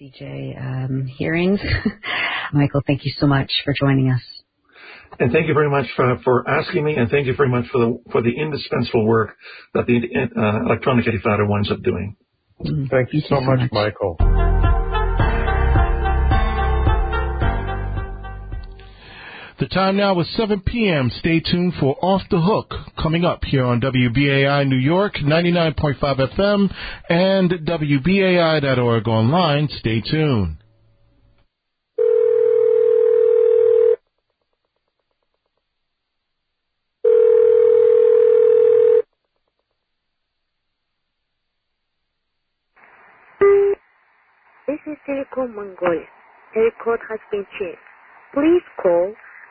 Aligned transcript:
CJ 0.00 0.60
um, 0.60 1.06
hearings. 1.06 1.60
Michael, 2.52 2.82
thank 2.84 3.04
you 3.04 3.12
so 3.18 3.26
much 3.26 3.50
for 3.64 3.72
joining 3.78 4.10
us. 4.10 4.22
And 5.20 5.30
thank 5.30 5.46
you 5.46 5.54
very 5.54 5.70
much 5.70 5.86
for, 5.94 6.18
for 6.24 6.48
asking 6.48 6.84
me, 6.84 6.96
and 6.96 7.08
thank 7.08 7.26
you 7.26 7.36
very 7.36 7.48
much 7.48 7.66
for 7.70 7.78
the 7.78 8.02
for 8.10 8.20
the 8.20 8.30
indispensable 8.36 9.06
work 9.06 9.36
that 9.72 9.86
the 9.86 10.00
uh, 10.36 10.66
electronic 10.66 11.06
intifada 11.06 11.48
winds 11.48 11.70
up 11.70 11.82
doing. 11.82 12.16
Mm, 12.60 12.90
thank 12.90 13.12
you 13.12 13.20
so, 13.20 13.36
so 13.36 13.40
much, 13.42 13.60
much, 13.60 13.72
Michael. 13.72 14.53
The 19.56 19.68
time 19.68 19.96
now 19.96 20.18
is 20.18 20.26
7 20.36 20.62
p.m. 20.66 21.12
Stay 21.20 21.38
tuned 21.38 21.74
for 21.78 21.96
Off 22.02 22.22
the 22.28 22.40
Hook 22.40 22.74
coming 23.00 23.24
up 23.24 23.44
here 23.44 23.64
on 23.64 23.80
WBAI 23.80 24.66
New 24.66 24.76
York 24.76 25.14
99.5 25.14 26.34
FM 26.34 26.74
and 27.08 27.50
WBAI.org 27.64 29.06
online. 29.06 29.68
Stay 29.78 30.00
tuned. 30.00 30.56
This 44.66 44.80
is 44.86 44.96
Telecom 45.08 45.54
Mongolia. 45.54 46.06
The 46.54 46.70
code 46.82 46.98
has 47.08 47.20
been 47.30 47.46
changed. 47.60 47.78
Please 48.34 48.62
call 48.82 49.14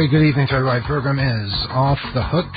very 0.00 0.08
good 0.08 0.26
evening 0.26 0.46
to 0.46 0.54
everybody. 0.54 0.82
Program 0.86 1.18
is 1.18 1.52
Off 1.68 1.98
the 2.14 2.22
Hook. 2.22 2.50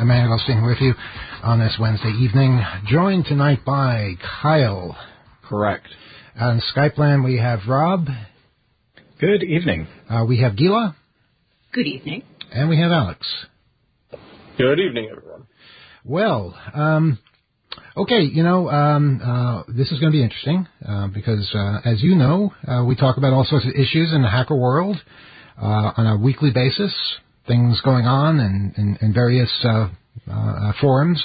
Emmanuel 0.00 0.28
Goldstein 0.28 0.64
with 0.64 0.80
you 0.80 0.94
on 1.42 1.58
this 1.58 1.76
Wednesday 1.80 2.12
evening, 2.20 2.62
joined 2.86 3.24
tonight 3.24 3.64
by 3.66 4.12
Kyle. 4.40 4.96
Correct. 5.48 5.88
On 6.38 6.62
Skype 6.72 6.96
land, 6.96 7.24
we 7.24 7.38
have 7.38 7.58
Rob. 7.66 8.06
Good 9.18 9.42
evening. 9.42 9.88
Uh, 10.08 10.26
we 10.28 10.42
have 10.42 10.56
Gila. 10.56 10.94
Good 11.72 11.88
evening. 11.88 12.22
And 12.52 12.68
we 12.68 12.78
have 12.78 12.92
Alex. 12.92 13.26
Good 14.56 14.78
evening, 14.78 15.08
everyone. 15.10 15.48
Well, 16.04 16.56
um, 16.72 17.18
okay, 17.96 18.20
you 18.20 18.44
know, 18.44 18.68
um, 18.68 19.20
uh, 19.20 19.72
this 19.72 19.90
is 19.90 19.98
going 19.98 20.12
to 20.12 20.16
be 20.16 20.22
interesting 20.22 20.68
uh, 20.88 21.08
because, 21.08 21.52
uh, 21.52 21.80
as 21.84 22.00
you 22.00 22.14
know, 22.14 22.54
uh, 22.64 22.84
we 22.84 22.94
talk 22.94 23.16
about 23.16 23.32
all 23.32 23.44
sorts 23.44 23.66
of 23.66 23.72
issues 23.72 24.12
in 24.12 24.22
the 24.22 24.30
hacker 24.30 24.54
world 24.54 24.98
on 25.58 26.06
a 26.06 26.16
weekly 26.16 26.50
basis, 26.50 26.94
things 27.46 27.80
going 27.82 28.06
on 28.06 28.40
in, 28.40 28.74
in, 28.76 28.98
in 29.00 29.14
various 29.14 29.50
uh, 29.64 29.88
uh, 30.30 30.72
forums. 30.80 31.22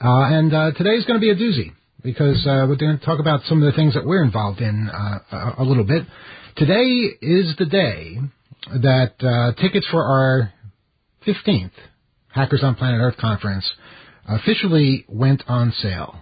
Uh, 0.00 0.24
and 0.24 0.54
uh, 0.54 0.72
today's 0.72 1.04
going 1.04 1.20
to 1.20 1.20
be 1.20 1.30
a 1.30 1.36
doozy 1.36 1.72
because 2.02 2.46
uh, 2.46 2.66
we're 2.68 2.76
going 2.76 2.98
to 2.98 3.04
talk 3.04 3.20
about 3.20 3.40
some 3.44 3.62
of 3.62 3.72
the 3.72 3.76
things 3.76 3.94
that 3.94 4.04
we're 4.04 4.22
involved 4.22 4.60
in 4.60 4.88
uh, 4.88 5.18
a, 5.58 5.62
a 5.62 5.64
little 5.64 5.84
bit. 5.84 6.04
Today 6.56 7.08
is 7.20 7.54
the 7.58 7.66
day 7.66 8.18
that 8.82 9.14
uh, 9.20 9.60
tickets 9.60 9.86
for 9.90 10.02
our 10.02 10.52
15th 11.26 11.72
Hackers 12.28 12.62
on 12.62 12.74
Planet 12.74 13.00
Earth 13.00 13.16
conference 13.16 13.70
officially 14.28 15.04
went 15.08 15.42
on 15.46 15.72
sale. 15.72 16.20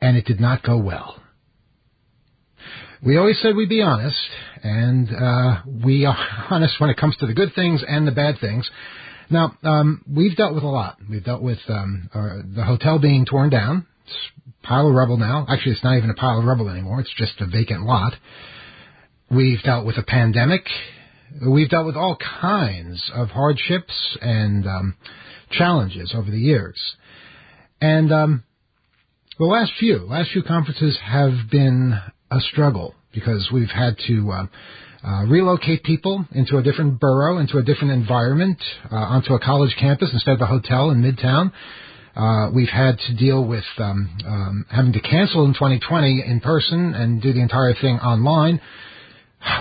And 0.00 0.16
it 0.16 0.24
did 0.24 0.40
not 0.40 0.62
go 0.62 0.78
well 0.78 1.20
we 3.04 3.16
always 3.16 3.40
said 3.40 3.54
we'd 3.54 3.68
be 3.68 3.82
honest, 3.82 4.16
and 4.62 5.08
uh, 5.14 5.62
we 5.84 6.04
are 6.04 6.16
honest 6.50 6.80
when 6.80 6.90
it 6.90 6.96
comes 6.96 7.16
to 7.18 7.26
the 7.26 7.34
good 7.34 7.54
things 7.54 7.82
and 7.86 8.06
the 8.06 8.12
bad 8.12 8.40
things. 8.40 8.68
Now, 9.30 9.56
um, 9.62 10.02
we've 10.10 10.36
dealt 10.36 10.54
with 10.54 10.64
a 10.64 10.68
lot. 10.68 10.98
We've 11.08 11.24
dealt 11.24 11.42
with 11.42 11.58
um, 11.68 12.08
our, 12.14 12.42
the 12.42 12.64
hotel 12.64 12.98
being 12.98 13.26
torn 13.26 13.50
down. 13.50 13.86
It's 14.06 14.16
a 14.64 14.66
pile 14.66 14.88
of 14.88 14.94
rubble 14.94 15.18
now. 15.18 15.46
Actually, 15.48 15.72
it's 15.72 15.84
not 15.84 15.96
even 15.96 16.10
a 16.10 16.14
pile 16.14 16.38
of 16.38 16.44
rubble 16.44 16.68
anymore. 16.68 17.00
It's 17.00 17.14
just 17.16 17.40
a 17.40 17.46
vacant 17.46 17.84
lot. 17.84 18.14
We've 19.30 19.62
dealt 19.62 19.86
with 19.86 19.98
a 19.98 20.02
pandemic. 20.02 20.66
We've 21.46 21.68
dealt 21.68 21.86
with 21.86 21.96
all 21.96 22.16
kinds 22.16 23.10
of 23.14 23.28
hardships 23.28 23.92
and 24.22 24.66
um, 24.66 24.96
challenges 25.50 26.14
over 26.16 26.30
the 26.30 26.40
years. 26.40 26.80
And 27.80 28.10
um, 28.10 28.44
the 29.38 29.44
last 29.44 29.72
few, 29.78 29.98
last 29.98 30.30
few 30.32 30.42
conferences 30.42 30.98
have 31.04 31.50
been 31.50 32.00
a 32.30 32.40
struggle 32.40 32.94
because 33.18 33.48
we've 33.52 33.70
had 33.70 33.96
to 34.06 34.30
uh, 34.30 34.46
uh, 35.04 35.24
relocate 35.24 35.82
people 35.84 36.24
into 36.32 36.56
a 36.58 36.62
different 36.62 37.00
borough, 37.00 37.38
into 37.38 37.58
a 37.58 37.62
different 37.62 37.92
environment, 37.92 38.58
uh, 38.90 38.96
onto 38.96 39.34
a 39.34 39.40
college 39.40 39.74
campus 39.78 40.10
instead 40.12 40.34
of 40.34 40.40
a 40.40 40.46
hotel 40.46 40.90
in 40.90 41.02
Midtown. 41.02 41.52
Uh, 42.16 42.50
we've 42.52 42.68
had 42.68 42.98
to 43.06 43.14
deal 43.14 43.44
with 43.44 43.64
um, 43.78 44.18
um, 44.26 44.66
having 44.70 44.92
to 44.92 45.00
cancel 45.00 45.44
in 45.44 45.52
2020 45.52 46.24
in 46.26 46.40
person 46.40 46.94
and 46.94 47.22
do 47.22 47.32
the 47.32 47.40
entire 47.40 47.74
thing 47.74 47.96
online. 47.98 48.60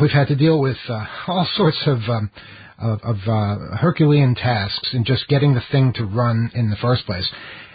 We've 0.01 0.11
had 0.11 0.27
to 0.29 0.35
deal 0.35 0.59
with 0.59 0.77
uh, 0.89 1.05
all 1.27 1.47
sorts 1.55 1.77
of 1.85 1.99
um, 2.09 2.31
of, 2.79 2.99
of 3.03 3.15
uh, 3.27 3.77
Herculean 3.77 4.35
tasks 4.35 4.89
in 4.93 5.03
just 5.03 5.27
getting 5.27 5.53
the 5.53 5.63
thing 5.71 5.93
to 5.93 6.05
run 6.05 6.51
in 6.53 6.69
the 6.69 6.75
first 6.77 7.05
place. 7.05 7.27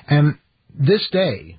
And 0.08 0.38
this 0.74 1.08
day, 1.10 1.58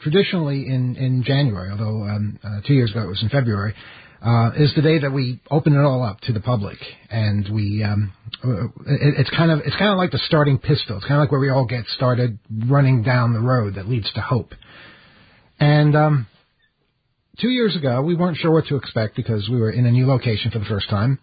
traditionally 0.00 0.66
in, 0.66 0.96
in 0.96 1.24
January, 1.24 1.70
although 1.70 2.04
um, 2.04 2.38
uh, 2.42 2.60
two 2.66 2.74
years 2.74 2.90
ago 2.90 3.02
it 3.02 3.08
was 3.08 3.22
in 3.22 3.28
February, 3.28 3.74
uh, 4.20 4.50
is 4.56 4.72
the 4.74 4.82
day 4.82 4.98
that 4.98 5.10
we 5.12 5.40
open 5.50 5.74
it 5.74 5.80
all 5.80 6.02
up 6.02 6.20
to 6.22 6.32
the 6.32 6.40
public, 6.40 6.78
and 7.08 7.48
we 7.52 7.84
um, 7.84 8.12
uh, 8.44 8.64
it, 8.86 9.14
it's 9.18 9.30
kind 9.30 9.50
of 9.50 9.60
it's 9.60 9.76
kind 9.76 9.92
of 9.92 9.96
like 9.96 10.10
the 10.10 10.20
starting 10.26 10.58
pistol. 10.58 10.96
It's 10.96 11.06
kind 11.06 11.20
of 11.20 11.24
like 11.24 11.30
where 11.30 11.40
we 11.40 11.50
all 11.50 11.66
get 11.66 11.84
started 11.94 12.38
running 12.66 13.02
down 13.04 13.32
the 13.32 13.40
road 13.40 13.76
that 13.76 13.88
leads 13.88 14.12
to 14.14 14.20
hope. 14.20 14.54
And 15.60 15.96
um, 15.96 16.26
two 17.40 17.48
years 17.48 17.76
ago, 17.76 18.02
we 18.02 18.16
weren't 18.16 18.38
sure 18.38 18.50
what 18.50 18.66
to 18.66 18.76
expect 18.76 19.14
because 19.14 19.48
we 19.48 19.60
were 19.60 19.70
in 19.70 19.86
a 19.86 19.90
new 19.90 20.06
location 20.06 20.50
for 20.50 20.58
the 20.58 20.64
first 20.64 20.90
time. 20.90 21.20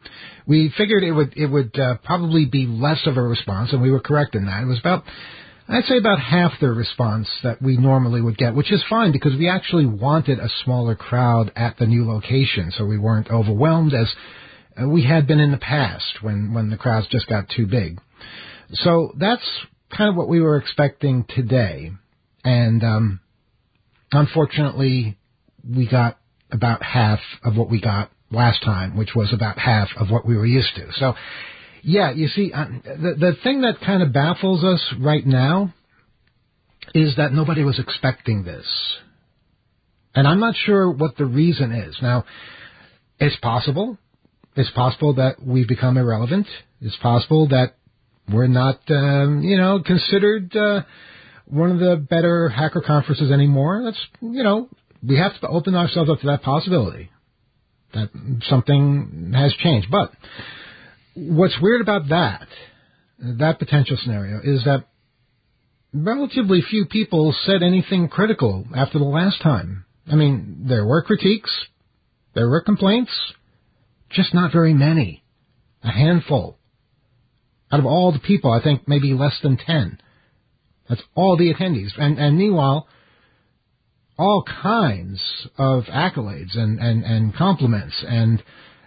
We 0.48 0.74
figured 0.78 1.04
it 1.04 1.12
would 1.12 1.34
it 1.36 1.48
would 1.48 1.78
uh, 1.78 1.98
probably 2.04 2.46
be 2.46 2.66
less 2.66 3.02
of 3.06 3.18
a 3.18 3.22
response, 3.22 3.74
and 3.74 3.82
we 3.82 3.92
were 3.92 4.00
correct 4.00 4.36
in 4.36 4.46
that. 4.46 4.64
It 4.64 4.68
was 4.68 4.80
about 4.80 5.04
I'd 5.68 5.86
say 5.86 5.98
about 5.98 6.20
half 6.20 6.52
the 6.62 6.70
response 6.70 7.28
that 7.44 7.62
we 7.62 7.78
normally 7.78 8.22
would 8.22 8.38
get, 8.38 8.54
which 8.54 8.72
is 8.72 8.84
fine 8.88 9.12
because 9.12 9.36
we 9.36 9.50
actually 9.50 9.88
wanted 9.88 10.40
a 10.40 10.50
smaller 10.64 10.96
crowd 10.96 11.52
at 11.56 11.78
the 11.78 11.88
new 11.88 12.08
location, 12.08 12.72
so 12.78 12.86
we 12.86 13.00
weren't 13.00 13.32
overwhelmed 13.32 13.94
as 13.94 14.14
uh, 14.80 14.88
we 14.88 15.04
had 15.04 15.26
been 15.26 15.40
in 15.40 15.52
the 15.52 15.58
past 15.58 16.22
when 16.22 16.54
when 16.54 16.70
the 16.70 16.78
crowds 16.78 17.08
just 17.10 17.28
got 17.28 17.50
too 17.50 17.66
big. 17.66 18.00
So 18.74 19.14
that's 19.18 19.48
kind 19.96 20.10
of 20.10 20.16
what 20.16 20.28
we 20.28 20.40
were 20.40 20.58
expecting 20.58 21.26
today, 21.30 21.92
and 22.44 22.84
um, 22.84 23.20
unfortunately, 24.12 25.18
we 25.68 25.88
got 25.88 26.20
about 26.52 26.84
half 26.84 27.20
of 27.44 27.58
what 27.58 27.72
we 27.72 27.82
got 27.82 28.12
last 28.30 28.64
time, 28.64 28.98
which 28.98 29.16
was 29.16 29.34
about 29.34 29.58
half 29.58 29.90
of 29.98 30.12
what 30.12 30.28
we 30.28 30.38
were 30.38 30.46
used 30.46 30.76
to. 30.76 30.92
So 31.00 31.16
yeah, 31.86 32.12
you 32.12 32.28
see, 32.30 32.52
uh, 32.52 32.66
the 32.84 33.14
the 33.20 33.34
thing 33.44 33.62
that 33.62 33.80
kind 33.86 34.02
of 34.02 34.12
baffles 34.12 34.64
us 34.64 34.84
right 35.00 35.24
now 35.24 35.72
is 36.96 37.16
that 37.18 37.32
nobody 37.32 37.64
was 37.64 37.78
expecting 37.78 38.44
this, 38.44 38.66
and 40.16 40.28
I'm 40.28 40.40
not 40.40 40.56
sure 40.66 40.90
what 40.90 41.16
the 41.16 41.26
reason 41.26 41.72
is. 41.72 41.96
Now, 42.02 42.26
it's 43.20 43.36
possible. 43.36 44.00
It's 44.56 44.72
possible 44.72 45.14
that 45.16 45.36
we've 45.46 45.68
become 45.68 45.98
irrelevant. 45.98 46.48
It's 46.82 46.96
possible 47.04 47.50
that 47.50 47.76
we're 48.34 48.48
not, 48.48 48.80
um, 48.90 49.44
you 49.44 49.58
know, 49.58 49.80
considered 49.86 50.56
uh, 50.56 50.82
one 51.46 51.70
of 51.70 51.78
the 51.78 51.98
better 51.98 52.50
hacker 52.50 52.82
conferences 52.82 53.32
anymore. 53.32 53.84
That's, 53.86 54.02
you 54.22 54.42
know, 54.42 54.70
we 55.08 55.20
have 55.20 55.40
to 55.42 55.48
open 55.48 55.76
ourselves 55.76 56.10
up 56.10 56.22
to 56.22 56.28
that 56.28 56.42
possibility 56.42 57.12
that 57.94 58.10
something 58.50 59.34
has 59.36 59.54
changed. 59.54 59.90
But 59.92 60.12
what's 61.16 61.58
weird 61.62 61.82
about 61.82 62.10
that, 62.10 62.48
that 63.20 63.60
potential 63.60 63.98
scenario, 64.02 64.40
is 64.44 64.64
that 64.66 64.86
relatively 65.94 66.62
few 66.62 66.86
people 66.86 67.34
said 67.46 67.64
anything 67.64 68.08
critical 68.08 68.66
after 68.76 69.00
the 69.00 69.06
last 69.06 69.42
time. 69.42 69.86
I 70.12 70.16
mean, 70.16 70.66
there 70.68 70.86
were 70.86 71.02
critiques, 71.02 71.52
there 72.36 72.50
were 72.50 72.62
complaints, 72.62 73.12
just 74.12 74.34
not 74.34 74.52
very 74.52 74.74
many. 74.74 75.24
A 75.84 75.92
handful. 75.92 76.58
Out 77.72 77.80
of 77.80 77.86
all 77.86 78.12
the 78.12 78.20
people, 78.20 78.52
I 78.52 78.62
think 78.62 78.88
maybe 78.88 79.14
less 79.14 79.40
than 79.42 79.58
ten. 79.58 80.00
That's 80.90 81.02
all 81.16 81.38
the 81.38 81.54
attendees. 81.54 81.92
And, 81.98 82.18
and 82.18 82.38
meanwhile, 82.38 82.88
all 84.18 84.44
kinds 84.44 85.22
of 85.58 85.84
accolades 85.86 86.58
and, 86.58 86.80
and, 86.80 87.04
and 87.04 87.36
compliments 87.36 88.04
and 88.08 88.44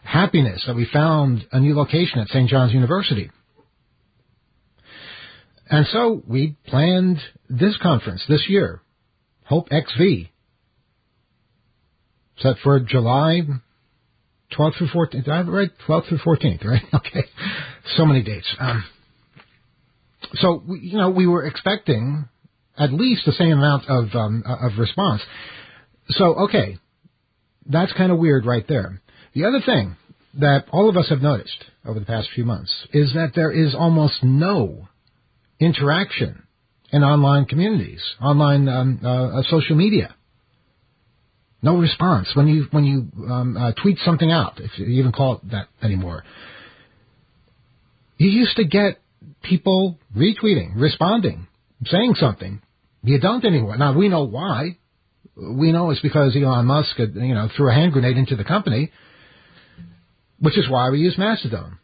happiness 0.08 0.64
that 0.66 0.74
we 0.74 0.88
found 0.90 1.46
a 1.52 1.60
new 1.60 1.76
location 1.76 2.20
at 2.20 2.28
St. 2.28 2.48
John's 2.48 2.72
University. 2.72 3.30
And 5.68 5.86
so 5.92 6.22
we 6.26 6.56
planned 6.66 7.18
this 7.50 7.76
conference 7.82 8.24
this 8.26 8.46
year, 8.48 8.80
Hope 9.44 9.68
XV, 9.68 10.28
set 12.38 12.56
for 12.62 12.80
July 12.80 13.42
12th 14.56 14.78
through 14.78 14.88
14th. 14.88 15.10
Did 15.10 15.28
I 15.28 15.36
have 15.36 15.48
it 15.48 15.50
right? 15.50 15.70
12th 15.86 16.08
through 16.08 16.18
14th, 16.18 16.64
right? 16.64 16.82
Okay. 16.94 17.24
So 17.96 18.06
many 18.06 18.22
dates. 18.22 18.48
Um, 18.58 18.84
so, 20.34 20.62
you 20.80 20.96
know, 20.96 21.10
we 21.10 21.26
were 21.26 21.44
expecting 21.44 22.28
at 22.78 22.92
least 22.92 23.26
the 23.26 23.32
same 23.32 23.52
amount 23.52 23.88
of, 23.88 24.14
um, 24.14 24.42
of 24.46 24.78
response. 24.78 25.20
So, 26.08 26.34
okay. 26.46 26.78
That's 27.66 27.92
kind 27.92 28.10
of 28.10 28.18
weird 28.18 28.46
right 28.46 28.64
there. 28.66 29.02
The 29.34 29.44
other 29.44 29.60
thing 29.64 29.96
that 30.34 30.66
all 30.72 30.88
of 30.88 30.96
us 30.96 31.08
have 31.10 31.20
noticed 31.20 31.64
over 31.84 31.98
the 31.98 32.06
past 32.06 32.28
few 32.34 32.44
months 32.44 32.72
is 32.92 33.12
that 33.14 33.32
there 33.34 33.50
is 33.50 33.74
almost 33.74 34.22
no 34.22 34.88
interaction 35.60 36.42
in 36.92 37.02
online 37.02 37.44
communities, 37.44 38.00
online 38.20 38.68
um, 38.68 39.00
uh, 39.04 39.38
uh, 39.38 39.42
social 39.48 39.76
media. 39.76 40.14
No 41.60 41.76
response 41.76 42.28
when 42.34 42.46
you 42.46 42.66
when 42.70 42.84
you 42.84 43.08
um, 43.28 43.56
uh, 43.56 43.72
tweet 43.72 43.98
something 44.04 44.30
out, 44.30 44.60
if 44.60 44.78
you 44.78 44.86
even 44.86 45.10
call 45.10 45.36
it 45.36 45.50
that 45.50 45.68
anymore. 45.82 46.24
You 48.16 48.30
used 48.30 48.56
to 48.56 48.64
get 48.64 49.00
people 49.42 49.98
retweeting, 50.16 50.72
responding, 50.76 51.48
saying 51.84 52.14
something. 52.14 52.62
You 53.02 53.18
don't 53.18 53.44
anymore. 53.44 53.76
Now 53.76 53.96
we 53.96 54.08
know 54.08 54.24
why. 54.24 54.78
We 55.36 55.72
know 55.72 55.90
it's 55.90 56.00
because 56.00 56.36
Elon 56.36 56.66
Musk, 56.66 56.98
you 56.98 57.34
know, 57.34 57.48
threw 57.56 57.70
a 57.70 57.74
hand 57.74 57.92
grenade 57.92 58.16
into 58.16 58.36
the 58.36 58.44
company 58.44 58.92
which 60.40 60.58
is 60.58 60.68
why 60.68 60.90
we 60.90 61.00
use 61.00 61.16
Mastodon. 61.18 61.78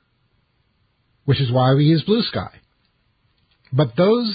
Which 1.24 1.40
is 1.40 1.50
why 1.50 1.74
we 1.74 1.84
use 1.84 2.02
Blue 2.02 2.22
Sky. 2.22 2.50
But 3.72 3.96
those 3.96 4.34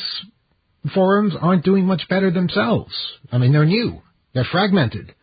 forums 0.94 1.34
aren't 1.40 1.64
doing 1.64 1.86
much 1.86 2.04
better 2.10 2.32
themselves. 2.32 2.94
I 3.32 3.38
mean, 3.38 3.52
they're 3.52 3.66
new. 3.66 4.02
They're 4.34 4.48
fragmented. 4.52 5.14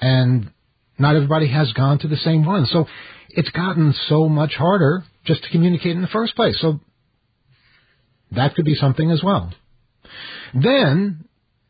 And 0.00 0.50
not 0.98 1.16
everybody 1.16 1.48
has 1.48 1.72
gone 1.72 1.98
to 2.00 2.08
the 2.08 2.16
same 2.16 2.44
one. 2.44 2.66
So 2.66 2.86
it's 3.30 3.50
gotten 3.50 3.94
so 4.08 4.28
much 4.28 4.54
harder 4.54 5.04
just 5.24 5.44
to 5.44 5.50
communicate 5.50 5.92
in 5.92 6.02
the 6.02 6.08
first 6.08 6.34
place. 6.34 6.60
So 6.60 6.80
that 8.32 8.54
could 8.54 8.64
be 8.64 8.74
something 8.74 9.10
as 9.10 9.22
well. 9.22 9.52
Then 10.54 11.24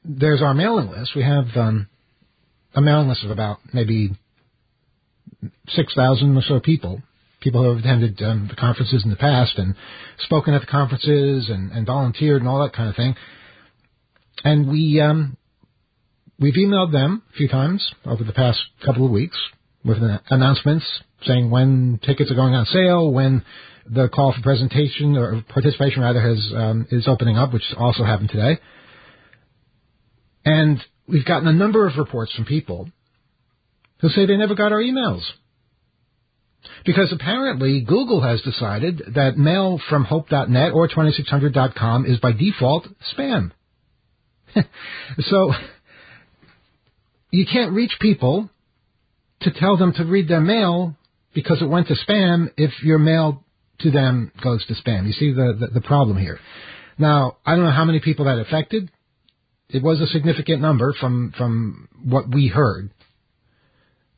there's 0.05 0.43
our 0.43 0.55
mailing 0.55 0.91
list. 0.91 1.13
We 1.15 1.23
have 1.23 1.47
um, 1.55 1.89
a 2.75 2.81
mailing 2.81 3.09
list 3.09 3.25
of 3.25 3.31
about 3.31 3.59
maybe 3.73 4.13
6,000 5.69 6.37
or 6.37 6.43
so 6.43 6.61
people, 6.61 7.03
people 7.41 7.63
who 7.63 7.71
have 7.71 7.79
attended 7.79 8.21
um, 8.23 8.47
the 8.49 8.57
conferences 8.57 9.03
in 9.05 9.11
the 9.11 9.17
past 9.17 9.59
and 9.59 9.75
spoken 10.21 10.55
at 10.55 10.61
the 10.61 10.67
conferences 10.67 11.49
and, 11.51 11.73
and 11.73 11.87
volunteered 11.87 12.43
and 12.43 12.49
all 12.49 12.63
that 12.63 12.75
kind 12.75 12.89
of 12.89 12.97
thing. 12.97 13.15
And 14.45 14.69
we, 14.69 15.01
um, 15.01 15.37
we've 16.39 16.55
emailed 16.55 16.93
them 16.93 17.23
a 17.33 17.37
few 17.37 17.49
times 17.49 17.93
over 18.05 18.25
the 18.25 18.33
past 18.33 18.61
couple 18.85 19.05
of 19.05 19.13
weeks 19.13 19.37
with 19.85 19.99
announcements 20.31 20.85
saying 21.25 21.51
when 21.51 22.01
tickets 22.05 22.31
are 22.31 22.35
going 22.35 22.55
on 22.55 22.67
sale, 22.67 23.13
when 23.13 23.45
the 23.89 24.09
call 24.09 24.33
for 24.33 24.43
presentation 24.43 25.17
or 25.17 25.43
participation 25.49 26.03
rather 26.03 26.21
has 26.21 26.53
um, 26.55 26.87
is 26.91 27.09
opening 27.09 27.37
up, 27.37 27.53
which 27.53 27.65
also 27.77 28.05
happened 28.05 28.31
today. 28.31 28.61
And 30.45 30.83
we've 31.07 31.25
gotten 31.25 31.49
a 31.49 31.53
number 31.53 31.87
of 31.87 31.97
reports 31.97 32.33
from 32.35 32.45
people 32.45 32.89
who 34.03 34.09
say 34.11 34.27
they 34.27 34.37
never 34.37 34.55
got 34.55 34.73
our 34.73 34.81
emails. 34.81 35.23
Because 36.85 37.13
apparently 37.13 37.81
Google 37.81 38.21
has 38.21 38.43
decided 38.43 39.03
that 39.15 39.39
mail 39.39 39.81
from 39.89 40.05
hope.net 40.05 40.73
or 40.73 40.89
2600.com 40.89 42.07
is 42.07 42.19
by 42.19 42.33
default 42.33 42.87
spam. 43.17 43.53
so 45.21 45.53
you 47.31 47.47
can't 47.51 47.73
reach 47.73 47.93
people 48.01 48.51
to 49.41 49.51
tell 49.53 49.77
them 49.77 49.93
to 49.95 50.05
read 50.05 50.29
their 50.29 50.41
mail 50.41 50.97
because 51.35 51.63
it 51.63 51.67
went 51.67 51.89
to 51.89 51.95
spam 51.95 52.51
if 52.57 52.71
your 52.83 52.99
mail 52.99 53.45
to 53.81 53.91
them 53.91 54.33
goes 54.43 54.65
to 54.67 54.75
spam. 54.75 55.07
You 55.07 55.13
see 55.13 55.33
the, 55.33 55.57
the, 55.59 55.67
the 55.75 55.81
problem 55.81 56.19
here. 56.19 56.39
Now, 56.99 57.39
I 57.47 57.55
don't 57.55 57.65
know 57.65 57.71
how 57.71 57.85
many 57.85 58.01
people 58.01 58.27
that 58.27 58.39
affected. 58.39 58.91
It 59.69 59.83
was 59.83 60.01
a 60.01 60.07
significant 60.09 60.61
number 60.61 60.93
from, 61.01 61.33
from 61.37 61.89
what 62.05 62.33
we 62.33 62.49
heard. 62.49 62.91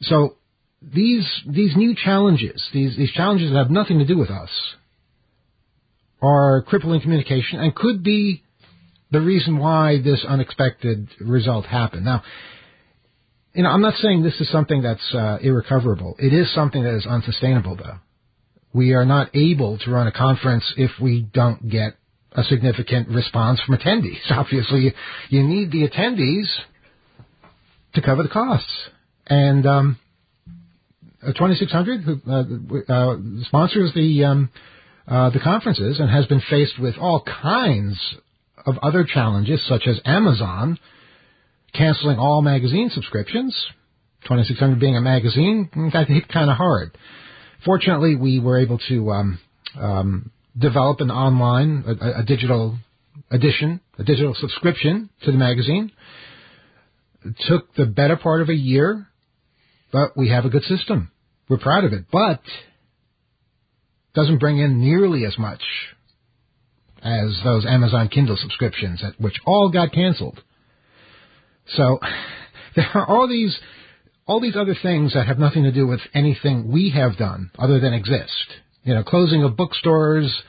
So 0.09 0.37
these 0.83 1.27
these 1.47 1.77
new 1.77 1.95
challenges, 1.95 2.63
these 2.73 2.97
these 2.97 3.13
challenges 3.13 3.51
that 3.51 3.59
have 3.59 3.71
nothing 3.71 3.99
to 3.99 4.05
do 4.05 4.19
with 4.19 4.31
us, 4.31 4.51
are 6.23 6.63
crippling 6.63 7.01
communication 7.01 7.61
and 7.61 7.75
could 7.75 8.03
be 8.03 8.43
the 9.11 9.21
reason 9.21 9.59
why 9.59 10.01
this 10.03 10.25
unexpected 10.27 11.09
result 11.21 11.67
happened. 11.67 12.05
Now, 12.05 12.23
you 13.55 13.63
know, 13.63 13.71
I'm 13.71 13.83
not 13.83 13.95
saying 14.03 14.23
this 14.23 14.41
is 14.41 14.51
something 14.51 14.83
that's 14.83 15.15
uh, 15.15 15.39
irrecoverable. 15.41 16.17
It 16.19 16.33
is 16.33 16.53
something 16.55 16.83
that 16.83 16.95
is 16.95 17.07
unsustainable, 17.07 17.77
though. 17.77 17.99
We 18.73 18.93
are 18.95 19.05
not 19.05 19.31
able 19.37 19.79
to 19.79 19.91
run 19.91 20.09
a 20.09 20.13
conference 20.13 20.65
if 20.77 20.91
we 21.01 21.23
don't 21.33 21.71
get 21.71 21.97
a 22.33 22.43
significant 22.43 23.09
response 23.09 23.61
from 23.65 23.77
attendees. 23.77 24.19
Obviously, 24.31 24.93
you 25.29 25.43
need 25.45 25.71
the 25.71 25.89
attendees 25.89 26.47
to 27.95 28.03
cover 28.03 28.25
the 28.25 28.29
costs. 28.29 28.73
And 29.27 29.67
um, 29.67 29.99
2600, 31.23 32.03
who 32.03 32.21
uh, 32.31 32.93
uh, 32.93 33.17
sponsors 33.47 33.93
the 33.95 34.25
um, 34.25 34.51
uh, 35.07 35.31
the 35.31 35.41
conferences 35.41 36.01
and 36.01 36.11
has 36.11 36.27
been 36.27 36.43
faced 36.51 36.79
with 36.79 36.97
all 36.99 37.23
kinds 37.23 37.99
of 38.67 38.77
other 38.83 39.05
challenges, 39.05 39.63
such 39.69 39.87
as 39.87 40.01
Amazon 40.05 40.79
canceling 41.75 42.19
all 42.19 42.41
magazine 42.41 42.91
subscriptions 42.95 43.55
2600 44.25 44.81
being 44.81 44.97
a 44.97 45.01
magazine 45.01 45.69
got 45.93 46.09
hit 46.09 46.29
kind 46.29 46.51
of 46.51 46.57
hard. 46.57 46.97
Fortunately, 47.65 48.17
we 48.17 48.41
were 48.41 48.59
able 48.59 48.79
to 48.89 49.11
um, 49.11 49.39
um, 49.79 50.31
develop 50.59 51.01
an 51.01 51.11
online, 51.11 51.85
a, 51.87 52.21
a 52.21 52.23
digital 52.25 52.79
edition, 53.31 53.81
a 53.99 54.05
digital 54.05 54.35
subscription 54.39 55.11
to 55.23 55.33
the 55.33 55.39
magazine. 55.39 55.93
It 57.25 57.37
took 57.49 57.75
the 57.75 57.87
better 57.87 58.17
part 58.17 58.43
of 58.43 58.49
a 58.49 58.55
year, 58.55 59.07
but 59.95 60.17
we 60.17 60.29
have 60.31 60.45
a 60.45 60.49
good 60.49 60.65
system. 60.65 61.13
We're 61.49 61.59
proud 61.59 61.85
of 61.85 61.93
it, 61.93 62.07
but 62.11 62.41
doesn't 64.13 64.39
bring 64.39 64.59
in 64.59 64.81
nearly 64.81 65.25
as 65.25 65.39
much 65.39 65.63
as 67.01 67.39
those 67.45 67.65
Amazon 67.65 68.09
Kindle 68.09 68.37
subscriptions, 68.37 69.05
which 69.19 69.37
all 69.47 69.71
got 69.71 69.93
canceled. 69.93 70.43
So 71.77 72.01
there 72.77 72.91
are 72.93 73.07
all 73.07 73.29
these 73.29 73.57
all 74.27 74.41
these 74.41 74.57
other 74.57 74.75
things 74.83 75.15
that 75.15 75.29
have 75.29 75.39
nothing 75.39 75.63
to 75.63 75.71
do 75.71 75.87
with 75.87 76.01
anything 76.13 76.73
we 76.73 76.91
have 76.91 77.17
done 77.17 77.53
other 77.57 77.79
than 77.79 77.93
exist. 77.93 78.33
You 78.83 78.95
know, 78.95 79.05
closing 79.05 79.45
of 79.45 79.57
bookstores 79.57 80.43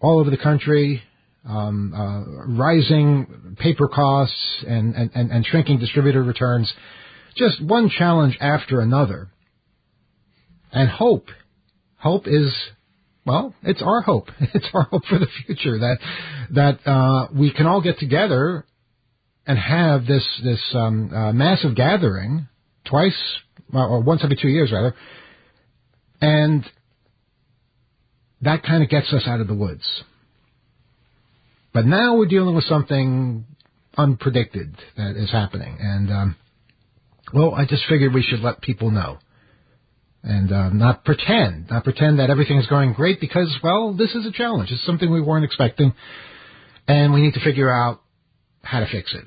all 0.00 0.20
over 0.20 0.30
the 0.30 0.36
country, 0.36 1.02
um, 1.48 1.92
uh, 1.94 2.46
rising 2.46 3.56
paper 3.58 3.88
costs, 3.88 4.64
and, 4.68 4.94
and, 4.94 5.10
and, 5.16 5.32
and 5.32 5.46
shrinking 5.46 5.80
distributor 5.80 6.22
returns. 6.22 6.72
Just 7.38 7.62
one 7.62 7.88
challenge 7.88 8.36
after 8.40 8.80
another. 8.80 9.28
And 10.72 10.90
hope. 10.90 11.28
Hope 11.96 12.26
is 12.26 12.52
well, 13.24 13.54
it's 13.62 13.82
our 13.82 14.00
hope. 14.00 14.28
It's 14.54 14.66
our 14.72 14.84
hope 14.84 15.04
for 15.04 15.18
the 15.18 15.28
future 15.46 15.78
that 15.78 15.98
that 16.50 16.90
uh, 16.90 17.28
we 17.34 17.52
can 17.52 17.66
all 17.66 17.82
get 17.82 17.98
together 17.98 18.64
and 19.46 19.58
have 19.58 20.06
this 20.06 20.26
this 20.42 20.62
um, 20.74 21.12
uh, 21.14 21.32
massive 21.32 21.76
gathering 21.76 22.48
twice 22.86 23.18
or 23.72 24.00
once 24.00 24.22
every 24.24 24.36
two 24.40 24.48
years 24.48 24.72
rather, 24.72 24.94
and 26.22 26.64
that 28.40 28.62
kind 28.62 28.82
of 28.82 28.88
gets 28.88 29.12
us 29.12 29.24
out 29.26 29.40
of 29.40 29.46
the 29.46 29.54
woods. 29.54 29.86
But 31.74 31.84
now 31.84 32.16
we're 32.16 32.26
dealing 32.26 32.54
with 32.54 32.64
something 32.64 33.44
unpredicted 33.96 34.74
that 34.96 35.16
is 35.16 35.30
happening, 35.30 35.76
and 35.78 36.10
um, 36.10 36.36
well, 37.32 37.54
I 37.54 37.64
just 37.64 37.84
figured 37.88 38.14
we 38.14 38.22
should 38.22 38.40
let 38.40 38.60
people 38.60 38.90
know 38.90 39.18
and 40.22 40.52
uh, 40.52 40.70
not 40.70 41.04
pretend, 41.04 41.70
not 41.70 41.84
pretend 41.84 42.18
that 42.18 42.30
everything 42.30 42.58
is 42.58 42.66
going 42.66 42.92
great 42.92 43.20
because, 43.20 43.56
well, 43.62 43.94
this 43.94 44.14
is 44.14 44.26
a 44.26 44.32
challenge. 44.32 44.70
It's 44.70 44.84
something 44.84 45.10
we 45.10 45.20
weren't 45.20 45.44
expecting, 45.44 45.94
and 46.86 47.12
we 47.12 47.20
need 47.20 47.34
to 47.34 47.40
figure 47.40 47.70
out 47.70 48.00
how 48.62 48.80
to 48.80 48.86
fix 48.90 49.14
it. 49.14 49.24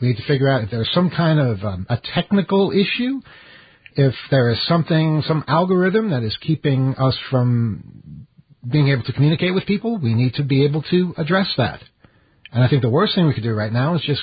We 0.00 0.08
need 0.08 0.16
to 0.16 0.26
figure 0.26 0.48
out 0.48 0.64
if 0.64 0.70
there's 0.70 0.90
some 0.92 1.10
kind 1.10 1.40
of 1.40 1.62
um, 1.64 1.86
a 1.88 1.98
technical 2.14 2.70
issue, 2.70 3.20
if 3.96 4.14
there 4.30 4.50
is 4.50 4.58
something, 4.66 5.22
some 5.26 5.44
algorithm 5.46 6.10
that 6.10 6.22
is 6.22 6.36
keeping 6.40 6.94
us 6.96 7.16
from 7.30 8.26
being 8.68 8.88
able 8.88 9.02
to 9.04 9.12
communicate 9.12 9.54
with 9.54 9.66
people. 9.66 9.98
We 9.98 10.14
need 10.14 10.34
to 10.34 10.44
be 10.44 10.64
able 10.64 10.82
to 10.90 11.14
address 11.16 11.48
that. 11.56 11.82
And 12.52 12.62
I 12.62 12.68
think 12.68 12.82
the 12.82 12.90
worst 12.90 13.14
thing 13.14 13.26
we 13.26 13.34
could 13.34 13.42
do 13.42 13.54
right 13.54 13.72
now 13.72 13.94
is 13.94 14.02
just 14.02 14.22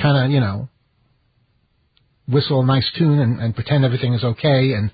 kind 0.00 0.24
of, 0.24 0.30
you 0.30 0.40
know, 0.40 0.68
whistle 2.26 2.62
a 2.62 2.66
nice 2.66 2.90
tune 2.96 3.18
and, 3.18 3.40
and 3.40 3.54
pretend 3.54 3.84
everything 3.84 4.14
is 4.14 4.24
okay 4.24 4.72
and 4.72 4.90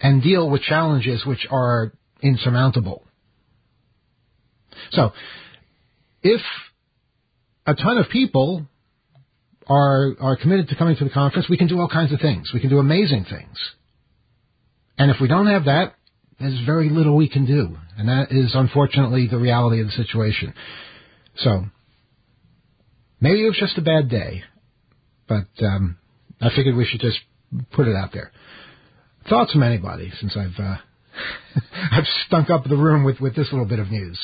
and 0.00 0.22
deal 0.22 0.48
with 0.50 0.62
challenges 0.62 1.24
which 1.24 1.46
are 1.50 1.92
insurmountable. 2.20 3.04
So, 4.90 5.12
if 6.22 6.40
a 7.66 7.74
ton 7.74 7.98
of 7.98 8.08
people 8.10 8.66
are 9.68 10.14
are 10.20 10.36
committed 10.36 10.68
to 10.68 10.76
coming 10.76 10.96
to 10.96 11.04
the 11.04 11.10
conference, 11.10 11.48
we 11.48 11.56
can 11.56 11.68
do 11.68 11.80
all 11.80 11.88
kinds 11.88 12.12
of 12.12 12.20
things. 12.20 12.50
We 12.52 12.60
can 12.60 12.70
do 12.70 12.78
amazing 12.78 13.24
things. 13.24 13.56
And 14.98 15.10
if 15.10 15.20
we 15.20 15.28
don't 15.28 15.46
have 15.48 15.64
that, 15.64 15.94
there's 16.38 16.60
very 16.66 16.88
little 16.88 17.16
we 17.16 17.28
can 17.28 17.46
do. 17.46 17.76
And 17.96 18.08
that 18.08 18.30
is 18.30 18.52
unfortunately 18.54 19.28
the 19.28 19.38
reality 19.38 19.80
of 19.80 19.86
the 19.86 19.92
situation. 19.92 20.54
So 21.38 21.64
maybe 23.20 23.44
it 23.44 23.48
was 23.48 23.58
just 23.58 23.78
a 23.78 23.82
bad 23.82 24.08
day, 24.08 24.42
but 25.28 25.46
um, 25.60 25.96
I 26.40 26.50
figured 26.54 26.76
we 26.76 26.84
should 26.84 27.00
just 27.00 27.18
put 27.72 27.88
it 27.88 27.96
out 27.96 28.10
there. 28.12 28.32
Thoughts 29.28 29.52
from 29.52 29.62
anybody 29.62 30.12
since 30.20 30.36
I've 30.36 30.58
uh, 30.58 30.76
I've 31.92 32.06
stunk 32.26 32.50
up 32.50 32.64
the 32.64 32.76
room 32.76 33.04
with 33.04 33.20
with 33.20 33.34
this 33.34 33.48
little 33.52 33.66
bit 33.66 33.78
of 33.78 33.90
news. 33.90 34.18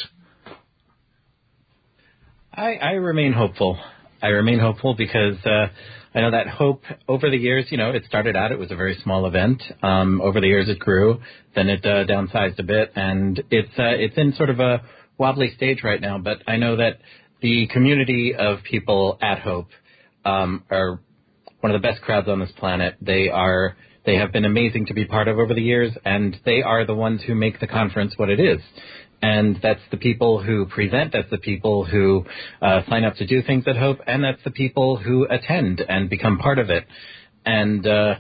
I, 2.52 2.74
I 2.74 2.90
remain 2.92 3.32
hopeful. 3.32 3.78
I 4.22 4.28
remain 4.28 4.58
hopeful 4.58 4.94
because 4.94 5.36
uh, 5.46 5.68
I 6.14 6.20
know 6.20 6.32
that 6.32 6.48
hope 6.48 6.82
over 7.08 7.30
the 7.30 7.36
years, 7.36 7.66
you 7.70 7.78
know, 7.78 7.90
it 7.90 8.04
started 8.06 8.36
out, 8.36 8.52
it 8.52 8.58
was 8.58 8.70
a 8.70 8.76
very 8.76 8.98
small 9.02 9.26
event. 9.26 9.62
Um, 9.82 10.20
over 10.20 10.40
the 10.40 10.48
years, 10.48 10.68
it 10.68 10.78
grew. 10.78 11.20
Then 11.54 11.68
it 11.68 11.84
uh, 11.86 12.04
downsized 12.04 12.58
a 12.58 12.64
bit, 12.64 12.92
and 12.96 13.42
it's 13.50 13.72
uh, 13.78 13.94
it's 13.96 14.16
in 14.18 14.34
sort 14.34 14.50
of 14.50 14.60
a 14.60 14.82
wobbly 15.16 15.52
stage 15.56 15.82
right 15.84 16.00
now. 16.00 16.18
But 16.18 16.38
I 16.46 16.56
know 16.56 16.76
that 16.76 16.98
the 17.40 17.68
community 17.68 18.34
of 18.36 18.58
people 18.68 19.18
at 19.22 19.38
Hope 19.38 19.68
um, 20.24 20.64
are 20.70 21.00
one 21.60 21.74
of 21.74 21.80
the 21.80 21.86
best 21.86 22.02
crowds 22.02 22.28
on 22.28 22.40
this 22.40 22.52
planet. 22.56 22.96
They 23.00 23.28
are 23.28 23.76
they 24.06 24.16
have 24.16 24.32
been 24.32 24.44
amazing 24.44 24.86
to 24.86 24.94
be 24.94 25.04
part 25.04 25.28
of 25.28 25.38
over 25.38 25.54
the 25.54 25.62
years, 25.62 25.92
and 26.04 26.36
they 26.44 26.62
are 26.62 26.86
the 26.86 26.94
ones 26.94 27.20
who 27.26 27.34
make 27.34 27.60
the 27.60 27.66
conference 27.66 28.14
what 28.16 28.30
it 28.30 28.40
is. 28.40 28.60
And 29.22 29.58
that's 29.62 29.82
the 29.90 29.98
people 29.98 30.42
who 30.42 30.64
present, 30.64 31.12
that's 31.12 31.28
the 31.28 31.36
people 31.36 31.84
who 31.84 32.24
uh, 32.62 32.80
sign 32.88 33.04
up 33.04 33.16
to 33.16 33.26
do 33.26 33.42
things 33.42 33.64
at 33.66 33.76
Hope, 33.76 33.98
and 34.06 34.24
that's 34.24 34.42
the 34.42 34.50
people 34.50 34.96
who 34.96 35.26
attend 35.28 35.82
and 35.86 36.08
become 36.08 36.38
part 36.38 36.58
of 36.58 36.70
it. 36.70 36.86
And 37.44 37.86
uh, 37.86 38.14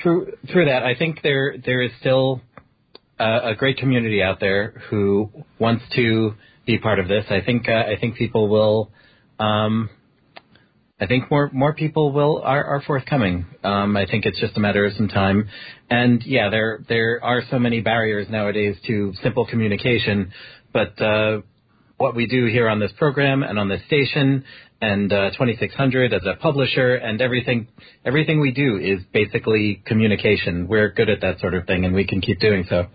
through 0.00 0.34
through 0.52 0.66
that, 0.66 0.84
I 0.84 0.94
think 0.94 1.22
there 1.22 1.56
there 1.64 1.82
is 1.82 1.90
still 1.98 2.40
a, 3.18 3.50
a 3.50 3.54
great 3.56 3.78
community 3.78 4.22
out 4.22 4.38
there 4.38 4.82
who 4.88 5.30
wants 5.58 5.84
to 5.96 6.34
be 6.64 6.78
part 6.78 7.00
of 7.00 7.08
this. 7.08 7.24
I 7.28 7.40
think 7.40 7.68
uh, 7.68 7.72
I 7.72 7.96
think 8.00 8.14
people 8.14 8.48
will 8.48 8.92
um, 9.40 9.90
I 11.00 11.06
think 11.06 11.30
more 11.30 11.50
more 11.52 11.74
people 11.74 12.12
will 12.12 12.42
are, 12.44 12.62
are 12.62 12.82
forthcoming. 12.86 13.46
Um, 13.64 13.96
I 13.96 14.04
think 14.06 14.26
it's 14.26 14.38
just 14.38 14.56
a 14.56 14.60
matter 14.60 14.84
of 14.84 14.92
some 14.94 15.08
time. 15.08 15.48
And 15.88 16.22
yeah, 16.24 16.50
there 16.50 16.84
there 16.88 17.20
are 17.24 17.42
so 17.50 17.58
many 17.58 17.80
barriers 17.80 18.28
nowadays 18.28 18.76
to 18.86 19.14
simple 19.22 19.46
communication. 19.46 20.32
But 20.72 21.00
uh, 21.00 21.40
what 21.96 22.14
we 22.14 22.26
do 22.26 22.46
here 22.46 22.68
on 22.68 22.80
this 22.80 22.92
program 22.98 23.42
and 23.42 23.58
on 23.58 23.68
this 23.68 23.80
station 23.86 24.44
and 24.82 25.12
uh, 25.12 25.30
2600 25.30 26.12
as 26.12 26.22
a 26.24 26.36
publisher 26.36 26.94
and 26.94 27.20
everything 27.20 27.68
everything 28.04 28.40
we 28.40 28.52
do 28.52 28.76
is 28.76 29.00
basically 29.12 29.82
communication. 29.86 30.68
We're 30.68 30.90
good 30.90 31.08
at 31.08 31.22
that 31.22 31.40
sort 31.40 31.54
of 31.54 31.66
thing, 31.66 31.84
and 31.84 31.94
we 31.94 32.06
can 32.06 32.20
keep 32.20 32.40
doing 32.40 32.66
so. 32.68 32.86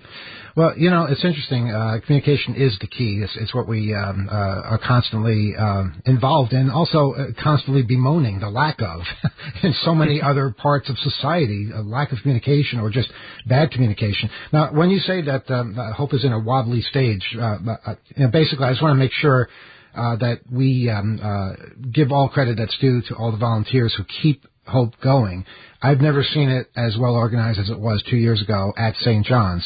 Well, 0.56 0.74
you 0.78 0.90
know, 0.90 1.04
it's 1.04 1.26
interesting. 1.26 1.70
Uh, 1.70 2.00
communication 2.06 2.56
is 2.56 2.78
the 2.80 2.88
key. 2.88 3.20
It's, 3.22 3.36
it's 3.36 3.54
what 3.54 3.68
we 3.68 3.94
um, 3.94 4.30
uh, 4.32 4.34
are 4.34 4.80
constantly 4.82 5.54
uh, 5.58 5.84
involved 6.06 6.54
in. 6.54 6.70
Also, 6.70 7.12
uh, 7.12 7.26
constantly 7.44 7.84
bemoaning 7.84 8.40
the 8.40 8.50
lack 8.50 8.82
of 8.82 9.02
in 9.64 9.74
so 9.84 9.94
many 9.94 10.22
other 10.24 10.52
parts 10.52 10.90
of 10.90 10.98
society, 11.00 11.72
a 11.76 11.82
lack 11.82 12.14
of 12.14 12.20
communication 12.22 12.80
or 12.80 12.90
just 12.90 13.10
bad 13.46 13.72
communication. 13.72 14.30
Now, 14.54 14.72
when 14.72 14.92
you 14.92 15.00
say 15.00 15.22
that 15.24 15.52
um, 15.52 15.76
hope 15.94 16.14
is 16.14 16.24
in 16.24 16.32
a 16.32 16.40
wobbly 16.40 16.82
stage, 16.82 17.36
uh, 17.38 17.58
uh, 17.86 17.96
you 18.16 18.24
know, 18.24 18.32
basically, 18.32 18.66
I 18.66 18.72
just 18.72 18.82
want 18.82 18.94
to 18.94 19.00
make 19.00 19.14
sure. 19.14 19.50
Uh, 19.98 20.18
that 20.18 20.42
we 20.52 20.90
um, 20.90 21.22
uh, 21.24 21.54
give 21.90 22.12
all 22.12 22.28
credit 22.28 22.58
that's 22.58 22.78
due 22.80 23.02
to 23.08 23.16
all 23.16 23.32
the 23.32 23.38
volunteers 23.38 23.96
who 23.96 24.04
keep 24.22 24.44
Hope 24.68 24.94
going. 25.02 25.46
I've 25.82 26.02
never 26.02 26.24
seen 26.24 26.50
it 26.50 26.68
as 26.76 26.98
well 27.00 27.14
organized 27.14 27.60
as 27.60 27.70
it 27.70 27.80
was 27.80 28.04
two 28.10 28.18
years 28.18 28.42
ago 28.42 28.74
at 28.76 28.96
St. 28.98 29.26
John's. 29.26 29.66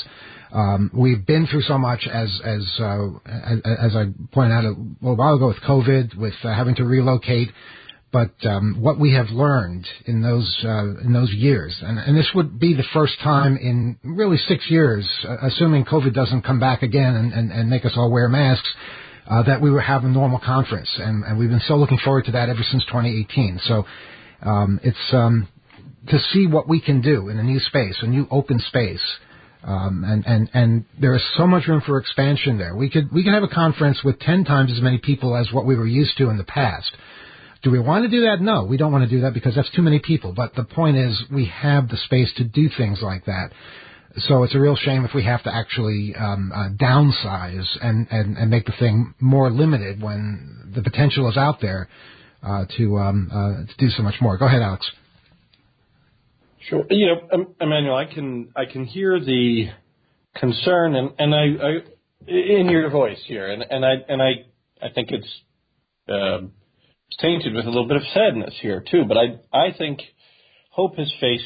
Um, 0.51 0.89
we've 0.93 1.25
been 1.25 1.47
through 1.47 1.61
so 1.61 1.77
much 1.77 2.07
as 2.11 2.41
as 2.43 2.79
uh, 2.79 3.07
as, 3.25 3.59
as 3.65 3.95
I 3.95 4.05
pointed 4.33 4.53
out 4.53 4.65
a 4.65 4.75
little 5.01 5.15
while 5.15 5.35
ago 5.35 5.47
with 5.47 5.61
COVID, 5.61 6.17
with 6.17 6.33
uh, 6.43 6.53
having 6.53 6.75
to 6.75 6.85
relocate. 6.85 7.49
But 8.11 8.31
um, 8.43 8.77
what 8.81 8.99
we 8.99 9.13
have 9.13 9.29
learned 9.29 9.87
in 10.05 10.23
those 10.23 10.59
uh, 10.63 10.97
in 11.05 11.13
those 11.13 11.31
years, 11.31 11.77
and, 11.81 11.99
and 11.99 12.17
this 12.17 12.27
would 12.33 12.59
be 12.59 12.73
the 12.73 12.85
first 12.91 13.13
time 13.23 13.55
in 13.57 13.97
really 14.03 14.37
six 14.37 14.65
years, 14.69 15.07
uh, 15.27 15.37
assuming 15.43 15.85
COVID 15.85 16.15
doesn't 16.15 16.41
come 16.41 16.59
back 16.59 16.81
again 16.81 17.15
and, 17.15 17.33
and, 17.33 17.51
and 17.51 17.69
make 17.69 17.85
us 17.85 17.91
all 17.95 18.11
wear 18.11 18.27
masks, 18.27 18.67
uh, 19.29 19.43
that 19.43 19.61
we 19.61 19.69
will 19.69 19.81
have 19.81 20.03
a 20.03 20.07
normal 20.07 20.39
conference, 20.39 20.89
and, 20.97 21.23
and 21.23 21.37
we've 21.37 21.49
been 21.49 21.61
so 21.67 21.75
looking 21.75 21.99
forward 22.03 22.25
to 22.25 22.31
that 22.31 22.49
ever 22.49 22.63
since 22.63 22.83
2018. 22.85 23.59
So 23.65 23.85
um, 24.41 24.79
it's 24.81 25.13
um, 25.13 25.47
to 26.07 26.17
see 26.33 26.47
what 26.47 26.67
we 26.67 26.81
can 26.81 27.01
do 27.01 27.29
in 27.29 27.37
a 27.37 27.43
new 27.43 27.59
space, 27.59 27.95
a 28.01 28.07
new 28.07 28.27
open 28.31 28.59
space. 28.59 29.03
Um, 29.63 30.05
and, 30.05 30.25
and, 30.25 30.49
and 30.53 30.85
there 30.99 31.15
is 31.15 31.23
so 31.35 31.45
much 31.45 31.67
room 31.67 31.81
for 31.85 31.97
expansion 31.97 32.57
there. 32.57 32.75
We 32.75 32.89
could, 32.89 33.11
we 33.11 33.23
could 33.23 33.33
have 33.33 33.43
a 33.43 33.49
conference 33.49 33.99
with 34.03 34.19
10 34.19 34.45
times 34.45 34.71
as 34.71 34.81
many 34.81 34.97
people 34.99 35.35
as 35.35 35.51
what 35.51 35.65
we 35.65 35.75
were 35.75 35.87
used 35.87 36.17
to 36.17 36.29
in 36.29 36.37
the 36.37 36.45
past. 36.45 36.89
Do 37.61 37.71
we 37.71 37.79
want 37.79 38.05
to 38.05 38.09
do 38.09 38.21
that? 38.21 38.39
No, 38.39 38.63
we 38.63 38.77
don't 38.77 38.91
want 38.93 39.03
to 39.03 39.09
do 39.09 39.21
that 39.21 39.33
because 39.33 39.55
that's 39.55 39.69
too 39.71 39.81
many 39.81 39.99
people. 39.99 40.31
But 40.31 40.55
the 40.55 40.63
point 40.63 40.95
is 40.95 41.21
we 41.29 41.45
have 41.45 41.89
the 41.89 41.97
space 41.97 42.31
to 42.37 42.45
do 42.45 42.69
things 42.77 42.99
like 43.01 43.25
that. 43.25 43.51
So 44.17 44.43
it's 44.43 44.55
a 44.55 44.59
real 44.59 44.77
shame 44.77 45.03
if 45.03 45.13
we 45.13 45.23
have 45.25 45.43
to 45.43 45.53
actually 45.53 46.15
um, 46.17 46.51
uh, 46.53 46.69
downsize 46.81 47.67
and, 47.81 48.07
and, 48.09 48.37
and 48.37 48.49
make 48.49 48.65
the 48.65 48.73
thing 48.79 49.13
more 49.19 49.51
limited 49.51 50.01
when 50.01 50.71
the 50.73 50.81
potential 50.81 51.29
is 51.29 51.37
out 51.37 51.59
there 51.61 51.89
uh, 52.41 52.65
to 52.77 52.97
um, 52.97 53.29
uh, 53.31 53.71
to 53.71 53.77
do 53.77 53.89
so 53.89 54.03
much 54.03 54.15
more. 54.21 54.37
Go 54.37 54.45
ahead, 54.45 54.61
Alex. 54.61 54.89
Sure. 56.69 56.85
You 56.89 57.07
know, 57.07 57.55
Emmanuel, 57.59 57.95
I 57.95 58.05
can 58.05 58.51
I 58.55 58.65
can 58.71 58.85
hear 58.85 59.19
the 59.19 59.69
concern 60.35 60.95
and 60.95 61.11
and 61.17 61.33
I, 61.33 61.65
I 61.65 61.71
in 62.27 62.69
your 62.69 62.89
voice 62.91 63.19
here, 63.25 63.51
and 63.51 63.63
and 63.67 63.83
I 63.83 63.93
and 64.07 64.21
I 64.21 64.31
I 64.81 64.89
think 64.93 65.09
it's 65.11 65.41
uh, 66.07 66.45
tainted 67.19 67.55
with 67.55 67.65
a 67.65 67.69
little 67.69 67.87
bit 67.87 67.97
of 67.97 68.03
sadness 68.13 68.53
here 68.61 68.83
too. 68.89 69.05
But 69.07 69.17
I 69.17 69.57
I 69.57 69.77
think 69.77 69.99
Hope 70.69 70.97
has 70.97 71.11
faced 71.19 71.43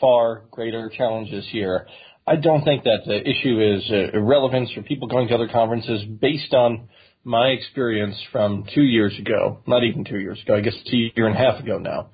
far 0.00 0.42
greater 0.50 0.90
challenges 0.94 1.46
here. 1.50 1.86
I 2.26 2.34
don't 2.34 2.64
think 2.64 2.82
that 2.84 3.04
the 3.06 3.20
issue 3.20 3.60
is 3.60 3.88
uh, 3.88 4.18
irrelevance 4.18 4.72
for 4.72 4.82
people 4.82 5.06
going 5.06 5.28
to 5.28 5.34
other 5.36 5.48
conferences 5.48 6.04
based 6.20 6.52
on 6.52 6.88
my 7.22 7.48
experience 7.48 8.16
from 8.32 8.64
two 8.74 8.82
years 8.82 9.16
ago, 9.18 9.60
not 9.66 9.84
even 9.84 10.04
two 10.04 10.18
years 10.18 10.40
ago, 10.42 10.56
I 10.56 10.60
guess 10.60 10.74
it's 10.74 10.92
a 10.92 11.16
year 11.16 11.28
and 11.28 11.36
a 11.36 11.38
half 11.38 11.62
ago 11.62 11.78
now, 11.78 12.10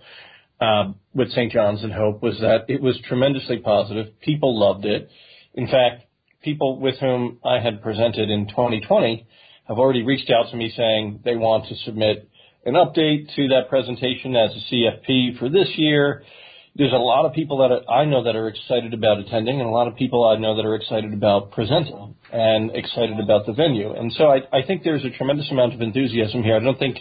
uh, 0.62 0.92
with 1.14 1.30
St. 1.32 1.52
John's 1.52 1.82
and 1.82 1.92
Hope 1.92 2.22
was 2.22 2.38
that 2.40 2.66
it 2.68 2.80
was 2.80 3.00
tremendously 3.08 3.58
positive. 3.58 4.20
People 4.20 4.58
loved 4.58 4.84
it. 4.84 5.08
In 5.54 5.66
fact, 5.66 6.04
people 6.42 6.78
with 6.78 6.98
whom 6.98 7.38
I 7.44 7.60
had 7.60 7.82
presented 7.82 8.30
in 8.30 8.48
2020 8.48 9.26
have 9.68 9.78
already 9.78 10.02
reached 10.02 10.30
out 10.30 10.50
to 10.50 10.56
me 10.56 10.72
saying 10.76 11.20
they 11.24 11.36
want 11.36 11.68
to 11.68 11.74
submit 11.84 12.28
an 12.64 12.74
update 12.74 13.34
to 13.34 13.48
that 13.48 13.68
presentation 13.68 14.36
as 14.36 14.50
a 14.52 14.74
CFP 14.74 15.38
for 15.38 15.48
this 15.48 15.68
year 15.76 16.22
there's 16.74 16.92
a 16.92 16.96
lot 16.96 17.26
of 17.26 17.34
people 17.34 17.58
that 17.58 17.90
I 17.90 18.06
know 18.06 18.24
that 18.24 18.34
are 18.34 18.48
excited 18.48 18.94
about 18.94 19.18
attending, 19.18 19.60
and 19.60 19.68
a 19.68 19.72
lot 19.72 19.88
of 19.88 19.96
people 19.96 20.24
I 20.24 20.38
know 20.38 20.56
that 20.56 20.64
are 20.64 20.74
excited 20.74 21.12
about 21.12 21.50
presenting 21.52 22.14
and 22.32 22.70
excited 22.74 23.20
about 23.20 23.44
the 23.44 23.52
venue. 23.52 23.92
And 23.92 24.10
so 24.12 24.28
I, 24.28 24.38
I 24.52 24.66
think 24.66 24.82
there's 24.82 25.04
a 25.04 25.10
tremendous 25.10 25.50
amount 25.50 25.74
of 25.74 25.82
enthusiasm 25.82 26.42
here. 26.42 26.56
I 26.56 26.60
don't 26.60 26.78
think 26.78 26.98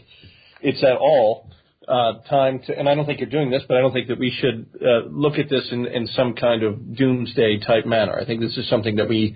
it's 0.61 0.83
at 0.83 0.97
all 0.97 1.49
uh, 1.87 2.19
time 2.29 2.59
to, 2.67 2.77
and 2.77 2.87
I 2.87 2.95
don't 2.95 3.05
think 3.05 3.19
you're 3.19 3.29
doing 3.29 3.49
this, 3.49 3.63
but 3.67 3.77
I 3.77 3.81
don't 3.81 3.93
think 3.93 4.07
that 4.09 4.19
we 4.19 4.31
should 4.39 4.67
uh, 4.81 5.07
look 5.09 5.39
at 5.39 5.49
this 5.49 5.67
in, 5.71 5.87
in 5.87 6.07
some 6.07 6.33
kind 6.33 6.63
of 6.63 6.95
doomsday 6.95 7.59
type 7.59 7.85
manner. 7.85 8.17
I 8.19 8.25
think 8.25 8.41
this 8.41 8.57
is 8.57 8.69
something 8.69 8.97
that 8.97 9.09
we 9.09 9.35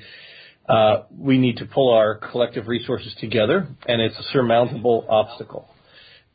uh, 0.68 1.04
we 1.16 1.38
need 1.38 1.58
to 1.58 1.66
pull 1.66 1.94
our 1.94 2.16
collective 2.16 2.68
resources 2.68 3.16
together, 3.20 3.68
and 3.88 4.02
it's 4.02 4.18
a 4.18 4.24
surmountable 4.32 5.06
obstacle. 5.10 5.70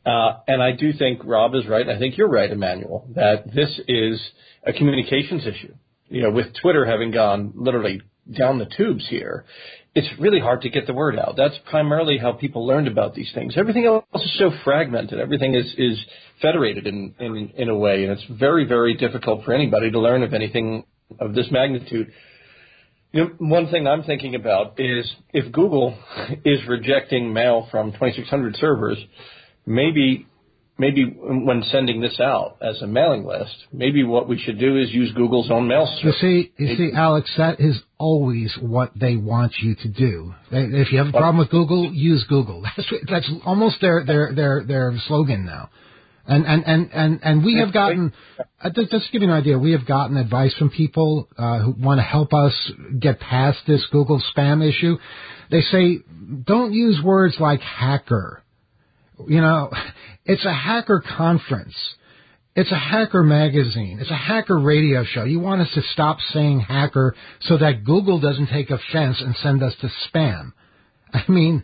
Uh, 0.05 0.39
and 0.47 0.63
I 0.63 0.71
do 0.71 0.93
think 0.93 1.21
Rob 1.23 1.53
is 1.53 1.67
right. 1.67 1.81
And 1.81 1.91
I 1.91 1.99
think 1.99 2.17
you're 2.17 2.29
right, 2.29 2.49
Emmanuel, 2.49 3.07
that 3.15 3.53
this 3.53 3.79
is 3.87 4.21
a 4.65 4.73
communications 4.73 5.45
issue. 5.45 5.73
You 6.07 6.23
know, 6.23 6.31
with 6.31 6.47
Twitter 6.61 6.85
having 6.85 7.11
gone 7.11 7.53
literally 7.55 8.01
down 8.37 8.57
the 8.57 8.65
tubes 8.77 9.07
here, 9.09 9.45
it's 9.93 10.07
really 10.19 10.39
hard 10.39 10.61
to 10.61 10.69
get 10.69 10.87
the 10.87 10.93
word 10.93 11.19
out. 11.19 11.35
That's 11.35 11.55
primarily 11.69 12.17
how 12.17 12.31
people 12.31 12.65
learned 12.65 12.87
about 12.87 13.13
these 13.13 13.29
things. 13.33 13.55
Everything 13.57 13.85
else 13.85 14.05
is 14.15 14.37
so 14.39 14.51
fragmented. 14.63 15.19
Everything 15.19 15.53
is, 15.53 15.65
is 15.77 15.99
federated 16.41 16.87
in, 16.87 17.13
in, 17.19 17.51
in 17.57 17.69
a 17.69 17.75
way, 17.75 18.03
and 18.03 18.13
it's 18.13 18.25
very, 18.39 18.65
very 18.65 18.95
difficult 18.95 19.43
for 19.43 19.53
anybody 19.53 19.91
to 19.91 19.99
learn 19.99 20.23
of 20.23 20.33
anything 20.33 20.85
of 21.19 21.35
this 21.35 21.47
magnitude. 21.51 22.11
You 23.11 23.23
know, 23.23 23.29
one 23.39 23.69
thing 23.69 23.85
I'm 23.85 24.03
thinking 24.03 24.35
about 24.35 24.79
is 24.79 25.11
if 25.33 25.51
Google 25.51 25.97
is 26.45 26.59
rejecting 26.67 27.33
mail 27.33 27.67
from 27.69 27.91
2600 27.91 28.55
servers, 28.55 28.97
maybe 29.65 30.25
maybe 30.77 31.05
when 31.05 31.63
sending 31.71 32.01
this 32.01 32.19
out 32.19 32.57
as 32.59 32.81
a 32.81 32.87
mailing 32.87 33.23
list, 33.23 33.55
maybe 33.71 34.03
what 34.03 34.27
we 34.27 34.39
should 34.39 34.57
do 34.57 34.77
is 34.77 34.89
use 34.89 35.11
Google's 35.13 35.51
own 35.51 35.67
mail 35.67 35.85
server. 35.97 36.07
You 36.07 36.13
see, 36.21 36.51
you 36.57 36.75
see, 36.75 36.91
Alex, 36.95 37.31
that 37.37 37.59
is 37.59 37.79
always 38.01 38.57
what 38.59 38.91
they 38.95 39.15
want 39.15 39.53
you 39.59 39.75
to 39.75 39.87
do. 39.87 40.33
If 40.51 40.91
you 40.91 40.97
have 40.97 41.07
a 41.07 41.11
problem 41.11 41.37
with 41.37 41.49
Google, 41.49 41.91
use 41.93 42.25
Google. 42.27 42.63
That's 42.77 42.93
that's 43.09 43.31
almost 43.45 43.79
their 43.81 44.03
their 44.05 44.33
their 44.33 44.63
their 44.67 44.93
slogan 45.07 45.45
now. 45.45 45.69
And 46.25 46.45
and 46.45 46.63
and 46.65 46.89
and 46.93 47.19
and 47.23 47.45
we 47.45 47.59
have 47.59 47.73
gotten 47.73 48.13
uh, 48.63 48.69
just 48.69 48.89
to 48.91 49.11
give 49.11 49.21
you 49.21 49.27
an 49.27 49.33
idea, 49.33 49.57
we 49.57 49.71
have 49.73 49.85
gotten 49.85 50.17
advice 50.17 50.53
from 50.55 50.69
people 50.69 51.27
uh, 51.37 51.59
who 51.59 51.75
want 51.77 51.99
to 51.99 52.03
help 52.03 52.33
us 52.33 52.53
get 52.99 53.19
past 53.19 53.59
this 53.67 53.85
Google 53.91 54.21
spam 54.35 54.67
issue. 54.67 54.97
They 55.49 55.61
say 55.61 55.99
don't 56.45 56.73
use 56.73 56.99
words 57.03 57.35
like 57.39 57.61
hacker 57.61 58.41
you 59.27 59.41
know, 59.41 59.71
it's 60.25 60.45
a 60.45 60.53
hacker 60.53 61.03
conference. 61.17 61.75
It's 62.55 62.71
a 62.71 62.77
hacker 62.77 63.23
magazine. 63.23 63.99
It's 64.01 64.11
a 64.11 64.15
hacker 64.15 64.59
radio 64.59 65.05
show. 65.05 65.23
You 65.23 65.39
want 65.39 65.61
us 65.61 65.69
to 65.75 65.81
stop 65.93 66.17
saying 66.33 66.59
hacker 66.59 67.15
so 67.41 67.57
that 67.57 67.85
Google 67.85 68.19
doesn't 68.19 68.47
take 68.47 68.69
offense 68.69 69.21
and 69.21 69.35
send 69.41 69.63
us 69.63 69.73
to 69.81 69.89
spam. 70.07 70.51
I 71.13 71.23
mean, 71.29 71.63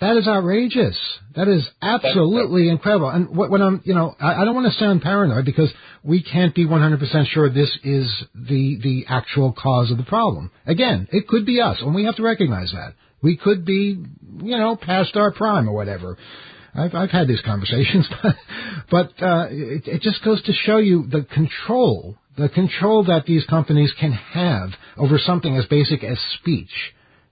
that 0.00 0.16
is 0.18 0.28
outrageous. 0.28 0.98
That 1.34 1.48
is 1.48 1.66
absolutely 1.80 2.68
incredible. 2.68 3.08
And 3.08 3.34
when 3.34 3.62
I'm, 3.62 3.80
you 3.84 3.94
know, 3.94 4.14
I, 4.20 4.44
don't 4.44 4.54
want 4.54 4.70
to 4.70 4.78
sound 4.78 5.00
paranoid 5.00 5.46
because 5.46 5.72
we 6.02 6.22
can't 6.22 6.54
be 6.54 6.66
100% 6.66 7.26
sure 7.28 7.48
this 7.48 7.74
is 7.82 8.12
the, 8.34 8.78
the 8.82 9.04
actual 9.08 9.52
cause 9.52 9.90
of 9.90 9.96
the 9.96 10.04
problem. 10.04 10.50
Again, 10.66 11.08
it 11.12 11.26
could 11.28 11.46
be 11.46 11.62
us, 11.62 11.78
and 11.80 11.94
we 11.94 12.04
have 12.04 12.16
to 12.16 12.22
recognize 12.22 12.72
that. 12.72 12.94
We 13.22 13.38
could 13.38 13.64
be, 13.64 13.96
you 14.42 14.58
know, 14.58 14.76
past 14.76 15.16
our 15.16 15.32
prime 15.32 15.66
or 15.66 15.72
whatever. 15.72 16.18
I've, 16.76 16.94
I've 16.94 17.10
had 17.10 17.26
these 17.26 17.40
conversations, 17.42 18.08
but 18.90 19.12
uh, 19.22 19.46
it, 19.50 19.86
it 19.86 20.02
just 20.02 20.22
goes 20.24 20.42
to 20.42 20.52
show 20.52 20.76
you 20.76 21.06
the 21.06 21.22
control, 21.22 22.16
the 22.36 22.48
control 22.48 23.04
that 23.04 23.24
these 23.26 23.44
companies 23.46 23.92
can 23.98 24.12
have 24.12 24.70
over 24.96 25.18
something 25.18 25.56
as 25.56 25.64
basic 25.66 26.04
as 26.04 26.18
speech. 26.40 26.70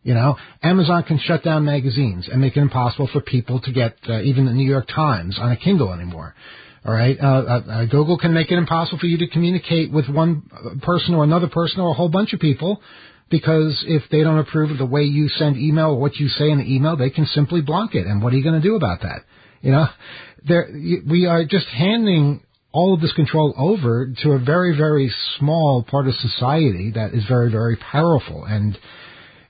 You 0.02 0.14
know, 0.14 0.36
Amazon 0.62 1.02
can 1.04 1.18
shut 1.18 1.42
down 1.42 1.64
magazines 1.64 2.28
and 2.30 2.40
make 2.40 2.56
it 2.56 2.60
impossible 2.60 3.08
for 3.12 3.20
people 3.20 3.60
to 3.60 3.72
get 3.72 3.96
uh, 4.08 4.20
even 4.20 4.46
the 4.46 4.52
New 4.52 4.68
York 4.68 4.86
Times 4.88 5.38
on 5.40 5.50
a 5.50 5.56
Kindle 5.56 5.92
anymore. 5.92 6.34
All 6.86 6.92
right, 6.92 7.18
uh, 7.18 7.24
uh, 7.24 7.62
uh 7.70 7.84
Google 7.86 8.18
can 8.18 8.34
make 8.34 8.50
it 8.50 8.58
impossible 8.58 8.98
for 8.98 9.06
you 9.06 9.16
to 9.18 9.26
communicate 9.28 9.90
with 9.90 10.06
one 10.08 10.42
person 10.82 11.14
or 11.14 11.24
another 11.24 11.48
person 11.48 11.80
or 11.80 11.90
a 11.90 11.94
whole 11.94 12.10
bunch 12.10 12.34
of 12.34 12.40
people 12.40 12.82
because 13.30 13.82
if 13.88 14.02
they 14.10 14.22
don't 14.22 14.38
approve 14.38 14.70
of 14.70 14.78
the 14.78 14.86
way 14.86 15.02
you 15.02 15.28
send 15.28 15.56
email 15.56 15.90
or 15.90 16.00
what 16.00 16.16
you 16.16 16.28
say 16.28 16.50
in 16.50 16.58
the 16.58 16.74
email, 16.74 16.96
they 16.96 17.10
can 17.10 17.26
simply 17.26 17.62
block 17.62 17.94
it. 17.94 18.06
And 18.06 18.22
what 18.22 18.32
are 18.32 18.36
you 18.36 18.42
going 18.42 18.60
to 18.60 18.66
do 18.66 18.76
about 18.76 19.00
that? 19.00 19.22
You 19.64 19.72
know, 19.72 19.86
there, 20.46 20.68
we 21.08 21.24
are 21.26 21.42
just 21.46 21.66
handing 21.68 22.44
all 22.70 22.92
of 22.92 23.00
this 23.00 23.14
control 23.14 23.54
over 23.56 24.12
to 24.22 24.32
a 24.32 24.38
very, 24.38 24.76
very 24.76 25.10
small 25.38 25.82
part 25.82 26.06
of 26.06 26.12
society 26.16 26.92
that 26.94 27.14
is 27.14 27.24
very, 27.26 27.50
very 27.50 27.76
powerful. 27.76 28.44
And, 28.44 28.76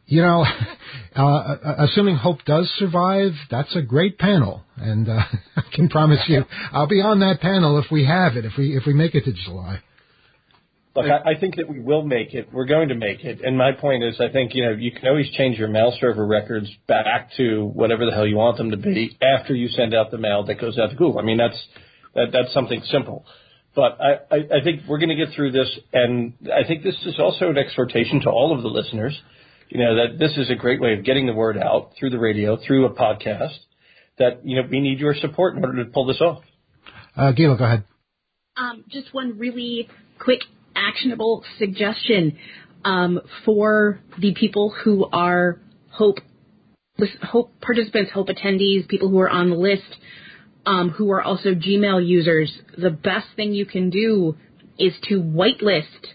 you 0.06 0.22
know, 0.22 0.46
uh, 1.16 1.56
assuming 1.78 2.14
Hope 2.14 2.44
does 2.46 2.72
survive, 2.78 3.32
that's 3.50 3.74
a 3.74 3.82
great 3.82 4.16
panel. 4.16 4.62
And 4.76 5.08
uh, 5.08 5.18
I 5.56 5.62
can 5.72 5.88
promise 5.88 6.20
you, 6.28 6.44
I'll 6.70 6.86
be 6.86 7.00
on 7.00 7.18
that 7.18 7.40
panel 7.40 7.80
if 7.80 7.90
we 7.90 8.06
have 8.06 8.36
it, 8.36 8.44
if 8.44 8.52
we 8.56 8.76
if 8.76 8.84
we 8.86 8.94
make 8.94 9.16
it 9.16 9.24
to 9.24 9.32
July. 9.32 9.80
Look, 10.94 11.06
I, 11.06 11.32
I 11.32 11.40
think 11.40 11.56
that 11.56 11.68
we 11.68 11.80
will 11.80 12.02
make 12.02 12.34
it. 12.34 12.52
We're 12.52 12.66
going 12.66 12.90
to 12.90 12.94
make 12.94 13.24
it. 13.24 13.40
And 13.42 13.58
my 13.58 13.72
point 13.72 14.04
is, 14.04 14.20
I 14.20 14.30
think 14.32 14.54
you 14.54 14.64
know 14.64 14.70
you 14.72 14.92
can 14.92 15.08
always 15.08 15.28
change 15.32 15.58
your 15.58 15.66
mail 15.68 15.92
server 16.00 16.24
records 16.24 16.70
back 16.86 17.30
to 17.36 17.64
whatever 17.64 18.06
the 18.06 18.12
hell 18.12 18.26
you 18.26 18.36
want 18.36 18.58
them 18.58 18.70
to 18.70 18.76
be 18.76 19.18
after 19.20 19.54
you 19.54 19.68
send 19.68 19.92
out 19.92 20.12
the 20.12 20.18
mail 20.18 20.44
that 20.44 20.60
goes 20.60 20.78
out 20.78 20.90
to 20.90 20.96
Google. 20.96 21.18
I 21.18 21.22
mean, 21.22 21.36
that's 21.36 21.60
that, 22.14 22.26
that's 22.32 22.52
something 22.54 22.80
simple. 22.90 23.26
But 23.74 23.98
I, 24.00 24.12
I, 24.30 24.36
I 24.60 24.62
think 24.62 24.82
we're 24.88 24.98
going 24.98 25.08
to 25.08 25.16
get 25.16 25.34
through 25.34 25.50
this, 25.50 25.68
and 25.92 26.34
I 26.44 26.64
think 26.64 26.84
this 26.84 26.94
is 27.06 27.18
also 27.18 27.48
an 27.48 27.58
exhortation 27.58 28.20
to 28.20 28.30
all 28.30 28.54
of 28.56 28.62
the 28.62 28.68
listeners. 28.68 29.20
You 29.70 29.84
know 29.84 29.96
that 29.96 30.18
this 30.20 30.36
is 30.36 30.48
a 30.48 30.54
great 30.54 30.80
way 30.80 30.92
of 30.94 31.04
getting 31.04 31.26
the 31.26 31.32
word 31.32 31.58
out 31.58 31.92
through 31.98 32.10
the 32.10 32.20
radio, 32.20 32.56
through 32.64 32.86
a 32.86 32.94
podcast. 32.94 33.56
That 34.18 34.46
you 34.46 34.54
know 34.54 34.68
we 34.70 34.78
need 34.78 35.00
your 35.00 35.14
support 35.14 35.56
in 35.56 35.64
order 35.64 35.84
to 35.84 35.90
pull 35.90 36.06
this 36.06 36.20
off. 36.20 36.44
Uh, 37.16 37.32
Gila, 37.32 37.58
go 37.58 37.64
ahead. 37.64 37.84
Um, 38.56 38.84
just 38.88 39.12
one 39.12 39.38
really 39.38 39.88
quick 40.20 40.42
actionable 40.76 41.44
suggestion 41.58 42.38
um, 42.84 43.20
for 43.44 44.00
the 44.18 44.34
people 44.34 44.74
who 44.84 45.06
are 45.12 45.60
hope 45.90 46.18
hope 47.22 47.52
participants, 47.60 48.10
hope 48.12 48.28
attendees, 48.28 48.86
people 48.88 49.08
who 49.08 49.18
are 49.18 49.30
on 49.30 49.50
the 49.50 49.56
list, 49.56 49.96
um, 50.66 50.90
who 50.90 51.10
are 51.10 51.22
also 51.22 51.54
Gmail 51.54 52.06
users. 52.06 52.52
The 52.76 52.90
best 52.90 53.26
thing 53.36 53.52
you 53.52 53.66
can 53.66 53.90
do 53.90 54.36
is 54.78 54.92
to 55.08 55.20
whitelist 55.20 56.06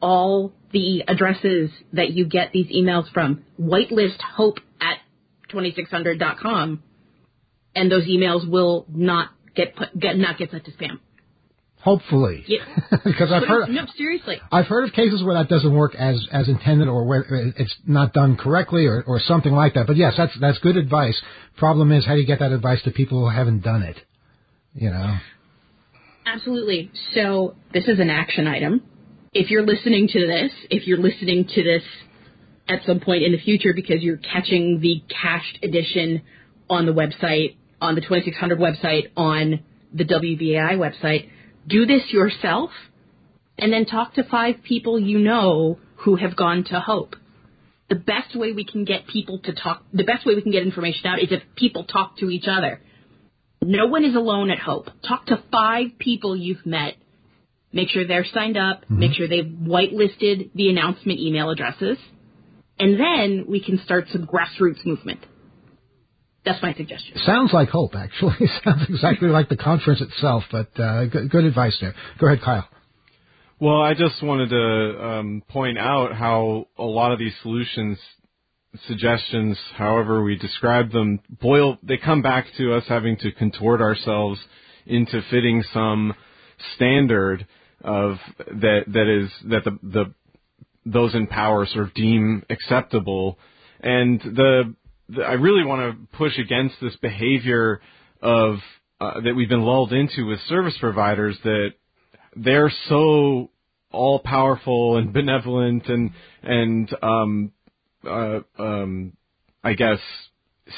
all 0.00 0.52
the 0.72 1.04
addresses 1.06 1.70
that 1.92 2.12
you 2.12 2.26
get 2.26 2.52
these 2.52 2.66
emails 2.68 3.10
from. 3.12 3.44
Whitelist 3.60 4.20
hope 4.20 4.58
at 4.80 4.98
2600.com, 5.50 6.82
and 7.74 7.92
those 7.92 8.04
emails 8.04 8.48
will 8.48 8.86
not 8.88 9.30
get 9.54 9.76
put, 9.76 9.98
get 9.98 10.16
not 10.16 10.38
get 10.38 10.50
sent 10.50 10.64
to 10.64 10.70
spam. 10.72 10.98
Hopefully, 11.82 12.44
yeah. 12.46 12.60
because 13.04 13.32
I've 13.32 13.42
heard 13.42 13.68
no 13.68 13.86
seriously. 13.96 14.40
I've 14.52 14.66
heard 14.66 14.84
of 14.84 14.94
cases 14.94 15.24
where 15.24 15.34
that 15.34 15.48
doesn't 15.48 15.74
work 15.74 15.96
as 15.96 16.24
as 16.30 16.48
intended, 16.48 16.86
or 16.86 17.04
where 17.04 17.24
it's 17.56 17.74
not 17.84 18.12
done 18.12 18.36
correctly, 18.36 18.86
or 18.86 19.02
or 19.04 19.18
something 19.18 19.52
like 19.52 19.74
that. 19.74 19.88
But 19.88 19.96
yes, 19.96 20.14
that's 20.16 20.32
that's 20.40 20.60
good 20.60 20.76
advice. 20.76 21.20
Problem 21.56 21.90
is, 21.90 22.06
how 22.06 22.14
do 22.14 22.20
you 22.20 22.26
get 22.26 22.38
that 22.38 22.52
advice 22.52 22.80
to 22.84 22.92
people 22.92 23.28
who 23.28 23.36
haven't 23.36 23.64
done 23.64 23.82
it? 23.82 23.96
You 24.74 24.90
know. 24.90 25.18
Absolutely. 26.24 26.92
So 27.14 27.56
this 27.74 27.88
is 27.88 27.98
an 27.98 28.10
action 28.10 28.46
item. 28.46 28.82
If 29.32 29.50
you're 29.50 29.66
listening 29.66 30.06
to 30.06 30.26
this, 30.26 30.52
if 30.70 30.86
you're 30.86 31.00
listening 31.00 31.48
to 31.52 31.64
this 31.64 31.82
at 32.68 32.84
some 32.86 33.00
point 33.00 33.24
in 33.24 33.32
the 33.32 33.40
future 33.40 33.72
because 33.74 34.02
you're 34.02 34.18
catching 34.18 34.78
the 34.80 35.02
cached 35.08 35.58
edition 35.64 36.22
on 36.70 36.86
the 36.86 36.92
website, 36.92 37.56
on 37.80 37.96
the 37.96 38.02
2600 38.02 38.60
website, 38.60 39.08
on 39.16 39.64
the 39.92 40.04
WBAI 40.04 40.76
website 40.76 41.28
do 41.66 41.86
this 41.86 42.02
yourself. 42.10 42.70
and 43.58 43.72
then 43.72 43.84
talk 43.84 44.14
to 44.14 44.24
five 44.24 44.56
people 44.64 44.98
you 44.98 45.18
know 45.18 45.78
who 45.96 46.16
have 46.16 46.34
gone 46.34 46.64
to 46.64 46.80
Hope. 46.80 47.14
The 47.88 47.94
best 47.94 48.34
way 48.34 48.52
we 48.52 48.64
can 48.64 48.84
get 48.84 49.06
people 49.06 49.38
to 49.40 49.52
talk, 49.52 49.84
the 49.92 50.04
best 50.04 50.26
way 50.26 50.34
we 50.34 50.42
can 50.42 50.52
get 50.52 50.62
information 50.62 51.06
out 51.06 51.20
is 51.20 51.28
if 51.30 51.42
people 51.54 51.84
talk 51.84 52.16
to 52.18 52.30
each 52.30 52.46
other. 52.48 52.80
No 53.60 53.86
one 53.86 54.04
is 54.04 54.16
alone 54.16 54.50
at 54.50 54.58
Hope. 54.58 54.88
Talk 55.06 55.26
to 55.26 55.42
five 55.52 55.98
people 55.98 56.34
you've 56.34 56.66
met. 56.66 56.94
Make 57.72 57.90
sure 57.90 58.06
they're 58.06 58.24
signed 58.24 58.56
up. 58.56 58.82
Mm-hmm. 58.82 58.98
Make 58.98 59.12
sure 59.14 59.28
they've 59.28 59.44
whitelisted 59.44 60.50
the 60.54 60.70
announcement 60.70 61.20
email 61.20 61.50
addresses. 61.50 61.98
And 62.80 62.98
then 62.98 63.44
we 63.46 63.62
can 63.62 63.78
start 63.84 64.06
some 64.10 64.26
grassroots 64.26 64.84
movement. 64.84 65.20
That's 66.44 66.60
my 66.62 66.74
suggestion. 66.74 67.16
Sounds 67.18 67.52
like 67.52 67.68
hope, 67.68 67.94
actually. 67.94 68.34
Sounds 68.64 68.82
exactly 68.88 69.28
like 69.28 69.48
the 69.48 69.56
conference 69.56 70.00
itself, 70.00 70.42
but 70.50 70.68
uh, 70.78 71.06
good, 71.06 71.30
good, 71.30 71.44
advice 71.44 71.76
there. 71.80 71.94
Go 72.18 72.26
ahead, 72.26 72.42
Kyle. 72.42 72.68
Well, 73.60 73.80
I 73.80 73.94
just 73.94 74.20
wanted 74.22 74.50
to 74.50 75.04
um, 75.04 75.42
point 75.48 75.78
out 75.78 76.14
how 76.14 76.66
a 76.76 76.82
lot 76.82 77.12
of 77.12 77.20
these 77.20 77.34
solutions, 77.42 77.96
suggestions, 78.88 79.56
however 79.76 80.24
we 80.24 80.34
describe 80.36 80.90
them, 80.90 81.20
boil. 81.40 81.78
They 81.80 81.96
come 81.96 82.22
back 82.22 82.46
to 82.58 82.74
us 82.74 82.84
having 82.88 83.16
to 83.18 83.30
contort 83.30 83.80
ourselves 83.80 84.40
into 84.84 85.22
fitting 85.30 85.62
some 85.72 86.12
standard 86.74 87.46
of 87.84 88.16
that 88.36 88.80
that 88.88 89.06
is 89.08 89.30
that 89.48 89.62
the 89.64 89.78
the 89.82 90.14
those 90.84 91.14
in 91.14 91.28
power 91.28 91.66
sort 91.66 91.86
of 91.86 91.94
deem 91.94 92.42
acceptable, 92.50 93.38
and 93.80 94.20
the 94.20 94.74
I 95.26 95.32
really 95.34 95.64
want 95.64 95.92
to 95.92 96.16
push 96.16 96.38
against 96.38 96.76
this 96.80 96.96
behavior 96.96 97.80
of 98.22 98.56
uh, 99.00 99.20
that 99.20 99.34
we've 99.34 99.48
been 99.48 99.62
lulled 99.62 99.92
into 99.92 100.26
with 100.26 100.40
service 100.48 100.74
providers 100.80 101.36
that 101.42 101.70
they're 102.36 102.72
so 102.88 103.50
all 103.90 104.20
powerful 104.20 104.96
and 104.96 105.12
benevolent 105.12 105.88
and 105.88 106.10
and 106.42 106.96
um, 107.02 107.52
uh, 108.06 108.40
um, 108.58 109.12
I 109.62 109.74
guess 109.74 109.98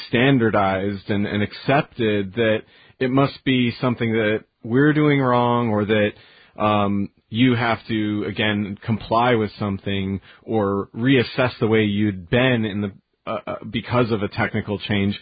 standardized 0.09 1.11
and, 1.11 1.27
and 1.27 1.43
accepted 1.43 2.35
that 2.35 2.59
it 2.99 3.11
must 3.11 3.45
be 3.45 3.73
something 3.81 4.13
that 4.13 4.45
we're 4.63 4.93
doing 4.93 5.21
wrong 5.21 5.69
or 5.69 5.85
that 5.85 6.11
um, 6.61 7.11
you 7.29 7.55
have 7.55 7.79
to 7.89 8.25
again 8.27 8.79
comply 8.85 9.35
with 9.35 9.51
something 9.59 10.21
or 10.43 10.89
reassess 10.95 11.53
the 11.61 11.67
way 11.67 11.83
you'd 11.83 12.31
been 12.31 12.65
in 12.65 12.81
the 12.81 12.93
uh, 13.27 13.39
uh, 13.47 13.57
because 13.71 14.11
of 14.11 14.23
a 14.23 14.29
technical 14.29 14.79
change, 14.79 15.19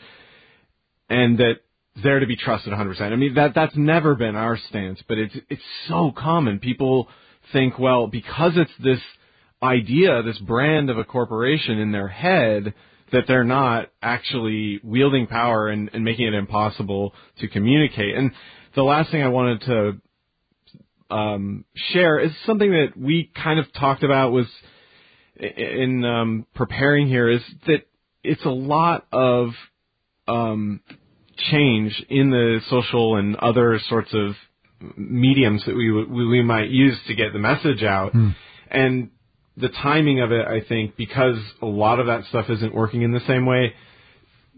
and 1.09 1.39
that 1.39 1.55
there 2.03 2.21
to 2.21 2.27
be 2.27 2.37
trusted 2.37 2.73
100%. 2.73 3.01
I 3.01 3.17
mean 3.17 3.35
that 3.35 3.55
that's 3.55 3.77
never 3.77 4.15
been 4.15 4.35
our 4.35 4.57
stance, 4.69 5.03
but 5.09 5.19
it's 5.19 5.35
it's 5.49 5.63
so 5.89 6.13
common. 6.17 6.59
People 6.59 7.09
think, 7.53 7.79
well, 7.79 8.07
because 8.07 8.53
it's 8.57 8.73
this 8.83 9.01
idea, 9.63 10.23
this 10.23 10.39
brand 10.39 10.91
of 10.91 10.99
a 10.99 11.05
corporation 11.05 11.79
in 11.79 11.93
their 11.93 12.09
head, 12.09 12.75
that 13.13 13.25
they're 13.29 13.45
not 13.45 13.91
actually 14.03 14.81
wielding 14.83 15.27
power 15.27 15.69
and, 15.69 15.91
and 15.93 16.05
making 16.05 16.27
it 16.27 16.35
impossible 16.35 17.15
to 17.39 17.49
communicate. 17.49 18.17
And 18.17 18.33
the 18.75 18.83
last 18.83 19.11
thing 19.11 19.23
I 19.23 19.29
wanted 19.29 19.61
to 19.63 21.15
um, 21.15 21.65
share 21.75 22.19
is 22.19 22.33
something 22.47 22.71
that 22.71 22.97
we 22.97 23.31
kind 23.35 23.61
of 23.61 23.73
talked 23.75 24.03
about 24.03 24.33
was 24.33 24.47
in 25.37 26.05
um, 26.05 26.47
preparing 26.55 27.07
here 27.07 27.29
is 27.29 27.43
that 27.67 27.83
it's 28.25 28.45
a 28.45 28.51
lot 28.51 29.07
of 29.13 29.51
um, 30.29 30.81
change 31.37 32.05
in 32.09 32.31
the 32.31 32.61
social 32.69 33.17
and 33.17 33.37
other 33.37 33.81
sorts 33.89 34.13
of 34.13 34.35
mediums 34.97 35.65
that 35.67 35.77
we 35.77 35.93
we 35.93 36.43
might 36.43 36.69
use 36.69 36.99
to 37.07 37.15
get 37.15 37.33
the 37.33 37.39
message 37.39 37.83
out, 37.83 38.13
mm. 38.13 38.35
and 38.71 39.11
the 39.57 39.69
timing 39.69 40.21
of 40.21 40.33
it, 40.33 40.47
I 40.47 40.61
think, 40.67 40.97
because 40.97 41.37
a 41.61 41.67
lot 41.67 42.01
of 42.01 42.07
that 42.07 42.25
stuff 42.25 42.47
isn't 42.49 42.75
working 42.75 43.03
in 43.03 43.13
the 43.13 43.21
same 43.27 43.45
way, 43.45 43.75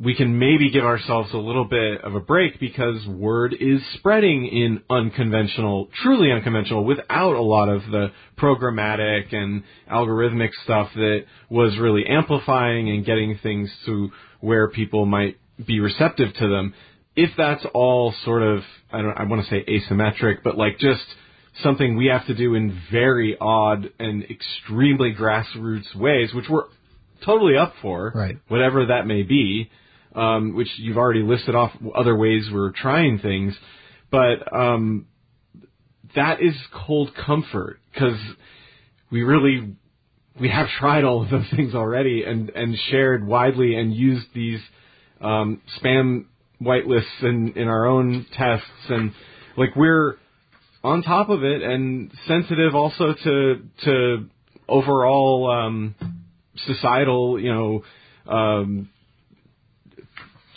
we 0.00 0.14
can 0.14 0.38
maybe 0.38 0.70
give 0.70 0.84
ourselves 0.84 1.32
a 1.32 1.38
little 1.38 1.64
bit 1.64 2.00
of 2.02 2.14
a 2.16 2.20
break 2.20 2.58
because 2.58 3.06
word 3.06 3.54
is 3.58 3.80
spreading 3.94 4.46
in 4.46 4.82
unconventional, 4.90 5.88
truly 6.02 6.32
unconventional, 6.32 6.84
without 6.84 7.34
a 7.34 7.42
lot 7.42 7.68
of 7.68 7.82
the 7.92 8.10
programmatic 8.36 9.32
and 9.32 9.62
algorithmic 9.90 10.50
stuff 10.64 10.88
that 10.96 11.26
was 11.48 11.78
really 11.78 12.04
amplifying 12.06 12.90
and 12.90 13.06
getting 13.06 13.38
things 13.40 13.70
to 13.86 14.10
where 14.40 14.68
people 14.68 15.06
might 15.06 15.38
be 15.64 15.78
receptive 15.78 16.34
to 16.34 16.48
them. 16.48 16.74
If 17.14 17.30
that's 17.36 17.64
all 17.72 18.12
sort 18.24 18.42
of, 18.42 18.62
I 18.92 19.00
don't, 19.00 19.16
I 19.16 19.22
want 19.24 19.44
to 19.44 19.48
say 19.48 19.64
asymmetric, 19.64 20.38
but 20.42 20.58
like 20.58 20.78
just 20.80 21.04
something 21.62 21.96
we 21.96 22.06
have 22.06 22.26
to 22.26 22.34
do 22.34 22.56
in 22.56 22.76
very 22.90 23.36
odd 23.40 23.90
and 24.00 24.24
extremely 24.24 25.14
grassroots 25.14 25.94
ways, 25.94 26.34
which 26.34 26.46
we're 26.50 26.64
totally 27.24 27.56
up 27.56 27.74
for, 27.80 28.10
right. 28.12 28.36
whatever 28.48 28.86
that 28.86 29.06
may 29.06 29.22
be 29.22 29.70
um, 30.14 30.54
which 30.54 30.68
you've 30.78 30.96
already 30.96 31.22
listed 31.22 31.54
off 31.54 31.72
other 31.94 32.16
ways 32.16 32.48
we're 32.52 32.72
trying 32.72 33.18
things, 33.18 33.54
but 34.10 34.54
um, 34.56 35.06
that 36.14 36.40
is 36.40 36.54
cold 36.86 37.10
comfort 37.14 37.80
because 37.92 38.18
we 39.10 39.22
really 39.22 39.74
we 40.40 40.48
have 40.48 40.66
tried 40.78 41.04
all 41.04 41.22
of 41.22 41.30
those 41.30 41.46
things 41.56 41.74
already 41.74 42.24
and 42.24 42.50
and 42.50 42.76
shared 42.90 43.26
widely 43.26 43.76
and 43.76 43.94
used 43.94 44.26
these 44.34 44.60
um, 45.20 45.60
spam 45.80 46.26
whitelists 46.60 47.22
in 47.22 47.54
in 47.56 47.68
our 47.68 47.86
own 47.86 48.26
tests. 48.32 48.66
And 48.88 49.12
like 49.56 49.74
we're 49.76 50.16
on 50.82 51.02
top 51.02 51.28
of 51.28 51.42
it 51.42 51.62
and 51.62 52.10
sensitive 52.26 52.74
also 52.74 53.14
to 53.24 53.62
to 53.84 54.28
overall 54.68 55.50
um, 55.50 55.94
societal 56.66 57.40
you 57.40 57.52
know 57.52 57.84
um, 58.32 58.90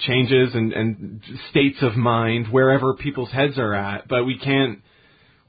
changes 0.06 0.54
and, 0.54 0.74
and 0.74 1.22
states 1.50 1.78
of 1.82 1.96
mind 1.96 2.48
wherever 2.48 2.94
people's 2.94 3.32
heads 3.32 3.58
are 3.58 3.74
at, 3.74 4.08
but 4.08 4.26
we 4.26 4.38
can't 4.38 4.80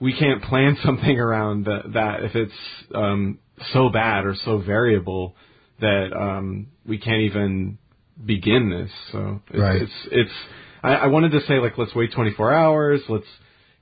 we 0.01 0.17
can't 0.17 0.43
plan 0.43 0.77
something 0.85 1.19
around 1.19 1.65
the, 1.65 1.83
that 1.95 2.23
if 2.23 2.35
it's 2.35 2.53
um, 2.95 3.39
so 3.73 3.89
bad 3.89 4.25
or 4.25 4.35
so 4.45 4.59
variable 4.59 5.35
that 5.81 6.11
um, 6.17 6.69
we 6.87 6.99
can't 6.99 7.23
even 7.23 7.79
begin 8.25 8.71
this. 8.71 8.91
So 9.13 9.41
it's 9.49 9.59
right. 9.59 9.83
it's, 9.83 9.93
it's 10.11 10.33
I, 10.83 10.95
I 10.95 11.07
wanted 11.07 11.33
to 11.33 11.41
say 11.43 11.59
like 11.59 11.79
let's 11.79 11.95
wait 11.95 12.13
24 12.13 12.53
hours, 12.53 13.01
let's 13.09 13.27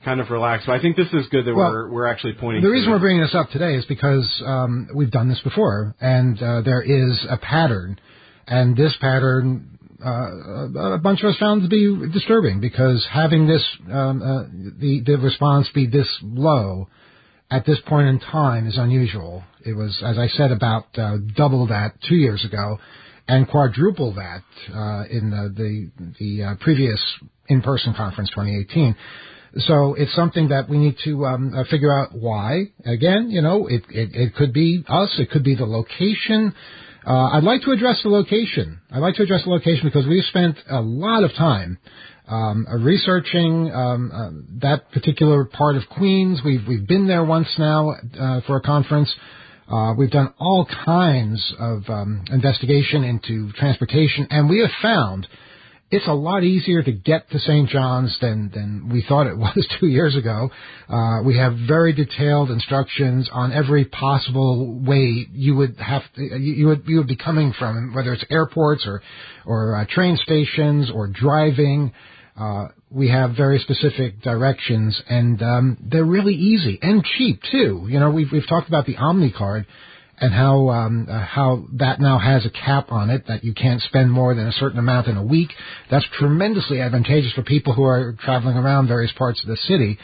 kind 0.05 0.21
of 0.21 0.31
relax. 0.31 0.65
But 0.67 0.75
I 0.75 0.81
think 0.81 0.97
this 0.97 1.13
is 1.13 1.27
good 1.29 1.47
that 1.47 1.55
well, 1.55 1.71
we're 1.71 1.91
we're 1.91 2.07
actually 2.07 2.35
pointing. 2.35 2.63
The 2.63 2.71
reason 2.71 2.91
we're 2.91 2.99
bringing 2.99 3.23
this 3.23 3.35
up 3.35 3.51
today 3.51 3.75
is 3.75 3.85
because 3.87 4.43
um, 4.45 4.89
we've 4.95 5.11
done 5.11 5.29
this 5.29 5.41
before, 5.41 5.95
and 6.01 6.41
uh, 6.43 6.63
there 6.63 6.83
is 6.83 7.27
a 7.29 7.37
pattern, 7.37 7.99
and 8.47 8.77
this 8.77 8.97
pattern 9.01 9.76
uh, 10.07 10.95
a 10.95 10.99
bunch 10.99 11.23
of 11.23 11.31
us 11.31 11.37
found 11.39 11.63
to 11.63 11.69
be 11.69 12.13
disturbing 12.13 12.61
because 12.61 13.07
having 13.11 13.47
this 13.47 13.65
um, 13.93 14.23
uh, 14.23 14.45
the 14.81 15.03
the 15.05 15.19
response 15.19 15.69
be 15.75 15.87
this 15.87 16.09
low 16.23 16.89
at 17.51 17.65
this 17.67 17.79
point 17.87 18.09
in 18.09 18.21
time 18.21 18.67
is 18.67 18.77
unusual. 18.77 19.45
It 19.65 19.73
was, 19.73 20.01
as 20.05 20.19
I 20.19 20.29
said, 20.29 20.51
about 20.53 20.87
uh, 20.99 21.19
double 21.37 21.67
that 21.69 21.95
two 22.09 22.17
years 22.17 22.45
ago, 22.45 22.79
and 23.29 23.49
quadruple 23.49 24.15
that 24.15 24.45
uh, 24.73 25.05
in 25.11 25.31
the 25.31 25.53
the, 25.57 26.13
the 26.19 26.43
uh, 26.45 26.55
previous 26.61 27.01
in-person 27.49 27.95
conference 27.95 28.31
2018. 28.31 28.97
So 29.59 29.95
it's 29.95 30.15
something 30.15 30.49
that 30.49 30.69
we 30.69 30.79
need 30.79 30.97
to 31.05 31.25
um, 31.25 31.55
uh, 31.55 31.65
figure 31.71 31.93
out 31.93 32.11
why. 32.13 32.65
Again, 32.85 33.31
you 33.31 33.41
know, 33.41 33.67
it, 33.67 33.85
it 33.89 34.11
it 34.13 34.35
could 34.35 34.53
be 34.53 34.85
us, 34.87 35.15
it 35.19 35.31
could 35.31 35.45
be 35.45 35.55
the 35.55 35.65
location. 35.65 36.55
Uh, 37.07 37.29
I'd 37.35 37.45
like 37.45 37.63
to 37.63 37.71
address 37.71 38.01
the 38.03 38.09
location. 38.09 38.81
I'd 38.91 38.99
like 38.99 39.15
to 39.15 39.23
address 39.23 39.45
the 39.45 39.51
location 39.51 39.83
because 39.85 40.07
we've 40.09 40.25
spent 40.25 40.57
a 40.69 40.81
lot 40.81 41.23
of 41.23 41.33
time 41.35 41.79
um, 42.27 42.67
uh, 42.69 42.79
researching 42.79 43.71
um, 43.73 44.11
uh, 44.13 44.59
that 44.63 44.91
particular 44.91 45.45
part 45.45 45.77
of 45.77 45.83
Queens. 45.89 46.41
We've 46.45 46.67
we've 46.67 46.87
been 46.87 47.07
there 47.07 47.25
once 47.25 47.47
now 47.59 47.91
uh, 47.91 48.41
for 48.49 48.57
a 48.57 48.61
conference. 48.61 49.15
Uh, 49.71 49.95
we've 49.97 50.11
done 50.11 50.35
all 50.39 50.67
kinds 50.85 51.55
of 51.61 51.85
um, 51.89 52.25
investigation 52.33 53.05
into 53.05 53.53
transportation, 53.53 54.27
and 54.31 54.49
we 54.49 54.61
have 54.61 54.71
found 54.83 55.29
it's 55.91 56.07
a 56.09 56.13
lot 56.13 56.43
easier 56.43 56.83
to 56.83 56.93
get 56.93 57.31
to 57.31 57.39
St. 57.39 57.69
John's 57.69 58.17
than 58.21 58.51
than 58.53 58.89
we 58.93 59.05
thought 59.09 59.27
it 59.27 59.37
was 59.39 59.67
two 59.79 59.87
years 59.87 60.17
ago. 60.17 60.51
Uh, 60.89 61.23
we 61.25 61.37
have 61.39 61.55
very 61.69 61.93
detailed 61.93 62.51
instructions 62.51 63.29
on 63.33 63.53
every 63.53 63.85
possible 63.85 64.81
way 64.81 65.27
you 65.33 65.55
would 65.57 65.77
have 65.79 66.03
to, 66.17 66.23
you 66.23 66.67
would 66.67 66.85
you 66.87 66.99
would 66.99 67.07
be 67.07 67.17
coming 67.17 67.53
from, 67.59 67.95
whether 67.95 68.13
it's 68.13 68.25
airports 68.31 68.85
or 68.87 69.03
or 69.45 69.77
uh, 69.77 69.87
train 69.89 70.19
stations 70.23 70.91
or 70.93 71.07
driving. 71.07 71.93
Uh, 72.39 72.69
we 72.91 73.09
have 73.09 73.35
very 73.35 73.59
specific 73.61 74.21
directions, 74.21 75.01
and 75.09 75.43
um, 75.43 75.79
they're 75.81 76.05
really 76.05 76.35
easy 76.35 76.79
and 76.83 77.03
cheap 77.03 77.41
too. 77.51 77.87
You 77.89 78.01
know, 78.01 78.11
we've 78.11 78.31
we've 78.31 78.49
talked 78.49 78.69
about 78.69 78.87
the 78.87 78.97
OMNY 78.97 79.35
card 79.35 79.67
and 80.19 80.33
how 80.33 80.69
um, 80.71 81.07
uh, 81.11 81.19
how 81.19 81.65
that 81.75 82.01
now 82.01 82.19
has 82.19 82.47
a 82.47 82.51
cap 82.51 82.91
on 82.91 83.11
it 83.11 83.27
that 83.29 83.45
you 83.45 83.53
can't 83.53 83.83
spend 83.83 84.11
more 84.11 84.35
than 84.35 84.47
a 84.47 84.53
certain 84.53 84.79
amount 84.79 85.09
in 85.09 85.17
a 85.17 85.23
week. 85.23 85.51
That's 85.91 86.07
tremendously 86.19 86.81
advantageous 86.81 87.33
for 87.33 87.43
people 87.43 87.75
who 87.75 87.85
are 87.85 88.17
traveling 88.21 88.57
around 88.57 88.89
various 88.89 89.13
parts 89.13 89.43
of 89.43 89.49
the 89.49 89.57
city. 89.57 89.99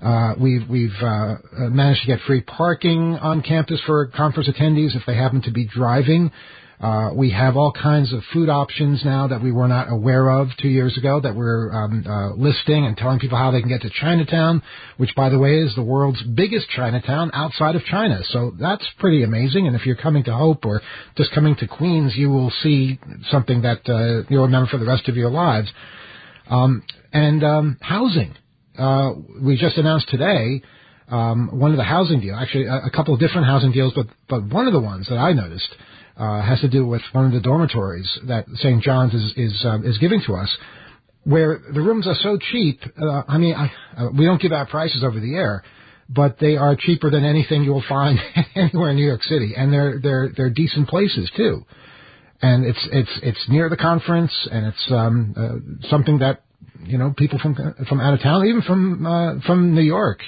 Uh, 0.00 0.34
we've 0.38 0.68
we've 0.68 0.94
uh, 1.02 1.06
uh, 1.06 1.36
managed 1.70 2.02
to 2.02 2.06
get 2.06 2.20
free 2.26 2.42
parking 2.42 3.16
on 3.16 3.42
campus 3.42 3.80
for 3.86 4.06
conference 4.08 4.48
attendees 4.48 4.94
if 4.94 5.02
they 5.06 5.16
happen 5.16 5.42
to 5.42 5.50
be 5.50 5.66
driving. 5.66 6.30
Uh, 6.80 7.10
we 7.14 7.30
have 7.30 7.56
all 7.56 7.72
kinds 7.72 8.12
of 8.12 8.22
food 8.32 8.48
options 8.48 9.02
now 9.04 9.26
that 9.28 9.42
we 9.42 9.50
were 9.50 9.68
not 9.68 9.90
aware 9.90 10.28
of 10.28 10.48
two 10.60 10.68
years 10.68 10.96
ago 10.98 11.20
that 11.20 11.34
we're 11.34 11.72
um, 11.72 12.04
uh, 12.06 12.34
listing 12.34 12.84
and 12.84 12.96
telling 12.96 13.18
people 13.18 13.38
how 13.38 13.50
they 13.50 13.60
can 13.60 13.68
get 13.68 13.80
to 13.80 13.90
Chinatown, 13.90 14.62
which, 14.98 15.14
by 15.16 15.30
the 15.30 15.38
way, 15.38 15.58
is 15.58 15.74
the 15.74 15.82
world's 15.82 16.22
biggest 16.22 16.68
Chinatown 16.68 17.30
outside 17.32 17.76
of 17.76 17.84
China. 17.84 18.20
So 18.24 18.52
that's 18.60 18.86
pretty 18.98 19.22
amazing. 19.22 19.66
And 19.66 19.74
if 19.74 19.86
you're 19.86 19.96
coming 19.96 20.24
to 20.24 20.34
Hope 20.34 20.66
or 20.66 20.82
just 21.16 21.32
coming 21.32 21.56
to 21.56 21.66
Queens, 21.66 22.14
you 22.14 22.28
will 22.28 22.52
see 22.62 22.98
something 23.30 23.62
that 23.62 23.88
uh, 23.88 24.26
you'll 24.28 24.44
remember 24.44 24.68
for 24.68 24.78
the 24.78 24.86
rest 24.86 25.08
of 25.08 25.16
your 25.16 25.30
lives. 25.30 25.68
Um, 26.48 26.82
and 27.12 27.42
um, 27.42 27.78
housing. 27.80 28.34
Uh, 28.78 29.12
we 29.42 29.56
just 29.56 29.78
announced 29.78 30.08
today 30.10 30.62
um, 31.08 31.58
one 31.58 31.70
of 31.70 31.76
the 31.76 31.84
housing 31.84 32.20
deals, 32.20 32.38
actually 32.40 32.66
a, 32.66 32.86
a 32.86 32.90
couple 32.90 33.14
of 33.14 33.20
different 33.20 33.46
housing 33.46 33.72
deals, 33.72 33.92
but 33.94 34.06
but 34.28 34.44
one 34.52 34.66
of 34.66 34.72
the 34.72 34.80
ones 34.80 35.06
that 35.08 35.16
I 35.16 35.32
noticed 35.32 35.68
uh, 36.16 36.42
has 36.42 36.60
to 36.60 36.68
do 36.68 36.86
with 36.86 37.02
one 37.12 37.26
of 37.26 37.32
the 37.32 37.40
dormitories 37.40 38.08
that 38.26 38.46
St. 38.54 38.82
John's 38.82 39.14
is 39.14 39.32
is 39.36 39.64
uh, 39.64 39.80
is 39.82 39.98
giving 39.98 40.22
to 40.26 40.34
us, 40.34 40.48
where 41.24 41.60
the 41.72 41.80
rooms 41.80 42.06
are 42.06 42.14
so 42.14 42.38
cheap. 42.38 42.80
Uh, 43.00 43.22
I 43.28 43.38
mean, 43.38 43.54
I, 43.54 43.70
uh, 43.96 44.08
we 44.16 44.24
don't 44.24 44.40
give 44.40 44.52
out 44.52 44.68
prices 44.68 45.04
over 45.04 45.20
the 45.20 45.34
air, 45.34 45.62
but 46.08 46.38
they 46.38 46.56
are 46.56 46.76
cheaper 46.76 47.10
than 47.10 47.24
anything 47.24 47.64
you 47.64 47.72
will 47.72 47.84
find 47.88 48.18
anywhere 48.54 48.90
in 48.90 48.96
New 48.96 49.06
York 49.06 49.22
City, 49.24 49.54
and 49.56 49.72
they're 49.72 50.00
they're 50.02 50.30
they're 50.36 50.50
decent 50.50 50.88
places 50.88 51.30
too. 51.36 51.64
And 52.40 52.64
it's 52.64 52.88
it's 52.92 53.10
it's 53.22 53.48
near 53.48 53.68
the 53.68 53.76
conference, 53.76 54.32
and 54.50 54.66
it's 54.66 54.86
um, 54.90 55.34
uh, 55.36 55.88
something 55.88 56.18
that 56.18 56.42
you 56.84 56.98
know 56.98 57.12
people 57.16 57.38
from 57.38 57.56
from 57.88 58.00
out 58.00 58.14
of 58.14 58.20
town, 58.20 58.46
even 58.46 58.62
from 58.62 59.06
uh, 59.06 59.40
from 59.46 59.74
New 59.74 59.82
York, 59.82 60.20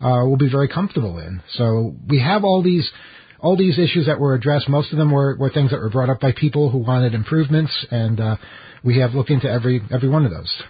uh, 0.00 0.24
will 0.24 0.36
be 0.36 0.50
very 0.50 0.68
comfortable 0.68 1.18
in. 1.18 1.40
So 1.54 1.94
we 2.08 2.20
have 2.20 2.44
all 2.44 2.62
these 2.62 2.88
all 3.42 3.56
these 3.56 3.78
issues 3.78 4.06
that 4.06 4.20
were 4.20 4.34
addressed, 4.34 4.68
most 4.68 4.92
of 4.92 4.98
them 4.98 5.10
were, 5.10 5.36
were 5.36 5.50
things 5.50 5.72
that 5.72 5.80
were 5.80 5.90
brought 5.90 6.08
up 6.08 6.20
by 6.20 6.32
people 6.32 6.70
who 6.70 6.78
wanted 6.78 7.12
improvements, 7.12 7.72
and 7.90 8.20
uh, 8.20 8.36
we 8.84 9.00
have 9.00 9.14
looked 9.14 9.30
into 9.30 9.50
every 9.50 9.82
every 9.90 10.08
one 10.08 10.24
of 10.24 10.30
those. 10.30 10.62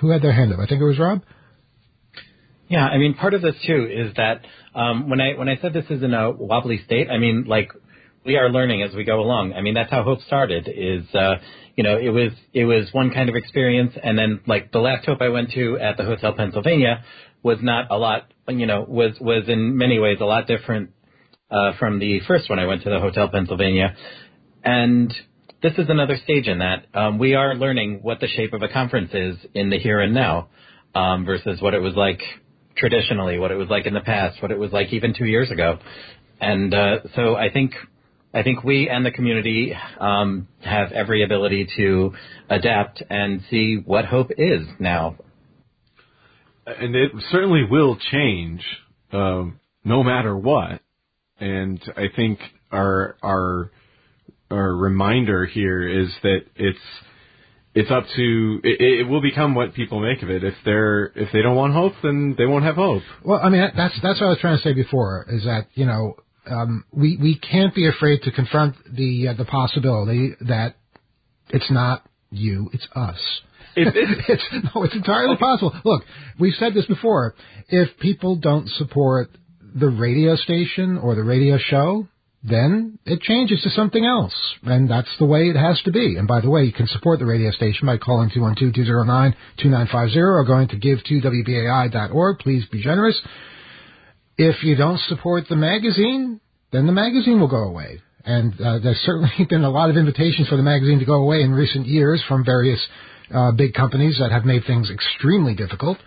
Who 0.00 0.10
had 0.10 0.20
their 0.20 0.32
hand 0.32 0.52
up? 0.52 0.58
I 0.58 0.66
think 0.66 0.80
it 0.80 0.84
was 0.84 0.98
Rob. 0.98 1.22
Yeah, 2.68 2.84
I 2.84 2.98
mean, 2.98 3.14
part 3.14 3.34
of 3.34 3.42
this 3.42 3.54
too 3.66 3.88
is 3.90 4.12
that 4.16 4.44
um, 4.74 5.08
when 5.08 5.20
I 5.20 5.34
when 5.38 5.48
I 5.48 5.56
said 5.62 5.72
this 5.72 5.84
is 5.88 6.02
in 6.02 6.12
a 6.12 6.32
wobbly 6.32 6.82
state, 6.84 7.08
I 7.08 7.18
mean 7.18 7.44
like 7.46 7.70
we 8.26 8.36
are 8.36 8.50
learning 8.50 8.82
as 8.82 8.94
we 8.94 9.04
go 9.04 9.20
along. 9.20 9.52
I 9.52 9.60
mean, 9.60 9.74
that's 9.74 9.90
how 9.90 10.02
Hope 10.02 10.20
started. 10.22 10.68
Is 10.68 11.04
uh, 11.14 11.36
you 11.76 11.84
know, 11.84 11.96
it 11.98 12.08
was 12.08 12.32
it 12.52 12.64
was 12.64 12.88
one 12.92 13.12
kind 13.12 13.28
of 13.28 13.36
experience, 13.36 13.94
and 14.02 14.18
then 14.18 14.40
like 14.46 14.72
the 14.72 14.80
last 14.80 15.06
Hope 15.06 15.18
I 15.20 15.28
went 15.28 15.52
to 15.52 15.78
at 15.78 15.96
the 15.96 16.04
Hotel 16.04 16.32
Pennsylvania 16.32 17.04
was 17.44 17.58
not 17.62 17.90
a 17.92 17.96
lot. 17.96 18.32
You 18.48 18.66
know, 18.66 18.84
was 18.88 19.12
was 19.20 19.44
in 19.46 19.76
many 19.76 20.00
ways 20.00 20.18
a 20.20 20.24
lot 20.24 20.48
different 20.48 20.90
uh, 21.54 21.72
from 21.78 21.98
the 22.00 22.20
first 22.26 22.50
one 22.50 22.58
I 22.58 22.66
went 22.66 22.82
to 22.82 22.90
the 22.90 22.98
Hotel 22.98 23.28
Pennsylvania. 23.28 23.94
And 24.64 25.14
this 25.62 25.72
is 25.78 25.88
another 25.88 26.16
stage 26.24 26.48
in 26.48 26.58
that. 26.58 26.86
Um, 26.92 27.18
we 27.18 27.34
are 27.34 27.54
learning 27.54 28.00
what 28.02 28.20
the 28.20 28.26
shape 28.26 28.52
of 28.52 28.62
a 28.62 28.68
conference 28.68 29.10
is 29.14 29.36
in 29.54 29.70
the 29.70 29.78
here 29.78 30.00
and 30.00 30.12
now 30.12 30.48
um, 30.94 31.24
versus 31.24 31.60
what 31.60 31.74
it 31.74 31.80
was 31.80 31.94
like 31.94 32.20
traditionally, 32.76 33.38
what 33.38 33.52
it 33.52 33.54
was 33.54 33.68
like 33.68 33.86
in 33.86 33.94
the 33.94 34.00
past, 34.00 34.42
what 34.42 34.50
it 34.50 34.58
was 34.58 34.72
like 34.72 34.92
even 34.92 35.14
two 35.14 35.26
years 35.26 35.50
ago. 35.50 35.78
And 36.40 36.74
uh, 36.74 36.96
so 37.14 37.36
I 37.36 37.50
think 37.50 37.72
I 38.34 38.42
think 38.42 38.64
we 38.64 38.88
and 38.88 39.06
the 39.06 39.12
community 39.12 39.76
um, 40.00 40.48
have 40.60 40.90
every 40.90 41.22
ability 41.22 41.68
to 41.76 42.14
adapt 42.50 43.00
and 43.08 43.42
see 43.48 43.80
what 43.84 44.06
hope 44.06 44.32
is 44.36 44.66
now. 44.80 45.16
And 46.66 46.96
it 46.96 47.12
certainly 47.30 47.62
will 47.70 47.96
change, 48.10 48.64
um, 49.12 49.60
no 49.84 50.02
matter 50.02 50.36
what 50.36 50.80
and 51.40 51.80
I 51.96 52.06
think 52.14 52.38
our 52.70 53.16
our 53.22 53.70
our 54.50 54.74
reminder 54.74 55.46
here 55.46 55.86
is 55.86 56.08
that 56.22 56.40
it's 56.56 56.78
it's 57.74 57.90
up 57.90 58.04
to 58.16 58.60
it, 58.62 58.80
it 59.00 59.08
will 59.08 59.22
become 59.22 59.54
what 59.54 59.74
people 59.74 60.00
make 60.00 60.22
of 60.22 60.30
it. 60.30 60.44
If 60.44 60.54
they're 60.64 61.06
if 61.16 61.30
they 61.32 61.42
don't 61.42 61.56
want 61.56 61.72
hope, 61.72 61.94
then 62.02 62.34
they 62.38 62.46
won't 62.46 62.64
have 62.64 62.76
hope. 62.76 63.02
Well, 63.24 63.40
I 63.42 63.48
mean 63.48 63.68
that's 63.76 63.94
that's 64.02 64.20
what 64.20 64.26
I 64.26 64.30
was 64.30 64.38
trying 64.40 64.56
to 64.56 64.62
say 64.62 64.72
before 64.72 65.26
is 65.28 65.44
that 65.44 65.66
you 65.74 65.86
know 65.86 66.16
um, 66.50 66.84
we 66.92 67.16
we 67.20 67.38
can't 67.38 67.74
be 67.74 67.88
afraid 67.88 68.22
to 68.22 68.30
confront 68.30 68.76
the 68.94 69.28
uh, 69.28 69.34
the 69.34 69.44
possibility 69.44 70.34
that 70.42 70.76
it's 71.50 71.70
not 71.70 72.06
you, 72.30 72.70
it's 72.72 72.86
us. 72.94 73.18
It, 73.76 73.88
it's 74.28 74.44
no, 74.74 74.84
it's 74.84 74.94
entirely 74.94 75.36
possible. 75.36 75.74
Look, 75.84 76.04
we've 76.38 76.54
said 76.54 76.74
this 76.74 76.86
before. 76.86 77.34
If 77.68 77.98
people 77.98 78.36
don't 78.36 78.68
support 78.68 79.30
the 79.74 79.88
radio 79.88 80.36
station 80.36 80.98
or 80.98 81.14
the 81.14 81.24
radio 81.24 81.58
show, 81.58 82.06
then 82.44 82.98
it 83.06 83.20
changes 83.22 83.62
to 83.62 83.70
something 83.70 84.04
else. 84.04 84.34
And 84.62 84.88
that's 84.88 85.08
the 85.18 85.24
way 85.24 85.48
it 85.48 85.56
has 85.56 85.80
to 85.82 85.92
be. 85.92 86.16
And 86.16 86.28
by 86.28 86.40
the 86.40 86.50
way, 86.50 86.64
you 86.64 86.72
can 86.72 86.86
support 86.88 87.18
the 87.18 87.26
radio 87.26 87.50
station 87.50 87.86
by 87.86 87.96
calling 87.96 88.30
212-209-2950 88.30 90.16
or 90.16 90.44
going 90.44 90.68
to 90.68 90.76
give2wbai.org. 90.76 92.38
Please 92.38 92.64
be 92.70 92.82
generous. 92.82 93.20
If 94.36 94.62
you 94.62 94.76
don't 94.76 95.00
support 95.08 95.44
the 95.48 95.56
magazine, 95.56 96.40
then 96.70 96.86
the 96.86 96.92
magazine 96.92 97.40
will 97.40 97.48
go 97.48 97.64
away. 97.64 98.00
And 98.26 98.52
uh, 98.60 98.78
there's 98.80 99.00
certainly 99.04 99.30
been 99.48 99.64
a 99.64 99.70
lot 99.70 99.90
of 99.90 99.96
invitations 99.96 100.48
for 100.48 100.56
the 100.56 100.62
magazine 100.62 100.98
to 100.98 101.04
go 101.06 101.22
away 101.22 101.42
in 101.42 101.52
recent 101.52 101.86
years 101.86 102.22
from 102.28 102.44
various 102.44 102.80
uh, 103.34 103.52
big 103.52 103.72
companies 103.72 104.18
that 104.20 104.30
have 104.30 104.44
made 104.44 104.64
things 104.66 104.90
extremely 104.90 105.54
difficult. 105.54 105.98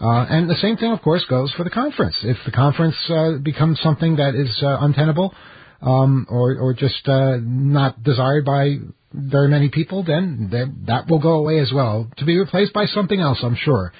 Uh, 0.00 0.24
and 0.28 0.48
the 0.48 0.54
same 0.56 0.76
thing, 0.76 0.92
of 0.92 1.02
course, 1.02 1.24
goes 1.28 1.50
for 1.52 1.64
the 1.64 1.70
conference. 1.70 2.16
If 2.22 2.36
the 2.44 2.52
conference 2.52 2.96
uh, 3.10 3.38
becomes 3.42 3.80
something 3.80 4.16
that 4.16 4.34
is 4.34 4.62
uh, 4.62 4.78
untenable 4.80 5.34
um, 5.82 6.26
or, 6.28 6.56
or 6.56 6.74
just 6.74 7.06
uh, 7.08 7.36
not 7.40 8.02
desired 8.02 8.44
by 8.44 8.76
very 9.12 9.48
many 9.48 9.70
people, 9.70 10.04
then 10.04 10.50
that 10.86 11.08
will 11.08 11.18
go 11.18 11.38
away 11.38 11.58
as 11.60 11.72
well, 11.72 12.08
to 12.18 12.24
be 12.24 12.38
replaced 12.38 12.72
by 12.72 12.86
something 12.86 13.18
else, 13.18 13.38
I'm 13.42 13.56
sure. 13.56 13.92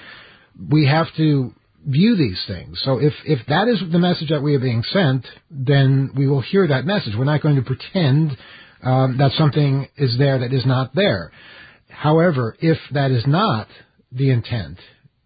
We 0.71 0.87
have 0.87 1.07
to 1.17 1.53
view 1.85 2.15
these 2.15 2.41
things. 2.47 2.79
So 2.83 2.99
if, 2.99 3.13
if 3.25 3.45
that 3.47 3.67
is 3.67 3.81
the 3.91 3.99
message 3.99 4.29
that 4.29 4.41
we 4.41 4.55
are 4.55 4.59
being 4.59 4.83
sent, 4.83 5.25
then 5.49 6.11
we 6.15 6.27
will 6.27 6.41
hear 6.41 6.67
that 6.67 6.85
message. 6.85 7.13
We're 7.17 7.25
not 7.25 7.41
going 7.41 7.55
to 7.55 7.61
pretend 7.61 8.37
um, 8.83 9.17
that 9.17 9.31
something 9.33 9.87
is 9.97 10.17
there 10.17 10.39
that 10.39 10.53
is 10.53 10.65
not 10.65 10.93
there. 10.93 11.31
However, 11.89 12.55
if 12.59 12.77
that 12.91 13.11
is 13.11 13.25
not 13.25 13.67
the 14.11 14.29
intent, 14.29 14.77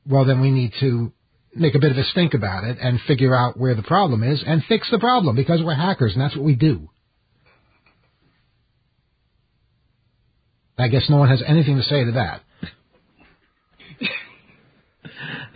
well, 0.08 0.26
then 0.26 0.42
we 0.42 0.52
need 0.52 0.74
to 0.80 1.12
make 1.56 1.76
a 1.76 1.80
bit 1.80 1.92
of 1.92 1.98
a 1.98 2.04
stink 2.04 2.34
about 2.34 2.63
it 2.63 2.78
and 2.82 3.00
figure 3.08 3.36
out 3.36 3.58
where 3.58 3.76
the 3.76 3.84
problem 3.84 4.24
is 4.24 4.44
and 4.46 4.63
fix 4.66 4.89
the 4.92 5.00
problem 5.00 5.36
because 5.36 5.62
we're 5.63 5.76
hackers 5.76 6.13
and 6.13 6.22
that's 6.22 6.36
what 6.36 6.46
we 6.46 6.56
do. 6.56 6.89
I 10.78 10.88
guess 10.88 11.08
no 11.10 11.18
one 11.18 11.30
has 11.30 11.44
anything 11.46 11.78
to 11.78 11.84
say 11.84 12.04
to 12.04 12.12
that. 12.13 12.42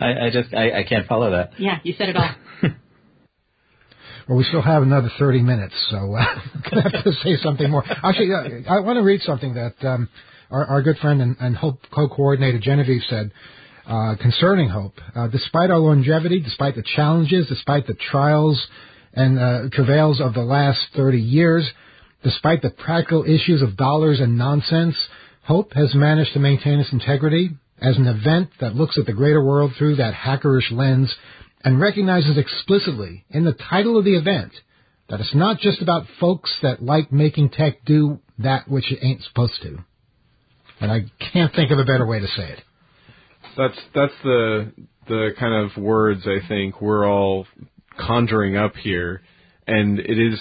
I, 0.00 0.26
I 0.26 0.30
just 0.30 0.54
I, 0.54 0.80
I 0.80 0.84
can't 0.84 1.08
follow 1.08 1.32
that. 1.32 1.58
Yeah, 1.58 1.80
you 1.82 1.94
said 1.98 2.10
it 2.10 2.16
all. 2.16 2.30
well, 4.28 4.38
we 4.38 4.44
still 4.44 4.62
have 4.62 4.82
another 4.82 5.10
30 5.18 5.42
minutes, 5.42 5.74
so 5.90 6.14
uh, 6.14 6.20
I'm 6.54 6.62
going 6.70 6.84
to 6.84 6.90
have 6.90 7.04
to 7.04 7.12
say 7.24 7.36
something 7.42 7.68
more. 7.68 7.84
Actually, 7.84 8.32
uh, 8.32 8.72
I 8.72 8.78
want 8.80 8.96
to 8.98 9.02
read 9.02 9.22
something 9.22 9.54
that 9.54 9.74
um, 9.84 10.08
our, 10.50 10.64
our 10.66 10.82
good 10.82 10.98
friend 10.98 11.20
and, 11.20 11.36
and 11.40 11.58
co-coordinator 11.58 12.60
Genevieve 12.60 13.02
said 13.08 13.32
uh, 13.88 14.16
concerning 14.20 14.68
hope. 14.68 15.00
Uh, 15.16 15.28
despite 15.28 15.70
our 15.70 15.78
longevity, 15.78 16.40
despite 16.40 16.74
the 16.74 16.84
challenges, 16.94 17.48
despite 17.48 17.86
the 17.86 17.94
trials 17.94 18.66
and 19.14 19.38
uh, 19.38 19.62
travails 19.72 20.20
of 20.20 20.34
the 20.34 20.42
last 20.42 20.78
30 20.94 21.18
years, 21.18 21.66
despite 22.22 22.60
the 22.60 22.70
practical 22.70 23.24
issues 23.24 23.62
of 23.62 23.76
dollars 23.76 24.20
and 24.20 24.36
nonsense, 24.36 24.94
hope 25.42 25.72
has 25.72 25.94
managed 25.94 26.34
to 26.34 26.38
maintain 26.38 26.78
its 26.78 26.92
integrity 26.92 27.50
as 27.80 27.96
an 27.96 28.06
event 28.06 28.50
that 28.60 28.74
looks 28.74 28.98
at 28.98 29.06
the 29.06 29.12
greater 29.12 29.42
world 29.42 29.72
through 29.78 29.96
that 29.96 30.12
hackerish 30.12 30.70
lens 30.70 31.14
and 31.64 31.80
recognizes 31.80 32.36
explicitly 32.36 33.24
in 33.30 33.44
the 33.44 33.56
title 33.70 33.98
of 33.98 34.04
the 34.04 34.16
event 34.16 34.52
that 35.08 35.20
it's 35.20 35.34
not 35.34 35.58
just 35.60 35.80
about 35.80 36.06
folks 36.20 36.54
that 36.60 36.82
like 36.82 37.10
making 37.10 37.48
tech 37.48 37.82
do 37.86 38.20
that 38.38 38.68
which 38.68 38.92
it 38.92 38.98
ain't 39.00 39.22
supposed 39.22 39.54
to. 39.62 39.78
And 40.80 40.92
I 40.92 41.06
can't 41.32 41.54
think 41.54 41.70
of 41.70 41.78
a 41.78 41.84
better 41.84 42.06
way 42.06 42.20
to 42.20 42.26
say 42.26 42.52
it 42.52 42.62
that's 43.58 43.78
that's 43.94 44.14
the 44.22 44.72
the 45.08 45.30
kind 45.38 45.66
of 45.66 45.82
words 45.82 46.22
I 46.26 46.46
think 46.46 46.80
we're 46.80 47.06
all 47.06 47.46
conjuring 47.98 48.56
up 48.56 48.76
here, 48.76 49.20
and 49.66 49.98
it 49.98 50.18
is 50.18 50.38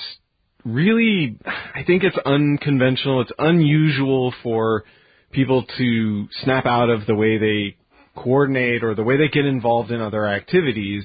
really 0.64 1.38
I 1.46 1.84
think 1.86 2.04
it's 2.04 2.18
unconventional. 2.26 3.22
It's 3.22 3.32
unusual 3.40 4.34
for 4.44 4.84
people 5.32 5.66
to 5.78 6.28
snap 6.44 6.66
out 6.66 6.90
of 6.90 7.06
the 7.08 7.16
way 7.16 7.38
they 7.38 7.76
coordinate 8.16 8.84
or 8.84 8.96
the 8.96 9.04
way 9.04 9.18
they 9.18 9.28
get 9.28 9.46
involved 9.46 9.92
in 9.92 10.00
other 10.00 10.26
activities. 10.28 11.04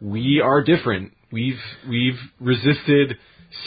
We 0.00 0.40
are 0.42 0.62
different. 0.62 1.12
We've 1.32 1.60
we've 1.88 2.18
resisted 2.38 3.16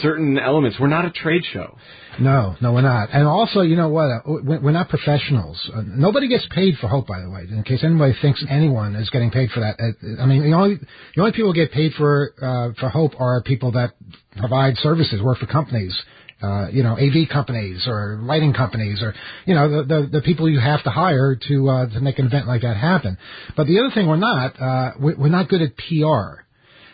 certain 0.00 0.38
elements. 0.38 0.78
We're 0.80 0.88
not 0.88 1.04
a 1.04 1.10
trade 1.10 1.42
show. 1.52 1.76
No, 2.20 2.56
no, 2.60 2.72
we're 2.72 2.82
not. 2.82 3.08
And 3.12 3.26
also, 3.26 3.60
you 3.60 3.76
know 3.76 3.88
what? 3.88 4.04
Uh, 4.04 4.20
we're 4.26 4.70
not 4.72 4.88
professionals. 4.88 5.58
Uh, 5.74 5.82
nobody 5.86 6.28
gets 6.28 6.46
paid 6.50 6.76
for 6.78 6.88
hope, 6.88 7.06
by 7.06 7.20
the 7.20 7.30
way. 7.30 7.42
In 7.50 7.62
case 7.62 7.80
anybody 7.82 8.14
thinks 8.20 8.44
anyone 8.48 8.94
is 8.96 9.08
getting 9.10 9.30
paid 9.30 9.50
for 9.50 9.60
that, 9.60 9.76
uh, 9.80 10.22
I 10.22 10.26
mean, 10.26 10.42
the 10.42 10.56
only 10.56 10.76
the 11.14 11.20
only 11.22 11.32
people 11.32 11.52
who 11.52 11.54
get 11.54 11.72
paid 11.72 11.92
for 11.94 12.34
uh, 12.42 12.78
for 12.78 12.88
hope 12.88 13.12
are 13.18 13.42
people 13.42 13.72
that 13.72 13.94
provide 14.36 14.76
services, 14.78 15.22
work 15.22 15.38
for 15.38 15.46
companies. 15.46 15.96
Uh, 16.42 16.66
you 16.72 16.82
know, 16.82 16.98
AV 16.98 17.28
companies 17.32 17.84
or 17.86 18.18
lighting 18.20 18.52
companies 18.52 19.00
or, 19.00 19.14
you 19.46 19.54
know, 19.54 19.68
the, 19.70 19.84
the, 19.84 20.08
the 20.14 20.22
people 20.22 20.50
you 20.50 20.58
have 20.58 20.82
to 20.82 20.90
hire 20.90 21.36
to, 21.36 21.68
uh, 21.68 21.88
to 21.88 22.00
make 22.00 22.18
an 22.18 22.26
event 22.26 22.48
like 22.48 22.62
that 22.62 22.76
happen. 22.76 23.16
But 23.56 23.68
the 23.68 23.78
other 23.78 23.94
thing 23.94 24.08
we're 24.08 24.16
not, 24.16 24.60
uh, 24.60 24.90
we're 24.98 25.28
not 25.28 25.48
good 25.48 25.62
at 25.62 25.76
PR. 25.76 26.41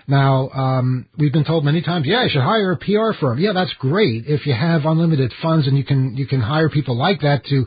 Now, 0.08 0.48
um, 0.48 1.06
we've 1.18 1.32
been 1.32 1.44
told 1.44 1.66
many 1.66 1.82
times, 1.82 2.06
yeah, 2.06 2.24
you 2.24 2.30
should 2.30 2.40
hire 2.42 2.72
a 2.72 2.78
PR 2.78 3.12
firm. 3.20 3.38
Yeah, 3.38 3.52
that's 3.52 3.72
great 3.78 4.24
if 4.26 4.46
you 4.46 4.54
have 4.54 4.86
unlimited 4.86 5.34
funds 5.42 5.66
and 5.66 5.76
you 5.76 5.84
can 5.84 6.16
you 6.16 6.26
can 6.26 6.40
hire 6.40 6.70
people 6.70 6.96
like 6.96 7.20
that 7.20 7.44
to 7.46 7.66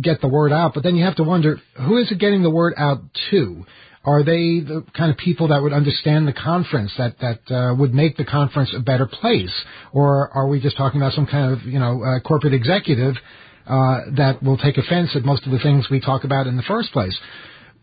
get 0.00 0.20
the 0.20 0.28
word 0.28 0.52
out. 0.52 0.72
But 0.72 0.84
then 0.84 0.94
you 0.94 1.04
have 1.04 1.16
to 1.16 1.24
wonder 1.24 1.60
who 1.76 1.98
is 1.98 2.10
it 2.12 2.18
getting 2.20 2.44
the 2.44 2.50
word 2.50 2.74
out 2.76 3.00
to? 3.32 3.66
Are 4.04 4.22
they 4.22 4.60
the 4.60 4.84
kind 4.96 5.10
of 5.10 5.18
people 5.18 5.48
that 5.48 5.60
would 5.60 5.72
understand 5.72 6.28
the 6.28 6.32
conference, 6.32 6.92
that 6.96 7.18
that 7.18 7.52
uh, 7.52 7.74
would 7.74 7.92
make 7.92 8.16
the 8.16 8.24
conference 8.24 8.72
a 8.72 8.80
better 8.80 9.06
place, 9.06 9.52
or 9.92 10.30
are 10.30 10.46
we 10.46 10.60
just 10.60 10.76
talking 10.76 11.00
about 11.00 11.14
some 11.14 11.26
kind 11.26 11.52
of 11.52 11.62
you 11.64 11.80
know 11.80 12.04
uh, 12.04 12.20
corporate 12.20 12.54
executive 12.54 13.16
uh, 13.66 13.98
that 14.16 14.38
will 14.44 14.56
take 14.58 14.78
offense 14.78 15.10
at 15.16 15.24
most 15.24 15.44
of 15.44 15.50
the 15.50 15.58
things 15.58 15.90
we 15.90 16.00
talk 16.00 16.22
about 16.22 16.46
in 16.46 16.56
the 16.56 16.62
first 16.62 16.92
place? 16.92 17.18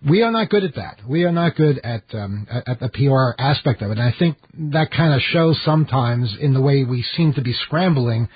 We 0.05 0.21
are 0.21 0.31
not 0.31 0.49
good 0.49 0.63
at 0.63 0.75
that. 0.75 0.99
We 1.07 1.23
are 1.23 1.31
not 1.31 1.55
good 1.55 1.79
at 1.79 2.03
um, 2.13 2.47
at, 2.49 2.79
the 2.79 2.89
PR 2.89 3.41
aspect 3.41 3.81
of 3.81 3.89
it. 3.89 3.97
And 3.97 4.01
I 4.01 4.13
think 4.17 4.37
that 4.71 4.91
kind 4.91 5.13
of 5.13 5.21
shows 5.21 5.59
sometimes 5.63 6.35
in 6.39 6.53
the 6.53 6.61
way 6.61 6.83
we 6.83 7.03
seem 7.15 7.33
to 7.33 7.41
be 7.41 7.53
scrambling 7.53 8.29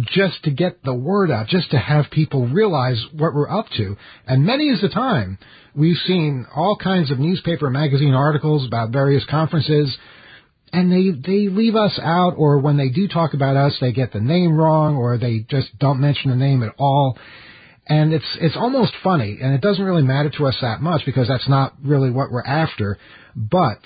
just 0.00 0.42
to 0.44 0.50
get 0.50 0.82
the 0.84 0.94
word 0.94 1.30
out, 1.30 1.48
just 1.48 1.70
to 1.72 1.78
have 1.78 2.06
people 2.10 2.46
realize 2.46 3.02
what 3.12 3.34
we're 3.34 3.50
up 3.50 3.66
to. 3.76 3.96
And 4.26 4.46
many 4.46 4.68
is 4.68 4.80
the 4.80 4.88
time 4.88 5.38
we've 5.74 5.98
seen 6.06 6.46
all 6.54 6.76
kinds 6.76 7.10
of 7.10 7.18
newspaper 7.18 7.68
magazine 7.68 8.14
articles 8.14 8.66
about 8.66 8.90
various 8.90 9.24
conferences 9.28 9.96
and 10.72 10.90
they 10.90 11.10
they 11.10 11.48
leave 11.48 11.76
us 11.76 11.98
out 12.02 12.34
or 12.36 12.58
when 12.58 12.76
they 12.76 12.88
do 12.88 13.06
talk 13.08 13.34
about 13.34 13.56
us 13.56 13.76
they 13.80 13.92
get 13.92 14.12
the 14.12 14.20
name 14.20 14.56
wrong 14.56 14.96
or 14.96 15.18
they 15.18 15.40
just 15.50 15.68
don't 15.78 16.00
mention 16.00 16.30
the 16.30 16.36
name 16.36 16.62
at 16.62 16.74
all 16.78 17.18
and 17.86 18.12
it's 18.12 18.38
it's 18.40 18.56
almost 18.56 18.92
funny, 19.02 19.38
and 19.42 19.54
it 19.54 19.60
doesn't 19.60 19.84
really 19.84 20.02
matter 20.02 20.30
to 20.30 20.46
us 20.46 20.56
that 20.60 20.80
much 20.80 21.02
because 21.04 21.28
that's 21.28 21.48
not 21.48 21.74
really 21.82 22.10
what 22.10 22.30
we're 22.30 22.44
after. 22.44 22.98
But 23.34 23.80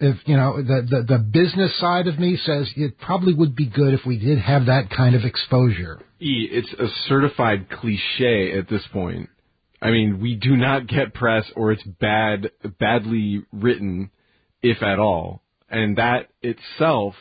if 0.00 0.16
you 0.26 0.36
know 0.36 0.56
the, 0.56 0.86
the 0.88 1.16
the 1.16 1.18
business 1.18 1.78
side 1.78 2.06
of 2.08 2.18
me 2.18 2.36
says 2.36 2.70
it 2.76 2.98
probably 2.98 3.34
would 3.34 3.54
be 3.54 3.66
good 3.66 3.94
if 3.94 4.00
we 4.04 4.18
did 4.18 4.38
have 4.38 4.66
that 4.66 4.90
kind 4.90 5.14
of 5.14 5.24
exposure. 5.24 6.00
E, 6.20 6.48
it's 6.50 6.72
a 6.72 6.88
certified 7.08 7.68
cliche 7.70 8.58
at 8.58 8.68
this 8.68 8.82
point. 8.92 9.28
I 9.80 9.90
mean, 9.90 10.20
we 10.20 10.34
do 10.34 10.56
not 10.56 10.88
get 10.88 11.14
press, 11.14 11.44
or 11.54 11.70
it's 11.70 11.84
bad, 11.84 12.50
badly 12.80 13.44
written, 13.52 14.10
if 14.60 14.82
at 14.82 14.98
all, 14.98 15.42
and 15.70 15.98
that 15.98 16.30
itself 16.42 17.14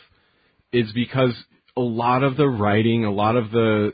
is 0.72 0.92
because 0.94 1.34
a 1.76 1.82
lot 1.82 2.24
of 2.24 2.36
the 2.36 2.48
writing, 2.48 3.06
a 3.06 3.12
lot 3.12 3.36
of 3.36 3.52
the 3.52 3.94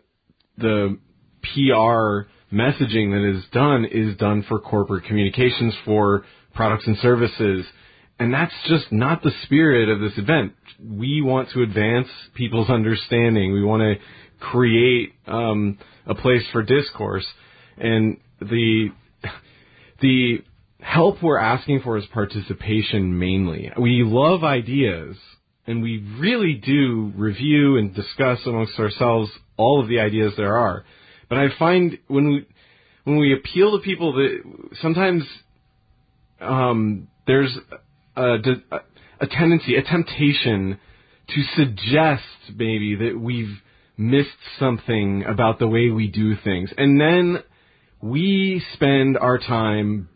the 0.57 0.97
PR 1.43 2.29
messaging 2.53 3.11
that 3.11 3.35
is 3.35 3.43
done 3.51 3.85
is 3.85 4.15
done 4.17 4.43
for 4.47 4.59
corporate 4.59 5.05
communications 5.05 5.73
for 5.85 6.25
products 6.53 6.85
and 6.87 6.97
services. 6.97 7.65
And 8.19 8.33
that's 8.33 8.53
just 8.67 8.91
not 8.91 9.23
the 9.23 9.31
spirit 9.43 9.89
of 9.89 9.99
this 9.99 10.17
event. 10.17 10.53
We 10.79 11.21
want 11.21 11.49
to 11.51 11.63
advance 11.63 12.07
people's 12.35 12.69
understanding. 12.69 13.53
We 13.53 13.63
want 13.63 13.81
to 13.81 14.05
create 14.39 15.13
um, 15.27 15.79
a 16.05 16.15
place 16.15 16.43
for 16.51 16.63
discourse. 16.63 17.25
And 17.77 18.17
the 18.39 18.89
the 20.01 20.43
help 20.79 21.23
we're 21.23 21.39
asking 21.39 21.81
for 21.81 21.97
is 21.97 22.05
participation 22.13 23.17
mainly. 23.17 23.71
We 23.79 24.03
love 24.05 24.43
ideas 24.43 25.15
and 25.65 25.81
we 25.81 26.03
really 26.19 26.55
do 26.55 27.13
review 27.15 27.77
and 27.77 27.95
discuss 27.95 28.39
amongst 28.45 28.77
ourselves 28.79 29.31
all 29.57 29.81
of 29.81 29.87
the 29.87 29.99
ideas 29.99 30.33
there 30.35 30.57
are. 30.57 30.83
But 31.33 31.39
I 31.39 31.47
find 31.57 31.97
when 32.07 32.27
we 32.27 32.45
when 33.05 33.17
we 33.17 33.33
appeal 33.33 33.75
to 33.75 33.83
people 33.83 34.13
that 34.13 34.41
sometimes 34.83 35.23
um, 36.39 37.07
there's 37.25 37.57
a, 38.15 38.37
a 39.19 39.27
tendency, 39.27 39.75
a 39.75 39.81
temptation 39.81 40.79
to 41.29 41.43
suggest 41.55 42.21
maybe 42.55 42.95
that 42.97 43.19
we've 43.19 43.57
missed 43.97 44.29
something 44.59 45.23
about 45.27 45.57
the 45.57 45.67
way 45.67 45.89
we 45.89 46.07
do 46.07 46.35
things. 46.43 46.69
And 46.77 47.01
then 47.01 47.39
we 47.99 48.63
spend 48.73 49.17
our 49.17 49.39
time 49.39 50.09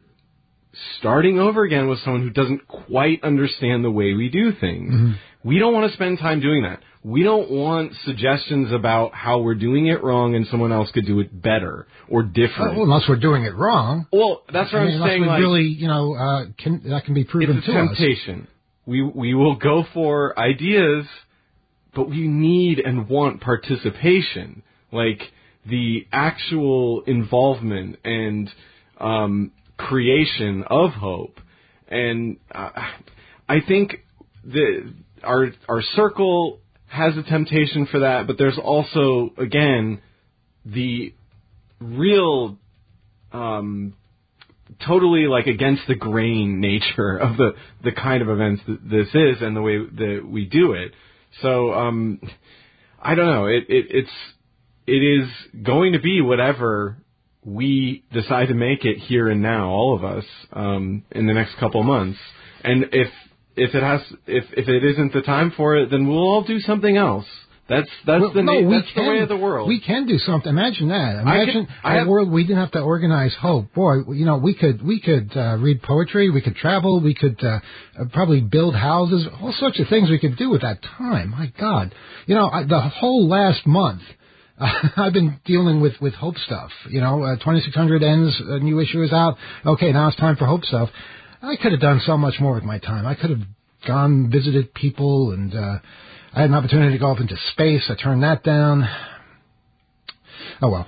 starting 1.00 1.40
over 1.40 1.64
again 1.64 1.88
with 1.88 1.98
someone 2.04 2.22
who 2.22 2.30
doesn't 2.30 2.68
quite 2.68 3.24
understand 3.24 3.84
the 3.84 3.90
way 3.90 4.14
we 4.14 4.30
do 4.30 4.52
things. 4.52 4.94
Mm-hmm. 4.94 5.12
We 5.44 5.58
don't 5.58 5.74
want 5.74 5.90
to 5.90 5.96
spend 5.96 6.20
time 6.20 6.42
doing 6.42 6.62
that 6.62 6.80
we 7.08 7.24
don't 7.24 7.50
want 7.50 7.94
suggestions 8.04 8.74
about 8.74 9.14
how 9.14 9.40
we're 9.40 9.56
doing 9.56 9.88
it 9.88 10.04
wrong 10.04 10.36
and 10.36 10.46
someone 10.48 10.74
else 10.74 10.92
could 10.92 11.06
do 11.06 11.22
it 11.22 11.42
better 11.42 11.88
or 12.10 12.22
different. 12.22 12.76
Well, 12.76 12.84
unless 12.84 13.04
we're 13.08 13.16
doing 13.16 13.46
it 13.46 13.56
wrong. 13.56 14.08
Well, 14.12 14.44
that's 14.52 14.74
what 14.74 14.82
I 14.82 14.92
am 14.92 15.02
saying. 15.02 15.26
Like, 15.26 15.40
really, 15.40 15.68
you 15.68 15.88
know, 15.88 16.16
uh, 16.16 16.46
can, 16.62 16.82
that 16.90 17.06
can 17.06 17.14
be 17.14 17.24
proven 17.24 17.60
it's 17.60 17.68
a 17.70 17.72
temptation. 17.72 18.42
Us. 18.42 18.48
We 18.86 19.04
we 19.04 19.34
will 19.34 19.56
go 19.56 19.86
for 19.94 20.38
ideas, 20.38 21.06
but 21.96 22.10
we 22.10 22.28
need 22.28 22.80
and 22.80 23.08
want 23.08 23.40
participation, 23.40 24.64
like 24.92 25.22
the 25.66 26.08
actual 26.12 27.04
involvement 27.08 28.00
and 28.04 28.50
um, 29.00 29.52
creation 29.78 30.66
of 30.70 30.92
hope. 30.92 31.40
And 31.88 32.36
uh, 32.54 32.70
I 33.48 33.62
think 33.66 33.96
the 34.44 34.94
our 35.24 35.52
our 35.70 35.82
circle 35.96 36.60
has 36.88 37.18
a 37.18 37.24
temptation 37.24 37.86
for 37.86 38.00
that, 38.00 38.28
but 38.28 38.38
there's 38.38 38.58
also, 38.58 39.32
again, 39.38 40.02
the 40.66 41.14
real, 41.80 42.58
um, 43.32 43.94
totally 44.86 45.28
like 45.28 45.48
against 45.48 45.84
the 45.88 45.96
grain 45.96 46.60
nature 46.60 47.18
of 47.18 47.38
the, 47.38 47.52
the 47.84 47.92
kind 47.92 48.22
of 48.22 48.30
events 48.30 48.62
that 48.68 48.90
this 48.90 49.08
is 49.08 49.42
and 49.42 49.56
the 49.56 49.62
way 49.62 49.78
that 49.78 50.28
we 50.28 50.46
do 50.46 50.74
it. 50.74 50.94
So, 51.42 51.74
um, 51.74 52.22
I 53.02 53.16
don't 53.16 53.28
know. 53.28 53.46
It, 53.46 53.66
it, 53.70 53.86
it's, 53.90 54.10
it 54.88 54.92
is 54.92 55.30
going 55.64 55.94
to 55.94 56.00
be 56.00 56.22
whatever 56.22 56.98
we 57.44 58.04
decide 58.12 58.48
to 58.48 58.54
make 58.54 58.86
it 58.86 58.98
here 58.98 59.30
and 59.30 59.42
now, 59.42 59.70
all 59.70 59.96
of 59.96 60.04
us, 60.04 60.26
um, 60.54 61.04
in 61.12 61.28
the 61.28 61.34
next 61.34 61.58
couple 61.60 61.84
months. 61.84 62.20
And 62.64 62.88
if 62.92 63.10
if 63.58 63.74
it 63.74 63.84
has 63.84 64.02
if 64.28 64.46
if 64.56 64.68
it 64.68 64.84
isn't 64.84 65.14
the 65.14 65.22
time 65.22 65.52
for 65.58 65.76
it, 65.76 65.90
then 65.90 66.08
we'll 66.08 66.20
all 66.20 66.44
do 66.44 66.60
something 66.60 66.96
else. 66.96 67.26
That's 67.68 67.90
that's 68.06 68.22
well, 68.22 68.34
the 68.34 68.44
no, 68.44 68.62
na- 68.62 68.80
that's 68.80 68.94
can, 68.94 69.04
the 69.04 69.10
way 69.10 69.20
of 69.20 69.30
the 69.30 69.36
world. 69.36 69.68
We 69.68 69.82
can 69.82 70.06
do 70.06 70.18
something. 70.20 70.50
Imagine 70.50 70.88
that. 70.88 71.20
Imagine 71.22 71.68
a 71.84 71.92
have, 71.92 72.08
world 72.08 72.32
we 72.32 72.44
didn't 72.44 72.60
have 72.60 72.72
to 72.72 72.80
organize 72.80 73.36
hope. 73.36 73.74
Boy, 73.74 74.04
you 74.14 74.26
know, 74.26 74.38
we 74.38 74.54
could 74.56 74.82
we 74.82 75.02
could 75.02 75.36
uh, 75.36 75.58
read 75.58 75.82
poetry, 75.82 76.30
we 76.30 76.42
could 76.42 76.56
travel, 76.56 77.02
we 77.02 77.14
could 77.14 77.44
uh, 77.44 77.60
uh, 78.00 78.06
probably 78.14 78.40
build 78.40 78.74
houses, 78.74 79.28
all 79.42 79.54
sorts 79.60 79.80
of 79.82 79.88
things 79.90 80.10
we 80.10 80.20
could 80.20 80.38
do 80.38 80.50
with 80.50 80.62
that 80.62 80.80
time. 80.98 81.32
My 81.32 81.52
God, 81.60 81.94
you 82.26 82.36
know, 82.36 82.48
I, 82.48 82.64
the 82.64 82.80
whole 82.80 83.28
last 83.28 83.66
month. 83.68 84.02
Uh, 84.60 84.72
I've 84.98 85.14
been 85.14 85.40
dealing 85.44 85.82
with 85.82 85.94
with 86.00 86.14
hope 86.14 86.38
stuff. 86.38 86.72
You 86.90 87.02
know, 87.02 87.22
uh, 87.22 87.36
2600 87.36 88.02
ends, 88.02 88.42
a 88.48 88.60
new 88.60 88.80
issue 88.80 89.04
is 89.04 89.12
out. 89.12 89.38
Okay, 89.66 89.92
now 89.92 90.08
it's 90.08 90.18
time 90.18 90.38
for 90.38 90.46
hope 90.46 90.64
stuff. 90.64 90.90
I 91.48 91.56
could 91.56 91.72
have 91.72 91.80
done 91.80 92.02
so 92.06 92.18
much 92.18 92.36
more 92.42 92.56
with 92.56 92.66
my 92.66 92.78
time. 92.78 93.06
I 93.06 93.16
could 93.16 93.30
have 93.30 93.42
gone 93.88 94.30
visited 94.30 94.74
people, 94.74 95.32
and 95.32 95.54
uh, 95.56 95.80
I 96.34 96.42
had 96.42 96.50
an 96.50 96.56
opportunity 96.56 96.92
to 96.94 97.00
go 97.00 97.12
up 97.12 97.22
into 97.22 97.38
space. 97.52 97.90
I 97.90 97.96
turned 97.96 98.24
that 98.24 98.44
down. 98.44 98.84
Oh 100.62 100.70
well, 100.70 100.86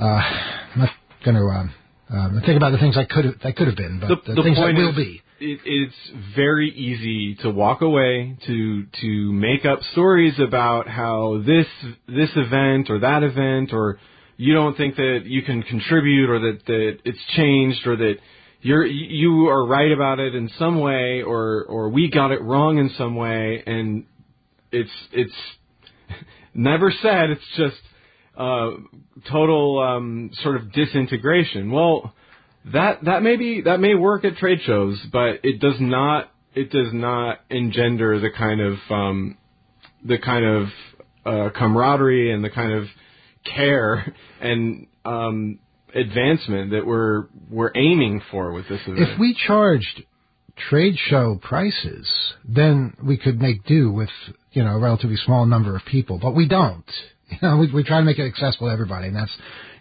uh, 0.00 0.04
I'm 0.04 0.78
not 0.80 0.90
going 1.24 1.36
to 1.36 1.42
um, 1.42 1.74
um, 2.10 2.42
think 2.44 2.56
about 2.56 2.72
the 2.72 2.78
things 2.78 2.96
I 2.96 3.04
could 3.04 3.24
have 3.24 3.34
I 3.44 3.52
could 3.52 3.68
have 3.68 3.76
been, 3.76 4.00
but 4.00 4.24
the, 4.24 4.32
the, 4.32 4.34
the 4.34 4.42
things 4.42 4.58
point 4.58 4.76
that 4.76 4.82
is, 4.82 4.86
will 4.88 4.96
be. 4.96 5.22
It, 5.38 5.60
it's 5.64 6.34
very 6.34 6.70
easy 6.70 7.36
to 7.42 7.50
walk 7.50 7.80
away 7.80 8.36
to 8.46 8.86
to 9.02 9.32
make 9.32 9.64
up 9.64 9.78
stories 9.92 10.34
about 10.40 10.88
how 10.88 11.40
this 11.46 11.66
this 12.08 12.30
event 12.34 12.90
or 12.90 12.98
that 12.98 13.22
event 13.22 13.72
or 13.72 14.00
you 14.36 14.54
don't 14.54 14.76
think 14.76 14.96
that 14.96 15.20
you 15.26 15.42
can 15.42 15.62
contribute 15.62 16.30
or 16.30 16.40
that 16.40 16.66
that 16.66 16.98
it's 17.04 17.24
changed 17.36 17.86
or 17.86 17.96
that 17.96 18.16
you're 18.62 18.84
you 18.84 19.48
are 19.48 19.66
right 19.66 19.90
about 19.90 20.20
it 20.20 20.34
in 20.34 20.50
some 20.58 20.80
way 20.80 21.22
or 21.22 21.64
or 21.64 21.88
we 21.88 22.10
got 22.10 22.30
it 22.30 22.42
wrong 22.42 22.78
in 22.78 22.90
some 22.96 23.16
way 23.16 23.62
and 23.66 24.04
it's 24.70 24.90
it's 25.12 25.34
never 26.54 26.92
said. 27.02 27.30
It's 27.30 27.56
just 27.56 27.80
uh, 28.36 28.70
total 29.30 29.80
um, 29.80 30.30
sort 30.42 30.56
of 30.56 30.72
disintegration. 30.72 31.70
Well 31.70 32.14
that 32.72 33.04
that 33.04 33.22
may 33.22 33.36
be 33.36 33.62
that 33.62 33.80
may 33.80 33.94
work 33.94 34.24
at 34.24 34.36
trade 34.36 34.60
shows 34.66 35.00
but 35.10 35.40
it 35.42 35.60
does 35.60 35.76
not 35.80 36.30
it 36.54 36.70
does 36.70 36.92
not 36.92 37.40
engender 37.48 38.20
the 38.20 38.30
kind 38.36 38.60
of 38.60 38.74
um, 38.90 39.38
the 40.04 40.18
kind 40.18 40.44
of 40.44 40.68
uh, 41.24 41.50
camaraderie 41.56 42.32
and 42.32 42.44
the 42.44 42.50
kind 42.50 42.72
of 42.72 42.84
care 43.44 44.14
and 44.40 44.86
um, 45.04 45.58
advancement 45.94 46.70
that 46.72 46.86
we're 46.86 47.26
we're 47.50 47.72
aiming 47.74 48.22
for 48.30 48.52
with 48.52 48.68
this 48.68 48.80
event. 48.86 49.08
If 49.08 49.18
we 49.18 49.36
charged 49.46 50.02
trade 50.68 50.96
show 51.08 51.38
prices, 51.42 52.08
then 52.44 52.94
we 53.02 53.16
could 53.16 53.40
make 53.40 53.64
do 53.64 53.90
with 53.90 54.10
you 54.52 54.62
know 54.62 54.72
a 54.72 54.78
relatively 54.78 55.16
small 55.16 55.46
number 55.46 55.76
of 55.76 55.82
people, 55.84 56.18
but 56.20 56.34
we 56.34 56.48
don't. 56.48 56.84
You 57.30 57.38
know, 57.48 57.58
we, 57.58 57.72
we 57.72 57.84
try 57.84 57.98
to 57.98 58.04
make 58.04 58.18
it 58.18 58.26
accessible 58.26 58.66
to 58.66 58.72
everybody, 58.72 59.06
and 59.06 59.14
that's 59.14 59.30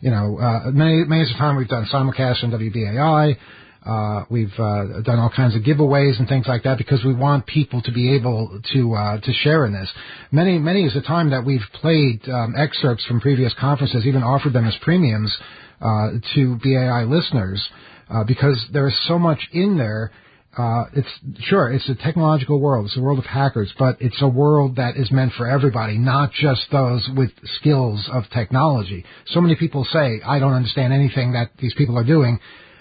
you 0.01 0.11
know 0.11 0.37
uh, 0.37 0.69
many 0.69 1.03
many 1.03 1.23
of 1.23 1.29
the 1.29 1.33
time 1.33 1.55
we've 1.55 1.67
done 1.67 1.87
simulcasts 1.91 2.43
on 2.43 2.51
WBAI. 2.51 3.37
Uh, 3.83 4.25
we've 4.29 4.53
uh, 4.59 5.01
done 5.01 5.17
all 5.17 5.31
kinds 5.35 5.55
of 5.55 5.63
giveaways 5.63 6.19
and 6.19 6.27
things 6.27 6.45
like 6.47 6.61
that 6.61 6.77
because 6.77 7.03
we 7.03 7.15
want 7.15 7.47
people 7.47 7.81
to 7.81 7.91
be 7.91 8.13
able 8.13 8.61
to 8.71 8.93
uh, 8.93 9.19
to 9.19 9.33
share 9.33 9.65
in 9.65 9.73
this. 9.73 9.89
Many 10.31 10.59
many 10.59 10.85
is 10.85 10.93
the 10.93 11.01
time 11.01 11.31
that 11.31 11.43
we've 11.43 11.65
played 11.73 12.21
um, 12.29 12.53
excerpts 12.55 13.03
from 13.05 13.19
previous 13.19 13.51
conferences, 13.59 14.05
even 14.05 14.21
offered 14.21 14.53
them 14.53 14.67
as 14.67 14.75
premiums 14.83 15.35
uh, 15.81 16.09
to 16.35 16.57
BAI 16.63 17.03
listeners 17.03 17.67
uh, 18.09 18.23
because 18.23 18.63
there 18.73 18.87
is 18.87 19.07
so 19.07 19.19
much 19.19 19.39
in 19.51 19.77
there. 19.77 20.11
Uh, 20.57 20.85
it's 20.95 21.07
sure 21.41 21.71
it's 21.71 21.87
a 21.89 21.95
technological 21.95 22.59
world. 22.59 22.87
It's 22.87 22.97
a 22.97 23.01
world 23.01 23.19
of 23.19 23.25
hackers, 23.25 23.71
but 23.77 23.97
it's 24.01 24.21
a 24.21 24.27
world 24.27 24.77
that 24.77 24.97
is 24.97 25.11
meant 25.11 25.33
for 25.37 25.47
everybody, 25.47 25.97
not 25.97 26.31
just 26.33 26.61
those 26.71 27.07
with 27.15 27.31
skills 27.59 28.09
of 28.11 28.23
technology. 28.33 29.05
So 29.27 29.41
many 29.41 29.55
people 29.55 29.85
say, 29.85 30.21
"I 30.25 30.39
don't 30.39 30.53
understand 30.53 30.91
anything 30.91 31.33
that 31.33 31.51
these 31.59 31.73
people 31.75 31.97
are 31.97 32.03
doing." 32.03 32.39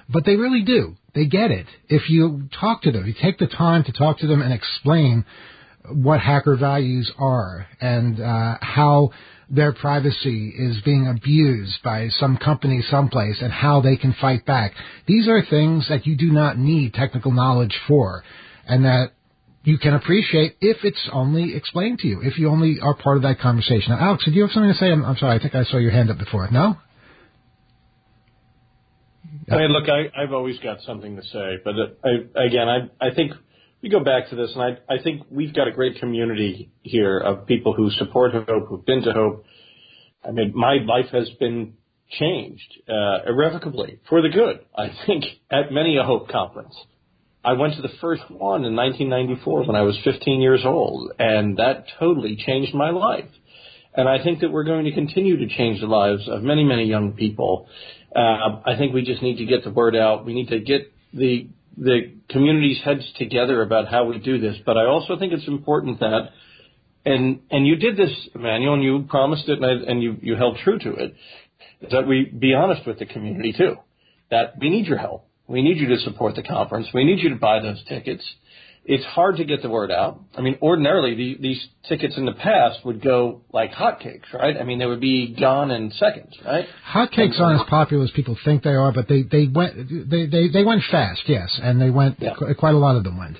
But 0.08 0.24
they 0.24 0.36
really 0.36 0.62
do. 0.62 0.96
They 1.14 1.26
get 1.26 1.50
it. 1.50 1.66
If 1.88 2.08
you 2.08 2.48
talk 2.58 2.82
to 2.82 2.90
them, 2.90 3.06
you 3.06 3.14
take 3.20 3.38
the 3.38 3.46
time 3.46 3.84
to 3.84 3.92
talk 3.92 4.18
to 4.20 4.26
them 4.26 4.40
and 4.40 4.52
explain 4.52 5.26
what 5.92 6.20
hacker 6.20 6.56
values 6.56 7.10
are 7.18 7.66
and 7.80 8.20
uh, 8.20 8.56
how 8.60 9.10
their 9.50 9.72
privacy 9.72 10.52
is 10.56 10.80
being 10.84 11.06
abused 11.06 11.82
by 11.82 12.08
some 12.08 12.36
company 12.36 12.82
someplace 12.90 13.40
and 13.40 13.52
how 13.52 13.80
they 13.80 13.96
can 13.96 14.14
fight 14.20 14.44
back. 14.44 14.72
These 15.06 15.28
are 15.28 15.42
things 15.48 15.86
that 15.88 16.06
you 16.06 16.16
do 16.16 16.30
not 16.30 16.58
need 16.58 16.94
technical 16.94 17.32
knowledge 17.32 17.76
for 17.86 18.22
and 18.66 18.84
that 18.84 19.12
you 19.64 19.78
can 19.78 19.94
appreciate 19.94 20.56
if 20.60 20.78
it's 20.84 21.08
only 21.12 21.56
explained 21.56 21.98
to 22.00 22.08
you, 22.08 22.20
if 22.22 22.38
you 22.38 22.48
only 22.48 22.78
are 22.80 22.94
part 22.94 23.16
of 23.16 23.22
that 23.22 23.40
conversation. 23.40 23.92
Now, 23.92 24.00
Alex, 24.00 24.24
did 24.24 24.34
you 24.34 24.42
have 24.42 24.50
something 24.50 24.72
to 24.72 24.78
say? 24.78 24.90
I'm, 24.90 25.04
I'm 25.04 25.16
sorry, 25.16 25.36
I 25.36 25.42
think 25.42 25.54
I 25.54 25.64
saw 25.64 25.78
your 25.78 25.90
hand 25.90 26.10
up 26.10 26.18
before. 26.18 26.48
No? 26.50 26.76
I 29.50 29.56
mean, 29.56 29.72
look, 29.72 29.88
I, 29.88 30.10
I've 30.20 30.32
always 30.32 30.58
got 30.58 30.82
something 30.82 31.16
to 31.16 31.22
say, 31.22 31.58
but 31.64 31.74
uh, 31.74 31.86
I, 32.04 32.44
again, 32.44 32.68
I, 32.68 33.06
I 33.06 33.14
think 33.14 33.32
we 33.82 33.88
go 33.88 34.00
back 34.00 34.30
to 34.30 34.36
this, 34.36 34.50
and 34.54 34.62
I, 34.62 34.94
I 34.94 35.02
think 35.02 35.26
we've 35.30 35.54
got 35.54 35.68
a 35.68 35.72
great 35.72 36.00
community 36.00 36.70
here 36.82 37.18
of 37.18 37.46
people 37.46 37.74
who 37.74 37.90
support 37.90 38.32
Hope, 38.32 38.68
who've 38.68 38.84
been 38.84 39.02
to 39.02 39.12
Hope. 39.12 39.44
I 40.24 40.32
mean, 40.32 40.52
my 40.54 40.78
life 40.84 41.10
has 41.12 41.30
been 41.38 41.74
changed 42.10 42.80
uh, 42.88 43.28
irrevocably 43.28 44.00
for 44.08 44.20
the 44.22 44.30
good. 44.30 44.60
I 44.76 44.88
think 45.06 45.24
at 45.50 45.70
many 45.70 45.96
a 45.96 46.02
Hope 46.02 46.28
conference. 46.28 46.74
I 47.44 47.52
went 47.52 47.76
to 47.76 47.82
the 47.82 47.94
first 48.00 48.22
one 48.28 48.64
in 48.64 48.74
1994 48.74 49.66
when 49.66 49.76
I 49.76 49.82
was 49.82 49.98
15 50.02 50.40
years 50.40 50.62
old, 50.64 51.12
and 51.18 51.56
that 51.58 51.84
totally 52.00 52.36
changed 52.36 52.74
my 52.74 52.90
life. 52.90 53.30
And 53.94 54.08
I 54.08 54.22
think 54.22 54.40
that 54.40 54.50
we're 54.50 54.64
going 54.64 54.84
to 54.84 54.92
continue 54.92 55.38
to 55.38 55.56
change 55.56 55.80
the 55.80 55.86
lives 55.86 56.28
of 56.28 56.42
many, 56.42 56.64
many 56.64 56.84
young 56.84 57.12
people. 57.12 57.68
Uh, 58.14 58.60
I 58.66 58.76
think 58.76 58.92
we 58.92 59.02
just 59.02 59.22
need 59.22 59.38
to 59.38 59.44
get 59.44 59.64
the 59.64 59.70
word 59.70 59.94
out. 59.96 60.26
We 60.26 60.34
need 60.34 60.48
to 60.48 60.58
get 60.58 60.92
the 61.12 61.48
the 61.78 62.14
community's 62.28 62.78
heads 62.84 63.04
together 63.16 63.62
about 63.62 63.88
how 63.88 64.04
we 64.04 64.18
do 64.18 64.38
this. 64.40 64.56
But 64.66 64.76
I 64.76 64.86
also 64.86 65.18
think 65.18 65.32
it's 65.32 65.46
important 65.48 66.00
that, 66.00 66.30
and 67.04 67.40
and 67.50 67.66
you 67.66 67.76
did 67.76 67.96
this, 67.96 68.10
Emmanuel, 68.34 68.74
and 68.74 68.82
you 68.82 69.06
promised 69.08 69.48
it, 69.48 69.62
and, 69.62 69.64
I, 69.64 69.90
and 69.90 70.02
you 70.02 70.16
you 70.20 70.36
held 70.36 70.58
true 70.64 70.78
to 70.78 70.92
it, 70.94 71.14
that 71.90 72.06
we 72.06 72.24
be 72.24 72.54
honest 72.54 72.86
with 72.86 72.98
the 72.98 73.06
community 73.06 73.54
too. 73.56 73.76
That 74.30 74.54
we 74.60 74.68
need 74.68 74.86
your 74.86 74.98
help. 74.98 75.26
We 75.46 75.62
need 75.62 75.78
you 75.78 75.88
to 75.88 75.98
support 76.00 76.34
the 76.34 76.42
conference. 76.42 76.88
We 76.92 77.04
need 77.04 77.20
you 77.20 77.30
to 77.30 77.36
buy 77.36 77.60
those 77.60 77.82
tickets 77.88 78.22
it's 78.88 79.04
hard 79.04 79.36
to 79.36 79.44
get 79.44 79.60
the 79.60 79.68
word 79.68 79.92
out. 79.92 80.18
I 80.34 80.40
mean, 80.40 80.56
ordinarily 80.62 81.14
the, 81.14 81.36
these 81.40 81.62
tickets 81.86 82.16
in 82.16 82.24
the 82.24 82.32
past 82.32 82.78
would 82.86 83.02
go 83.02 83.42
like 83.52 83.72
hotcakes, 83.72 84.32
right? 84.32 84.56
I 84.56 84.64
mean, 84.64 84.78
they 84.78 84.86
would 84.86 85.00
be 85.00 85.36
gone 85.38 85.70
in 85.70 85.92
seconds, 85.92 86.34
right? 86.42 86.64
Hotcakes 86.90 87.38
aren't 87.38 87.60
as 87.60 87.66
popular 87.68 88.04
as 88.04 88.10
people 88.12 88.36
think 88.46 88.62
they 88.62 88.70
are, 88.70 88.90
but 88.90 89.06
they 89.06 89.22
they 89.22 89.46
went 89.46 89.76
they 90.10 90.24
they, 90.26 90.48
they 90.48 90.64
went 90.64 90.82
fast, 90.90 91.20
yes, 91.26 91.60
and 91.62 91.78
they 91.78 91.90
went 91.90 92.16
yeah. 92.18 92.32
quite 92.58 92.74
a 92.74 92.78
lot 92.78 92.96
of 92.96 93.04
them 93.04 93.18
went. 93.18 93.36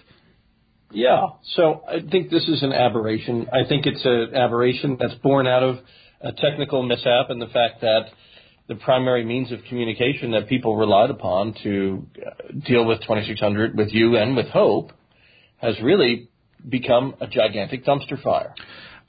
Yeah, 0.90 1.28
so 1.56 1.82
I 1.88 2.00
think 2.08 2.30
this 2.30 2.46
is 2.46 2.62
an 2.62 2.72
aberration. 2.72 3.46
I 3.50 3.66
think 3.66 3.86
it's 3.86 4.04
an 4.04 4.34
aberration 4.34 4.98
that's 5.00 5.14
born 5.14 5.46
out 5.46 5.62
of 5.62 5.78
a 6.20 6.32
technical 6.32 6.82
mishap 6.82 7.30
and 7.30 7.40
the 7.40 7.46
fact 7.46 7.80
that 7.80 8.10
the 8.68 8.74
primary 8.74 9.24
means 9.24 9.50
of 9.50 9.60
communication 9.68 10.32
that 10.32 10.46
people 10.46 10.76
relied 10.76 11.08
upon 11.08 11.54
to 11.62 12.06
uh, 12.18 12.30
deal 12.66 12.84
with 12.84 13.00
2600 13.00 13.78
with 13.78 13.88
you 13.92 14.16
and 14.16 14.36
with 14.36 14.48
Hope 14.48 14.92
has 15.58 15.80
really 15.82 16.28
become 16.68 17.14
a 17.20 17.26
gigantic 17.26 17.84
dumpster 17.84 18.20
fire. 18.20 18.54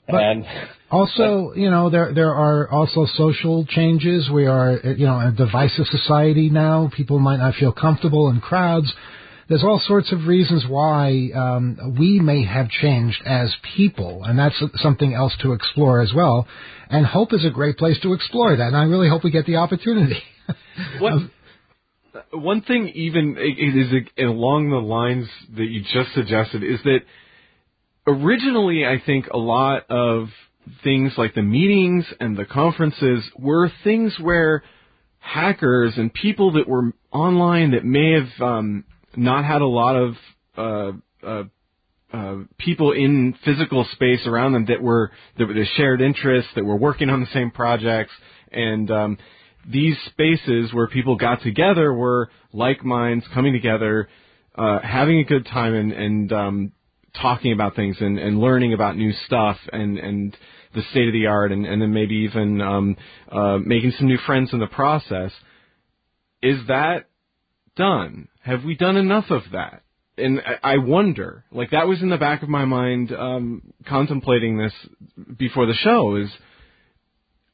But 0.08 0.22
and 0.22 0.44
also, 0.90 1.52
you 1.54 1.70
know, 1.70 1.90
there 1.90 2.12
there 2.12 2.34
are 2.34 2.68
also 2.68 3.06
social 3.14 3.64
changes. 3.66 4.28
We 4.32 4.46
are, 4.46 4.78
you 4.82 5.06
know, 5.06 5.18
a 5.18 5.32
divisive 5.36 5.86
society 5.86 6.50
now. 6.50 6.90
People 6.96 7.18
might 7.18 7.38
not 7.38 7.54
feel 7.54 7.72
comfortable 7.72 8.28
in 8.30 8.40
crowds. 8.40 8.92
There's 9.48 9.64
all 9.64 9.82
sorts 9.84 10.12
of 10.12 10.26
reasons 10.26 10.64
why 10.68 11.30
um, 11.34 11.96
we 11.98 12.20
may 12.20 12.44
have 12.44 12.68
changed 12.68 13.20
as 13.26 13.52
people, 13.76 14.22
and 14.24 14.38
that's 14.38 14.54
something 14.76 15.12
else 15.12 15.34
to 15.42 15.52
explore 15.52 16.00
as 16.00 16.12
well. 16.14 16.46
And 16.88 17.04
hope 17.04 17.32
is 17.32 17.44
a 17.44 17.50
great 17.50 17.76
place 17.76 17.98
to 18.02 18.12
explore 18.12 18.56
that, 18.56 18.66
and 18.68 18.76
I 18.76 18.84
really 18.84 19.08
hope 19.08 19.24
we 19.24 19.30
get 19.32 19.46
the 19.46 19.56
opportunity. 19.56 20.22
what 21.00 21.14
one 22.32 22.62
thing 22.62 22.88
even 22.88 23.36
is 23.38 23.92
along 24.18 24.70
the 24.70 24.76
lines 24.76 25.28
that 25.56 25.66
you 25.66 25.82
just 25.82 26.14
suggested 26.14 26.62
is 26.62 26.80
that 26.84 27.00
originally 28.06 28.84
I 28.84 29.02
think 29.04 29.26
a 29.28 29.38
lot 29.38 29.84
of 29.90 30.28
things 30.82 31.12
like 31.16 31.34
the 31.34 31.42
meetings 31.42 32.06
and 32.20 32.36
the 32.36 32.44
conferences 32.44 33.24
were 33.36 33.70
things 33.84 34.16
where 34.20 34.62
hackers 35.18 35.94
and 35.96 36.12
people 36.12 36.52
that 36.52 36.68
were 36.68 36.92
online 37.12 37.72
that 37.72 37.84
may 37.84 38.12
have 38.12 38.42
um, 38.42 38.84
not 39.16 39.44
had 39.44 39.62
a 39.62 39.66
lot 39.66 39.96
of 39.96 40.14
uh, 40.56 41.26
uh, 41.26 41.44
uh, 42.12 42.36
people 42.58 42.92
in 42.92 43.34
physical 43.44 43.86
space 43.92 44.26
around 44.26 44.52
them 44.52 44.66
that 44.66 44.82
were 44.82 45.10
that 45.38 45.46
were 45.46 45.54
the 45.54 45.66
shared 45.76 46.00
interests 46.00 46.50
that 46.54 46.64
were 46.64 46.76
working 46.76 47.08
on 47.08 47.20
the 47.20 47.26
same 47.32 47.50
projects. 47.50 48.12
And 48.50 48.90
um, 48.90 49.18
these 49.70 49.96
spaces 50.06 50.72
where 50.72 50.86
people 50.86 51.16
got 51.16 51.42
together 51.42 51.92
were 51.92 52.30
like 52.52 52.84
minds 52.84 53.24
coming 53.32 53.52
together, 53.52 54.08
uh, 54.56 54.80
having 54.80 55.18
a 55.18 55.24
good 55.24 55.46
time 55.46 55.74
and, 55.74 55.92
and 55.92 56.32
um, 56.32 56.72
talking 57.20 57.52
about 57.52 57.76
things 57.76 57.96
and, 58.00 58.18
and 58.18 58.40
learning 58.40 58.74
about 58.74 58.96
new 58.96 59.12
stuff 59.26 59.56
and, 59.72 59.98
and 59.98 60.36
the 60.74 60.82
state 60.90 61.08
of 61.08 61.12
the 61.12 61.26
art 61.26 61.52
and, 61.52 61.66
and 61.66 61.82
then 61.82 61.92
maybe 61.92 62.14
even 62.16 62.60
um, 62.60 62.96
uh, 63.30 63.58
making 63.58 63.92
some 63.98 64.06
new 64.06 64.18
friends 64.26 64.50
in 64.52 64.60
the 64.60 64.66
process. 64.66 65.32
Is 66.42 66.58
that 66.68 67.06
done? 67.76 68.28
Have 68.42 68.64
we 68.64 68.74
done 68.74 68.96
enough 68.96 69.26
of 69.30 69.42
that? 69.52 69.82
And 70.16 70.40
I 70.62 70.78
wonder, 70.78 71.44
like 71.50 71.70
that 71.70 71.86
was 71.86 72.02
in 72.02 72.10
the 72.10 72.18
back 72.18 72.42
of 72.42 72.48
my 72.48 72.66
mind, 72.66 73.10
um, 73.12 73.72
contemplating 73.88 74.58
this 74.58 74.72
before 75.38 75.66
the 75.66 75.74
show. 75.74 76.16
Is 76.16 76.30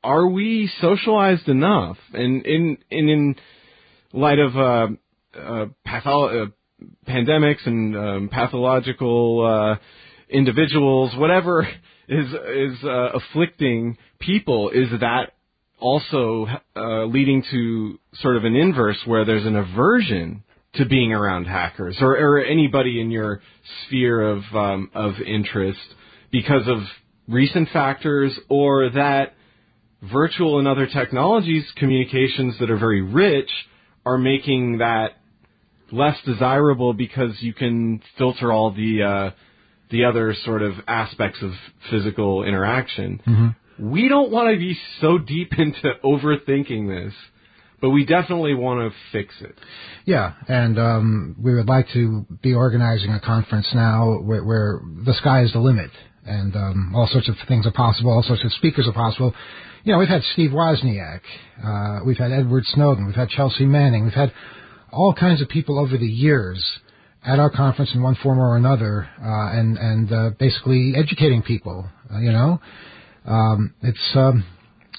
are 0.07 0.29
we 0.29 0.71
socialized 0.81 1.49
enough? 1.49 1.99
And 2.13 2.47
in 2.47 2.79
in 2.91 3.09
in 3.09 3.37
light 4.13 4.39
of 4.39 4.57
uh, 4.57 4.87
uh, 5.39 5.67
patholo- 5.85 6.45
uh, 6.45 6.47
pandemics 7.09 7.67
and 7.67 7.97
um, 7.97 8.29
pathological 8.33 9.45
uh, 9.45 9.83
individuals, 10.29 11.13
whatever 11.17 11.63
is 12.09 12.27
is 12.27 12.85
uh, 12.85 13.11
afflicting 13.15 13.99
people, 14.21 14.71
is 14.71 14.89
that 15.01 15.33
also 15.79 16.47
uh, 16.77 17.05
leading 17.05 17.43
to 17.51 17.99
sort 18.15 18.37
of 18.37 18.45
an 18.45 18.55
inverse 18.55 18.99
where 19.07 19.25
there's 19.25 19.45
an 19.45 19.57
aversion 19.57 20.43
to 20.75 20.87
being 20.87 21.13
around 21.13 21.47
hackers 21.47 21.97
or, 22.01 22.17
or 22.17 22.45
anybody 22.45 23.01
in 23.01 23.11
your 23.11 23.41
sphere 23.87 24.23
of 24.23 24.43
um, 24.55 24.91
of 24.95 25.15
interest 25.27 25.81
because 26.31 26.67
of 26.67 26.79
recent 27.29 27.69
factors 27.73 28.39
or 28.49 28.91
that 28.91 29.36
virtual 30.03 30.59
and 30.59 30.69
other 30.69 30.87
technologies 30.87 31.65
communications 31.77 32.59
that 32.61 32.71
are 32.71 32.79
very 32.79 33.03
rich 33.03 33.51
are 34.05 34.19
making 34.19 34.79
that 34.79 35.17
less 35.91 36.17
desirable 36.25 36.93
because 36.93 37.31
you 37.41 37.53
can 37.53 38.03
filter 38.19 38.53
all 38.53 38.73
the 38.73 39.03
uh, 39.03 39.31
the 39.91 40.05
other 40.05 40.35
sort 40.45 40.63
of 40.63 40.75
aspects 40.87 41.39
of 41.43 41.53
physical 41.91 42.45
interaction. 42.45 43.21
Mm-hmm. 43.27 43.91
We 43.91 44.09
don't 44.09 44.31
want 44.31 44.53
to 44.53 44.59
be 44.59 44.77
so 45.01 45.19
deep 45.19 45.53
into 45.59 45.93
overthinking 46.05 46.89
this, 46.89 47.15
but 47.81 47.91
we 47.91 48.05
definitely 48.05 48.55
want 48.55 48.91
to 48.91 48.99
fix 49.13 49.35
it. 49.41 49.55
Yeah, 50.05 50.33
and 50.49 50.79
um, 50.79 51.37
we 51.41 51.55
would 51.55 51.69
like 51.69 51.87
to 51.93 52.27
be 52.43 52.55
organizing 52.55 53.11
a 53.13 53.21
conference 53.21 53.69
now 53.75 54.19
where, 54.23 54.45
where 54.45 54.81
the 55.05 55.15
sky 55.15 55.43
is 55.43 55.53
the 55.53 55.61
limit 55.61 55.91
and 56.25 56.55
um, 56.57 56.93
all 56.95 57.07
sorts 57.07 57.29
of 57.29 57.37
things 57.49 57.67
are 57.67 57.73
possible. 57.73 58.11
All 58.11 58.23
sorts 58.23 58.45
of 58.45 58.53
speakers 58.53 58.89
are 58.89 58.93
possible. 58.93 59.35
You 59.87 59.93
know, 59.93 60.01
we've 60.01 60.09
had 60.09 60.24
Steve 60.32 60.51
Wozniak, 60.51 61.20
uh, 61.64 62.01
we've 62.05 62.16
had 62.18 62.32
Edward 62.32 62.64
Snowden, 62.66 63.07
we've 63.07 63.14
had 63.14 63.28
Chelsea 63.28 63.64
Manning, 63.64 64.03
we've 64.03 64.12
had 64.12 64.32
all 64.93 65.14
kinds 65.14 65.41
of 65.41 65.49
people 65.49 65.78
over 65.78 65.97
the 65.97 66.09
years 66.09 66.61
at 67.24 67.39
our 67.39 67.51
conference 67.51 67.95
in 67.95 68.03
one 68.03 68.16
form 68.20 68.41
or 68.41 68.57
another, 68.57 69.09
uh, 69.22 69.57
and 69.57 69.78
and 69.78 70.12
uh, 70.12 70.30
basically 70.41 70.95
educating 70.97 71.41
people. 71.41 71.89
Uh, 72.12 72.18
you 72.18 72.32
know, 72.32 72.61
um, 73.26 73.74
it's 73.80 74.11
um, 74.16 74.45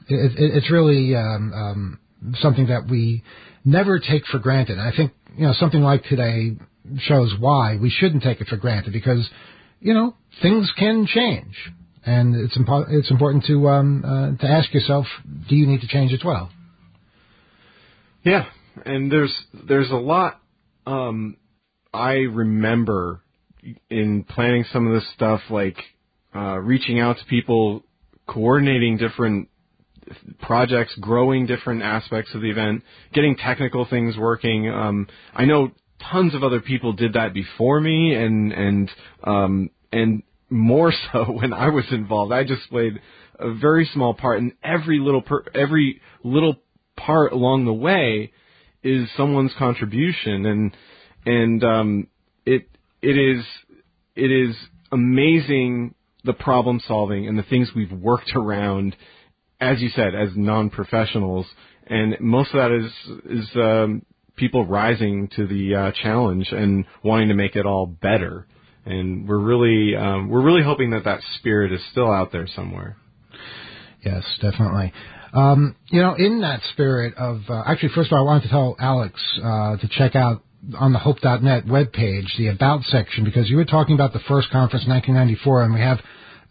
it, 0.07 0.31
it, 0.39 0.55
it's 0.55 0.71
really 0.71 1.13
um, 1.17 1.51
um, 1.53 1.99
something 2.35 2.67
that 2.67 2.87
we 2.89 3.23
never 3.65 3.99
take 3.99 4.25
for 4.27 4.39
granted. 4.39 4.77
And 4.77 4.87
I 4.87 4.95
think 4.95 5.11
you 5.35 5.47
know 5.47 5.53
something 5.59 5.81
like 5.81 6.05
today 6.05 6.55
shows 6.99 7.35
why 7.37 7.75
we 7.75 7.89
shouldn't 7.89 8.23
take 8.23 8.39
it 8.39 8.47
for 8.47 8.55
granted 8.55 8.93
because 8.93 9.29
you 9.81 9.93
know 9.93 10.15
things 10.41 10.71
can 10.79 11.05
change, 11.05 11.57
and 12.07 12.35
it's 12.35 12.57
impo- 12.57 12.87
it's 12.89 13.11
important 13.11 13.43
to 13.45 13.67
um, 13.67 14.03
uh, 14.05 14.41
to 14.41 14.49
ask 14.49 14.73
yourself, 14.73 15.05
do 15.49 15.55
you 15.55 15.67
need 15.67 15.81
to 15.81 15.87
change 15.87 16.13
as 16.13 16.23
well? 16.23 16.49
Yeah, 18.23 18.45
and 18.85 19.11
there's 19.11 19.35
there's 19.67 19.91
a 19.91 19.95
lot 19.95 20.41
um, 20.85 21.37
I 21.93 22.13
remember 22.13 23.21
in 23.89 24.23
planning 24.23 24.63
some 24.71 24.87
of 24.87 24.93
this 24.93 25.07
stuff, 25.13 25.41
like 25.49 25.77
uh, 26.33 26.57
reaching 26.59 26.99
out 26.99 27.17
to 27.17 27.25
people, 27.25 27.83
coordinating 28.25 28.97
different 28.97 29.49
projects, 30.41 30.95
growing 31.01 31.45
different 31.45 31.81
aspects 31.81 32.33
of 32.33 32.41
the 32.41 32.49
event, 32.49 32.83
getting 33.13 33.35
technical 33.35 33.85
things 33.85 34.17
working. 34.17 34.69
Um, 34.69 35.07
I 35.33 35.43
know 35.43 35.71
tons 36.11 36.33
of 36.33 36.43
other 36.43 36.61
people 36.61 36.93
did 36.93 37.13
that 37.13 37.33
before 37.33 37.81
me, 37.81 38.13
and 38.13 38.53
and 38.53 38.91
um, 39.23 39.69
and 39.91 40.23
more 40.49 40.93
so 41.11 41.25
when 41.25 41.53
I 41.53 41.69
was 41.69 41.85
involved. 41.91 42.31
I 42.31 42.43
just 42.43 42.69
played 42.69 42.99
a 43.39 43.53
very 43.53 43.89
small 43.93 44.13
part, 44.13 44.39
and 44.39 44.53
every 44.63 44.99
little 44.99 45.21
per, 45.21 45.43
every 45.53 46.01
little 46.23 46.57
part 46.95 47.31
along 47.31 47.65
the 47.65 47.73
way 47.73 48.31
is 48.83 49.09
someone's 49.15 49.53
contribution, 49.57 50.45
and 50.45 50.77
and 51.25 51.63
um, 51.63 52.07
it 52.45 52.67
it 53.01 53.17
is 53.17 53.45
it 54.15 54.31
is 54.31 54.55
amazing 54.91 55.93
the 56.23 56.33
problem 56.33 56.81
solving 56.87 57.27
and 57.27 57.37
the 57.37 57.43
things 57.43 57.69
we've 57.75 57.91
worked 57.91 58.31
around, 58.35 58.95
as 59.59 59.81
you 59.81 59.89
said, 59.89 60.15
as 60.15 60.29
non 60.35 60.69
professionals, 60.69 61.45
and 61.85 62.17
most 62.19 62.53
of 62.53 62.57
that 62.57 62.71
is 62.71 63.41
is 63.41 63.49
um, 63.55 64.01
people 64.35 64.65
rising 64.65 65.27
to 65.35 65.47
the 65.47 65.75
uh, 65.75 65.91
challenge 66.03 66.47
and 66.51 66.85
wanting 67.03 67.29
to 67.29 67.33
make 67.33 67.55
it 67.55 67.65
all 67.65 67.85
better. 67.85 68.47
And 68.87 69.27
we're 69.27 69.37
really 69.37 69.95
um, 69.95 70.29
we're 70.29 70.43
really 70.43 70.63
hoping 70.63 70.91
that 70.91 71.03
that 71.03 71.19
spirit 71.39 71.71
is 71.71 71.81
still 71.91 72.11
out 72.11 72.31
there 72.31 72.47
somewhere. 72.47 72.97
Yes, 74.03 74.23
definitely. 74.41 74.93
Um, 75.33 75.75
you 75.87 76.01
know, 76.01 76.15
in 76.15 76.41
that 76.41 76.61
spirit 76.73 77.15
of 77.15 77.41
uh, 77.49 77.63
actually, 77.65 77.89
first 77.93 78.11
of 78.11 78.17
all, 78.17 78.23
I 78.23 78.25
wanted 78.25 78.43
to 78.43 78.49
tell 78.49 78.75
Alex 78.79 79.21
uh, 79.43 79.77
to 79.77 79.87
check 79.89 80.15
out 80.15 80.43
on 80.79 80.93
the 80.93 80.99
Hope.net 80.99 81.65
webpage 81.65 82.35
the 82.37 82.47
About 82.47 82.83
section 82.83 83.23
because 83.23 83.49
you 83.49 83.57
were 83.57 83.65
talking 83.65 83.95
about 83.95 84.13
the 84.13 84.19
first 84.27 84.49
conference 84.51 84.85
in 84.85 84.91
1994, 84.91 85.63
and 85.63 85.73
we 85.73 85.81
have 85.81 85.99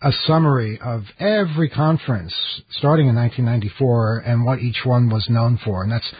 a 0.03 0.13
summary 0.27 0.79
of 0.81 1.05
every 1.19 1.71
conference 1.71 2.35
starting 2.71 3.09
in 3.09 3.17
1994 3.17 4.19
and 4.27 4.45
what 4.45 4.59
each 4.59 4.81
one 4.85 5.09
was 5.09 5.27
known 5.31 5.59
for, 5.65 5.83
and 5.83 5.91
that's 5.91 6.13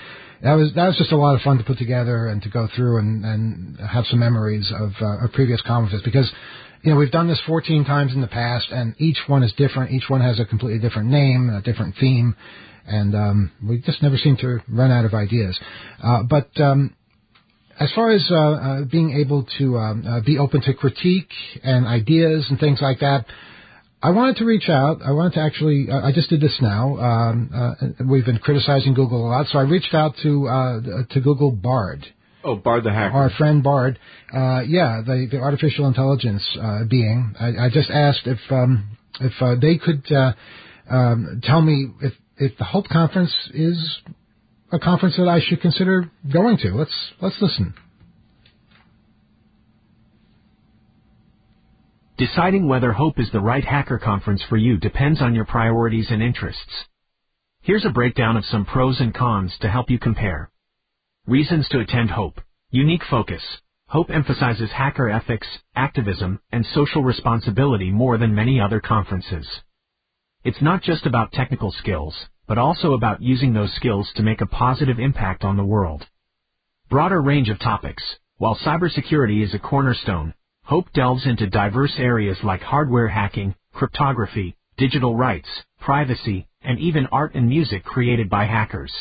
that 0.43 0.55
was 0.55 0.73
that 0.75 0.87
was 0.87 0.97
just 0.97 1.13
a 1.13 1.17
lot 1.17 1.35
of 1.35 1.41
fun 1.43 1.59
to 1.59 1.65
put 1.65 1.79
together 1.79 2.27
and 2.27 2.43
to 2.43 2.49
go 2.49 2.69
through 2.75 2.99
and, 2.99 3.25
and 3.25 3.79
have 3.81 4.05
some 4.07 4.19
memories 4.19 4.71
of, 4.75 4.93
uh, 5.01 5.25
of 5.25 5.33
previous 5.33 5.61
conferences 5.63 6.03
because 6.05 6.31
you 6.83 6.91
know 6.91 6.97
we've 6.97 7.11
done 7.11 7.29
this 7.29 7.41
14 7.47 7.85
times 7.85 8.13
in 8.15 8.21
the 8.21 8.27
past 8.27 8.67
and 8.71 8.95
each 8.99 9.19
one 9.27 9.43
is 9.43 9.53
different. 9.57 9.93
Each 9.93 10.09
one 10.09 10.21
has 10.21 10.39
a 10.39 10.45
completely 10.45 10.79
different 10.79 11.09
name, 11.09 11.51
a 11.51 11.63
different 11.63 11.95
theme, 11.99 12.37
and 12.87 13.15
um, 13.15 13.53
we 13.67 13.79
just 13.81 14.03
never 14.03 14.17
seem 14.17 14.37
to 14.39 14.61
run 14.69 14.91
out 14.91 15.05
of 15.05 15.15
ideas. 15.15 15.59
Uh, 16.03 16.23
but 16.23 16.49
um, 16.61 16.95
as 17.79 17.93
far 17.95 18.11
as 18.11 18.27
uh, 18.31 18.35
uh, 18.35 18.85
being 18.85 19.19
able 19.19 19.47
to 19.59 19.77
um, 19.77 20.07
uh, 20.07 20.21
be 20.21 20.39
open 20.39 20.63
to 20.63 20.75
critique 20.75 21.31
and 21.63 21.87
ideas 21.87 22.47
and 22.49 22.59
things 22.59 22.81
like 22.81 23.01
that, 23.01 23.27
I 24.03 24.11
wanted 24.11 24.37
to 24.37 24.45
reach 24.45 24.69
out. 24.69 25.01
I 25.05 25.13
wanted 25.13 25.35
to 25.35 25.41
actually. 25.41 25.89
Uh, 25.91 26.01
I 26.01 26.13
just 26.13 26.29
did 26.29 26.41
this 26.41 26.57
now. 26.61 26.97
Um, 26.99 27.51
uh, 27.55 28.05
we've 28.05 28.25
been 28.25 28.39
criticizing 28.39 28.95
Google 28.95 29.27
a 29.27 29.29
lot, 29.29 29.47
so 29.49 29.59
I 29.59 29.63
reached 29.63 29.95
out 29.95 30.15
to 30.23 30.49
uh, 30.49 30.81
to 31.11 31.21
Google 31.21 31.51
Bard. 31.51 32.07
Oh, 32.45 32.55
Bard 32.55 32.85
the 32.85 32.93
hacker. 32.93 33.17
Our 33.17 33.31
friend 33.31 33.63
Bard. 33.63 33.99
yeah, 34.33 35.03
the 35.05 35.29
the 35.31 35.39
artificial 35.39 35.87
intelligence 35.87 36.45
being. 36.89 37.35
I, 37.41 37.67
I, 37.67 37.71
just 37.71 37.91
asked 37.91 38.27
if 38.27 38.39
um, 38.51 38.97
if 39.21 39.61
they 39.61 39.79
could 39.79 40.05
um, 40.91 41.41
tell 41.43 41.63
me 41.63 41.89
if 42.03 42.13
if 42.37 42.57
the 42.59 42.65
Hope 42.65 42.89
Conference 42.89 43.35
is 43.55 43.99
a 44.73 44.79
conference 44.79 45.17
that 45.17 45.29
I 45.29 45.41
should 45.41 45.61
consider 45.61 46.11
going 46.33 46.59
to. 46.59 46.75
Let's 46.75 47.13
let's 47.21 47.37
listen. 47.41 47.75
Deciding 52.19 52.67
whether 52.67 52.95
Hope 52.95 53.19
is 53.19 53.31
the 53.31 53.41
right 53.41 53.63
hacker 53.63 53.99
conference 53.99 54.43
for 54.49 54.57
you 54.57 54.79
depends 54.79 55.21
on 55.21 55.35
your 55.35 55.45
priorities 55.45 56.07
and 56.11 56.23
interests. 56.23 56.87
Here's 57.61 57.85
a 57.85 57.91
breakdown 57.91 58.39
of 58.39 58.47
some 58.47 58.65
pros 58.65 59.01
and 59.01 59.13
cons 59.13 59.53
to 59.61 59.69
help 59.69 59.91
you 59.91 59.99
compare. 59.99 60.51
Reasons 61.27 61.69
to 61.69 61.81
attend 61.81 62.11
Hope. 62.11 62.41
Unique 62.71 63.05
focus. 63.11 63.43
Hope 63.89 64.09
emphasizes 64.09 64.71
hacker 64.71 65.11
ethics, 65.11 65.47
activism, 65.75 66.41
and 66.51 66.65
social 66.65 67.03
responsibility 67.03 67.91
more 67.91 68.17
than 68.17 68.35
many 68.35 68.59
other 68.63 68.81
conferences. 68.81 69.47
It's 70.43 70.63
not 70.63 70.83
just 70.83 71.05
about 71.05 71.33
technical 71.33 71.71
skills, 71.71 72.15
but 72.47 72.57
also 72.57 72.95
about 72.95 73.21
using 73.21 73.53
those 73.53 73.75
skills 73.75 74.11
to 74.17 74.23
make 74.23 74.41
a 74.41 74.47
positive 74.47 74.99
impact 74.99 75.45
on 75.45 75.59
the 75.59 75.65
world. 75.67 76.07
Broader 76.89 77.21
range 77.21 77.51
of 77.51 77.59
topics. 77.59 78.03
While 78.39 78.57
cybersecurity 78.57 79.45
is 79.45 79.53
a 79.53 79.59
cornerstone, 79.59 80.33
Hope 80.67 80.93
delves 80.93 81.25
into 81.27 81.47
diverse 81.47 81.93
areas 81.97 82.39
like 82.43 82.61
hardware 82.61 83.07
hacking, 83.07 83.55
cryptography, 83.73 84.57
digital 84.77 85.15
rights, 85.15 85.49
privacy, 85.79 86.49
and 86.61 86.81
even 86.81 87.07
art 87.13 87.37
and 87.37 87.49
music 87.49 87.85
created 87.85 88.29
by 88.29 88.47
hackers. 88.47 88.93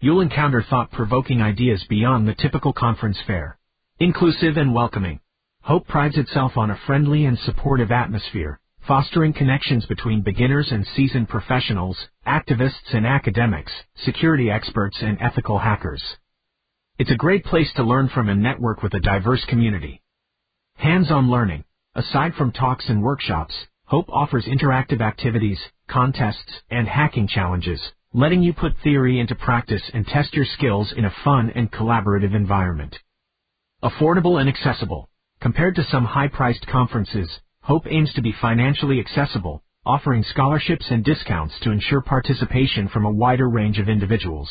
You'll 0.00 0.22
encounter 0.22 0.60
thought-provoking 0.60 1.40
ideas 1.40 1.84
beyond 1.88 2.26
the 2.26 2.34
typical 2.34 2.72
conference 2.72 3.16
fare. 3.28 3.60
Inclusive 4.00 4.56
and 4.56 4.74
welcoming. 4.74 5.20
Hope 5.62 5.86
prides 5.86 6.18
itself 6.18 6.56
on 6.56 6.72
a 6.72 6.80
friendly 6.84 7.26
and 7.26 7.38
supportive 7.38 7.92
atmosphere, 7.92 8.58
fostering 8.84 9.32
connections 9.32 9.86
between 9.86 10.22
beginners 10.22 10.72
and 10.72 10.84
seasoned 10.96 11.28
professionals, 11.28 11.96
activists 12.26 12.92
and 12.92 13.06
academics, 13.06 13.72
security 14.04 14.50
experts 14.50 14.96
and 15.00 15.16
ethical 15.20 15.60
hackers. 15.60 16.02
It's 16.98 17.12
a 17.12 17.14
great 17.14 17.44
place 17.44 17.72
to 17.76 17.84
learn 17.84 18.08
from 18.08 18.28
and 18.28 18.42
network 18.42 18.82
with 18.82 18.94
a 18.94 19.00
diverse 19.00 19.44
community. 19.44 20.01
Hands-on 20.82 21.30
learning. 21.30 21.62
Aside 21.94 22.34
from 22.34 22.50
talks 22.50 22.88
and 22.88 23.04
workshops, 23.04 23.54
Hope 23.84 24.08
offers 24.08 24.46
interactive 24.46 25.00
activities, 25.00 25.60
contests, 25.88 26.60
and 26.72 26.88
hacking 26.88 27.28
challenges, 27.28 27.80
letting 28.12 28.42
you 28.42 28.52
put 28.52 28.72
theory 28.82 29.20
into 29.20 29.36
practice 29.36 29.82
and 29.94 30.04
test 30.04 30.34
your 30.34 30.44
skills 30.44 30.92
in 30.96 31.04
a 31.04 31.14
fun 31.22 31.52
and 31.54 31.70
collaborative 31.70 32.34
environment. 32.34 32.96
Affordable 33.80 34.40
and 34.40 34.48
accessible. 34.48 35.08
Compared 35.40 35.76
to 35.76 35.84
some 35.84 36.04
high-priced 36.04 36.66
conferences, 36.66 37.30
Hope 37.60 37.86
aims 37.86 38.12
to 38.14 38.22
be 38.22 38.34
financially 38.42 38.98
accessible, 38.98 39.62
offering 39.86 40.24
scholarships 40.24 40.86
and 40.90 41.04
discounts 41.04 41.54
to 41.60 41.70
ensure 41.70 42.00
participation 42.00 42.88
from 42.88 43.04
a 43.04 43.12
wider 43.12 43.48
range 43.48 43.78
of 43.78 43.88
individuals. 43.88 44.50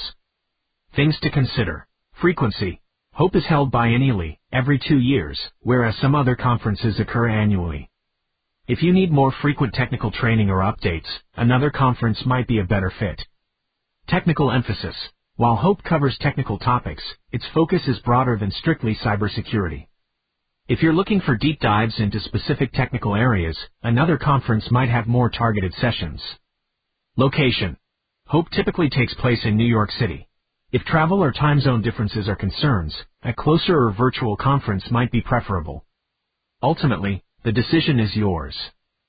Things 0.96 1.20
to 1.24 1.30
consider. 1.30 1.90
Frequency. 2.22 2.80
Hope 3.14 3.36
is 3.36 3.46
held 3.46 3.72
biennially, 3.72 4.38
every 4.54 4.80
two 4.80 4.98
years, 4.98 5.40
whereas 5.60 5.96
some 5.98 6.16
other 6.16 6.36
conferences 6.36 6.98
occur 6.98 7.28
annually. 7.28 7.90
If 8.68 8.82
you 8.82 8.94
need 8.94 9.12
more 9.12 9.34
frequent 9.42 9.74
technical 9.74 10.12
training 10.12 10.50
or 10.50 10.60
updates, 10.60 11.08
another 11.36 11.70
conference 11.72 12.26
might 12.26 12.48
be 12.48 12.60
a 12.60 12.64
better 12.64 12.92
fit. 12.98 13.22
Technical 14.08 14.50
emphasis. 14.50 14.96
While 15.36 15.58
Hope 15.58 15.84
covers 15.84 16.18
technical 16.20 16.58
topics, 16.58 17.04
its 17.34 17.46
focus 17.54 17.82
is 17.86 18.00
broader 18.00 18.38
than 18.38 18.52
strictly 18.52 18.96
cybersecurity. 18.96 19.88
If 20.70 20.82
you're 20.82 20.94
looking 20.94 21.20
for 21.20 21.36
deep 21.36 21.60
dives 21.60 22.00
into 22.00 22.22
specific 22.22 22.72
technical 22.72 23.16
areas, 23.16 23.58
another 23.84 24.18
conference 24.18 24.72
might 24.72 24.90
have 24.90 25.08
more 25.08 25.30
targeted 25.30 25.74
sessions. 25.74 26.22
Location. 27.18 27.76
Hope 28.28 28.50
typically 28.52 28.90
takes 28.90 29.14
place 29.16 29.44
in 29.44 29.58
New 29.58 29.66
York 29.66 29.92
City. 30.00 30.30
If 30.74 30.86
travel 30.86 31.22
or 31.22 31.34
time 31.34 31.60
zone 31.60 31.82
differences 31.82 32.30
are 32.30 32.36
concerns, 32.38 32.96
a 33.24 33.34
closer 33.34 33.88
or 33.88 33.92
virtual 33.92 34.38
conference 34.38 34.84
might 34.90 35.12
be 35.12 35.22
preferable. 35.22 35.84
Ultimately, 36.64 37.24
the 37.44 37.52
decision 37.52 38.00
is 38.00 38.16
yours. 38.16 38.56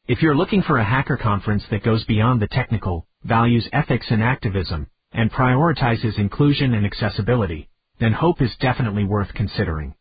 If 0.08 0.22
you're 0.22 0.34
looking 0.34 0.62
for 0.62 0.78
a 0.78 0.84
hacker 0.84 1.16
conference 1.16 1.62
that 1.70 1.84
goes 1.84 2.04
beyond 2.04 2.42
the 2.42 2.48
technical, 2.48 3.06
values 3.24 3.68
ethics 3.72 4.06
and 4.10 4.22
activism, 4.22 4.88
and 5.12 5.30
prioritizes 5.30 6.18
inclusion 6.18 6.74
and 6.74 6.84
accessibility, 6.84 7.68
then 8.00 8.12
Hope 8.12 8.42
is 8.42 8.56
definitely 8.60 9.04
worth 9.04 9.32
considering. 9.34 9.94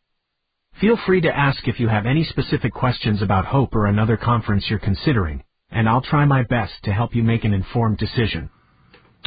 Feel 0.79 0.97
free 1.05 1.21
to 1.21 1.37
ask 1.37 1.67
if 1.67 1.79
you 1.79 1.89
have 1.89 2.07
any 2.07 2.23
specific 2.23 2.73
questions 2.73 3.21
about 3.21 3.45
Hope 3.45 3.75
or 3.75 3.85
another 3.85 4.17
conference 4.17 4.65
you're 4.69 4.79
considering, 4.79 5.43
and 5.69 5.87
I'll 5.89 6.01
try 6.01 6.25
my 6.25 6.43
best 6.43 6.73
to 6.85 6.93
help 6.93 7.15
you 7.15 7.23
make 7.23 7.43
an 7.43 7.53
informed 7.53 7.99
decision. 7.99 8.49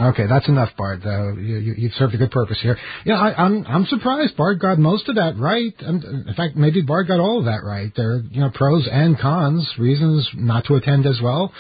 Okay, 0.01 0.27
that's 0.27 0.49
enough, 0.49 0.71
Bard. 0.77 1.07
Uh, 1.07 1.35
you, 1.35 1.89
have 1.89 1.93
served 1.97 2.15
a 2.15 2.19
good 2.19 2.33
purpose 2.33 2.59
here. 2.61 2.77
Yeah, 3.05 3.15
I, 3.15 3.47
am 3.47 3.65
I'm, 3.65 3.67
I'm 3.67 3.87
surprised 3.87 4.37
Bard 4.37 4.59
got 4.59 4.77
most 4.77 5.09
of 5.09 5.15
that 5.15 5.39
right. 5.39 5.75
And 5.79 6.03
in 6.27 6.35
fact, 6.35 6.57
maybe 6.57 6.83
Bard 6.83 7.07
got 7.07 7.21
all 7.21 7.39
of 7.39 7.45
that 7.45 7.63
right. 7.65 7.93
There 7.95 8.15
are 8.15 8.23
you 8.29 8.41
know 8.41 8.51
pros 8.53 8.89
and 8.91 9.17
cons, 9.19 9.73
reasons 9.79 10.29
not 10.35 10.65
to 10.65 10.75
attend 10.75 11.07
as 11.07 11.21
well. 11.23 11.53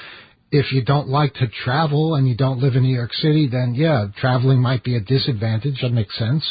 If 0.50 0.72
you 0.72 0.84
don't 0.84 1.08
like 1.08 1.34
to 1.34 1.46
travel 1.64 2.16
and 2.16 2.26
you 2.28 2.36
don't 2.36 2.58
live 2.58 2.74
in 2.74 2.82
New 2.82 2.94
York 2.94 3.12
City, 3.14 3.48
then 3.50 3.74
yeah, 3.76 4.06
traveling 4.18 4.60
might 4.60 4.82
be 4.82 4.96
a 4.96 5.00
disadvantage. 5.00 5.78
That 5.82 5.92
makes 5.92 6.18
sense. 6.18 6.44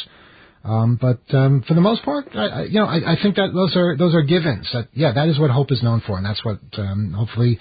Um, 0.64 0.98
but 0.98 1.20
um, 1.36 1.62
for 1.68 1.74
the 1.74 1.82
most 1.82 2.02
part, 2.02 2.28
I, 2.34 2.46
I, 2.46 2.62
you 2.62 2.80
know, 2.80 2.86
I, 2.86 3.12
I 3.12 3.16
think 3.22 3.36
that 3.36 3.50
those 3.52 3.76
are 3.76 3.94
those 3.98 4.14
are 4.14 4.22
givens. 4.22 4.66
That 4.72 4.88
yeah, 4.94 5.12
that 5.12 5.28
is 5.28 5.38
what 5.38 5.50
Hope 5.50 5.70
is 5.70 5.82
known 5.82 6.02
for, 6.06 6.16
and 6.16 6.24
that's 6.24 6.42
what 6.42 6.60
um, 6.78 7.12
hopefully 7.12 7.58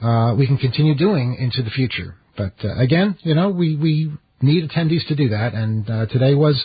uh, 0.00 0.36
we 0.38 0.46
can 0.46 0.56
continue 0.56 0.94
doing 0.94 1.34
into 1.40 1.64
the 1.64 1.70
future. 1.70 2.14
But 2.36 2.52
uh, 2.64 2.76
again, 2.76 3.16
you 3.22 3.34
know, 3.34 3.50
we 3.50 3.76
we 3.76 4.12
need 4.40 4.68
attendees 4.68 5.06
to 5.08 5.16
do 5.16 5.30
that, 5.30 5.54
and 5.54 5.88
uh, 5.88 6.06
today 6.06 6.34
was 6.34 6.62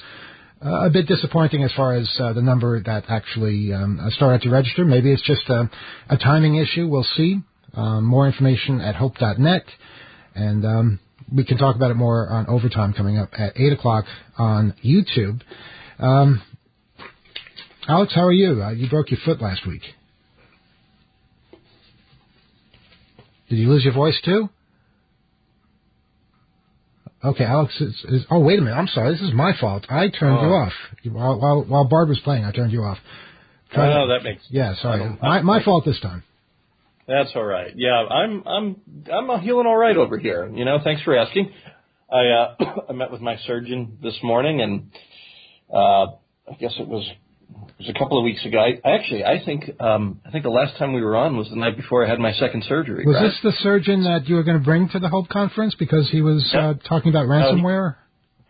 uh, 0.63 0.86
a 0.86 0.89
bit 0.89 1.07
disappointing 1.07 1.63
as 1.63 1.72
far 1.74 1.95
as 1.95 2.09
uh, 2.19 2.34
the 2.34 2.41
number 2.41 2.82
that 2.82 3.05
actually 3.07 3.74
um, 3.74 3.99
started 4.11 4.41
to 4.43 4.49
register. 4.49 4.86
Maybe 4.86 5.11
it's 5.11 5.26
just 5.26 5.49
a, 5.49 5.69
a 6.09 6.17
timing 6.17 6.55
issue. 6.55 6.88
We'll 6.88 7.07
see. 7.15 7.39
Um, 7.74 8.03
more 8.03 8.28
information 8.28 8.82
at 8.82 8.95
hope.net, 8.95 9.63
and 10.36 10.65
um, 10.65 10.99
we 11.34 11.45
can 11.45 11.57
talk 11.57 11.78
about 11.78 11.89
it 11.91 11.95
more 11.95 12.30
on 12.30 12.47
overtime 12.47 12.93
coming 12.93 13.17
up 13.17 13.30
at 13.38 13.53
eight 13.55 13.72
o'clock 13.72 14.05
on 14.38 14.76
YouTube. 14.84 15.41
Um, 15.99 16.41
Alex, 17.88 18.13
how 18.13 18.26
are 18.26 18.34
you? 18.34 18.61
Uh, 18.61 18.72
you 18.72 18.89
broke 18.89 19.09
your 19.09 19.19
foot 19.24 19.41
last 19.41 19.65
week. 19.65 19.84
Did 23.49 23.57
you 23.57 23.69
lose 23.69 23.84
your 23.84 23.93
voice 23.93 24.19
too? 24.24 24.49
Okay, 27.24 27.43
Alex 27.43 27.80
is, 27.80 27.93
is, 28.09 28.26
Oh, 28.32 28.39
wait 28.39 28.57
a 28.57 28.61
minute. 28.61 28.76
I'm 28.76 28.88
sorry. 28.88 29.11
This 29.13 29.22
is 29.22 29.34
my 29.34 29.53
fault. 29.59 29.86
I 29.89 30.09
turned 30.09 30.39
oh. 30.39 30.41
you 30.41 30.53
off 30.53 30.74
while, 31.05 31.39
while 31.39 31.63
while 31.63 31.84
Bard 31.86 32.09
was 32.09 32.19
playing. 32.19 32.45
I 32.45 32.51
turned 32.51 32.72
you 32.72 32.82
off. 32.82 32.97
Try 33.72 33.88
oh, 33.88 34.05
no, 34.05 34.07
that 34.07 34.24
makes. 34.24 34.43
Yeah, 34.49 34.76
sorry. 34.82 35.17
My 35.22 35.41
my 35.41 35.63
fault 35.63 35.86
this 35.86 35.99
time. 35.99 36.24
That's 37.07 37.30
all 37.36 37.43
right. 37.43 37.74
Yeah, 37.76 37.91
I'm 37.91 38.43
I'm 38.47 38.76
I'm 39.11 39.41
healing 39.41 39.67
all 39.67 39.78
right 39.78 39.95
over 39.95 40.17
here. 40.17 40.49
You 40.51 40.65
know, 40.65 40.80
thanks 40.84 41.03
for 41.03 41.15
asking. 41.15 41.51
I 42.11 42.28
uh, 42.28 42.55
I 42.89 42.93
met 42.93 43.11
with 43.11 43.22
my 43.22 43.38
surgeon 43.45 43.97
this 44.01 44.17
morning, 44.24 44.61
and 44.61 44.91
uh, 45.74 46.13
I 46.49 46.53
guess 46.59 46.74
it 46.80 46.88
was 46.88 47.07
it 47.51 47.87
was 47.87 47.89
a 47.89 47.99
couple 47.99 48.17
of 48.17 48.23
weeks 48.23 48.45
ago. 48.45 48.59
I, 48.59 48.79
actually, 48.87 49.23
I 49.23 49.43
think 49.43 49.69
um, 49.79 50.21
I 50.25 50.31
think 50.31 50.43
the 50.43 50.49
last 50.49 50.77
time 50.77 50.93
we 50.93 51.01
were 51.01 51.15
on 51.15 51.37
was 51.37 51.49
the 51.49 51.55
night 51.55 51.77
before 51.77 52.05
I 52.05 52.09
had 52.09 52.19
my 52.19 52.33
second 52.33 52.63
surgery. 52.67 53.05
Was 53.05 53.15
right? 53.15 53.23
this 53.23 53.39
the 53.43 53.51
surgeon 53.63 54.03
that 54.03 54.27
you 54.27 54.35
were 54.35 54.43
going 54.43 54.57
to 54.57 54.63
bring 54.63 54.89
to 54.89 54.99
the 54.99 55.09
Hope 55.09 55.29
conference 55.29 55.75
because 55.77 56.09
he 56.09 56.21
was 56.21 56.49
yeah. 56.53 56.69
uh, 56.69 56.73
talking 56.87 57.09
about 57.09 57.27
ransomware? 57.27 57.95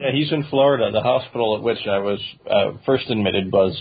yeah, 0.02 0.12
he's 0.12 0.32
in 0.32 0.44
Florida. 0.50 0.92
The 0.92 1.02
hospital 1.02 1.56
at 1.56 1.62
which 1.62 1.86
I 1.88 2.00
was 2.00 2.20
uh, 2.50 2.72
first 2.86 3.10
admitted 3.10 3.52
was 3.52 3.78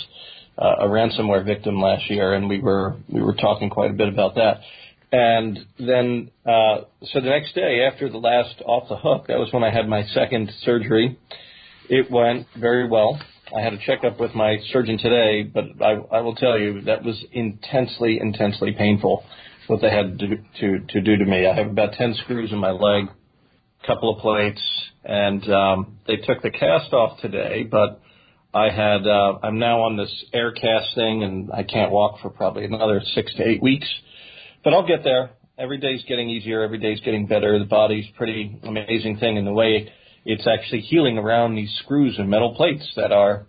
uh, 0.58 0.76
a 0.80 0.86
ransomware 0.86 1.44
victim 1.44 1.80
last 1.80 2.10
year, 2.10 2.34
and 2.34 2.48
we 2.48 2.60
were 2.60 2.96
we 3.08 3.22
were 3.22 3.34
talking 3.34 3.70
quite 3.70 3.90
a 3.90 3.94
bit 3.94 4.08
about 4.08 4.34
that. 4.34 4.60
And 5.12 5.58
then, 5.78 6.30
uh, 6.46 6.82
so 7.02 7.20
the 7.20 7.30
next 7.30 7.54
day 7.54 7.88
after 7.90 8.08
the 8.08 8.18
last 8.18 8.62
off 8.64 8.88
the 8.88 8.96
hook, 8.96 9.26
that 9.26 9.38
was 9.38 9.48
when 9.52 9.64
I 9.64 9.70
had 9.72 9.88
my 9.88 10.04
second 10.14 10.52
surgery. 10.62 11.18
It 11.88 12.08
went 12.10 12.46
very 12.56 12.88
well. 12.88 13.20
I 13.56 13.62
had 13.62 13.72
a 13.72 13.78
checkup 13.78 14.20
with 14.20 14.34
my 14.34 14.58
surgeon 14.72 14.96
today, 14.98 15.42
but 15.42 15.64
I, 15.84 15.94
I 16.18 16.20
will 16.20 16.36
tell 16.36 16.58
you 16.58 16.82
that 16.82 17.02
was 17.02 17.20
intensely, 17.32 18.18
intensely 18.20 18.72
painful 18.72 19.24
what 19.66 19.80
they 19.80 19.90
had 19.90 20.18
to, 20.18 20.36
to 20.60 20.78
to 20.88 21.00
do 21.00 21.16
to 21.16 21.24
me. 21.24 21.46
I 21.46 21.54
have 21.54 21.68
about 21.68 21.94
ten 21.94 22.14
screws 22.22 22.52
in 22.52 22.58
my 22.58 22.70
leg, 22.70 23.08
a 23.82 23.86
couple 23.86 24.14
of 24.14 24.20
plates, 24.20 24.62
and 25.04 25.48
um, 25.50 25.98
they 26.06 26.16
took 26.16 26.42
the 26.42 26.50
cast 26.50 26.92
off 26.92 27.20
today. 27.20 27.64
But 27.64 28.00
I 28.54 28.70
had 28.70 29.06
uh, 29.06 29.38
I'm 29.42 29.58
now 29.58 29.82
on 29.82 29.96
this 29.96 30.12
air 30.32 30.52
cast 30.52 30.94
thing, 30.94 31.24
and 31.24 31.50
I 31.52 31.64
can't 31.64 31.90
walk 31.90 32.20
for 32.20 32.30
probably 32.30 32.64
another 32.64 33.02
six 33.14 33.34
to 33.34 33.48
eight 33.48 33.62
weeks. 33.62 33.88
But 34.62 34.74
I'll 34.74 34.86
get 34.86 35.02
there. 35.02 35.30
Every 35.58 35.78
day's 35.78 36.04
getting 36.08 36.30
easier. 36.30 36.62
Every 36.62 36.78
day's 36.78 37.00
getting 37.00 37.26
better. 37.26 37.58
The 37.58 37.64
body's 37.64 38.06
pretty 38.16 38.60
amazing 38.62 39.18
thing 39.18 39.36
in 39.36 39.44
the 39.44 39.52
way 39.52 39.92
it's 40.24 40.46
actually 40.46 40.80
healing 40.80 41.18
around 41.18 41.54
these 41.54 41.72
screws 41.82 42.16
and 42.18 42.28
metal 42.28 42.54
plates 42.54 42.86
that 42.96 43.12
are 43.12 43.46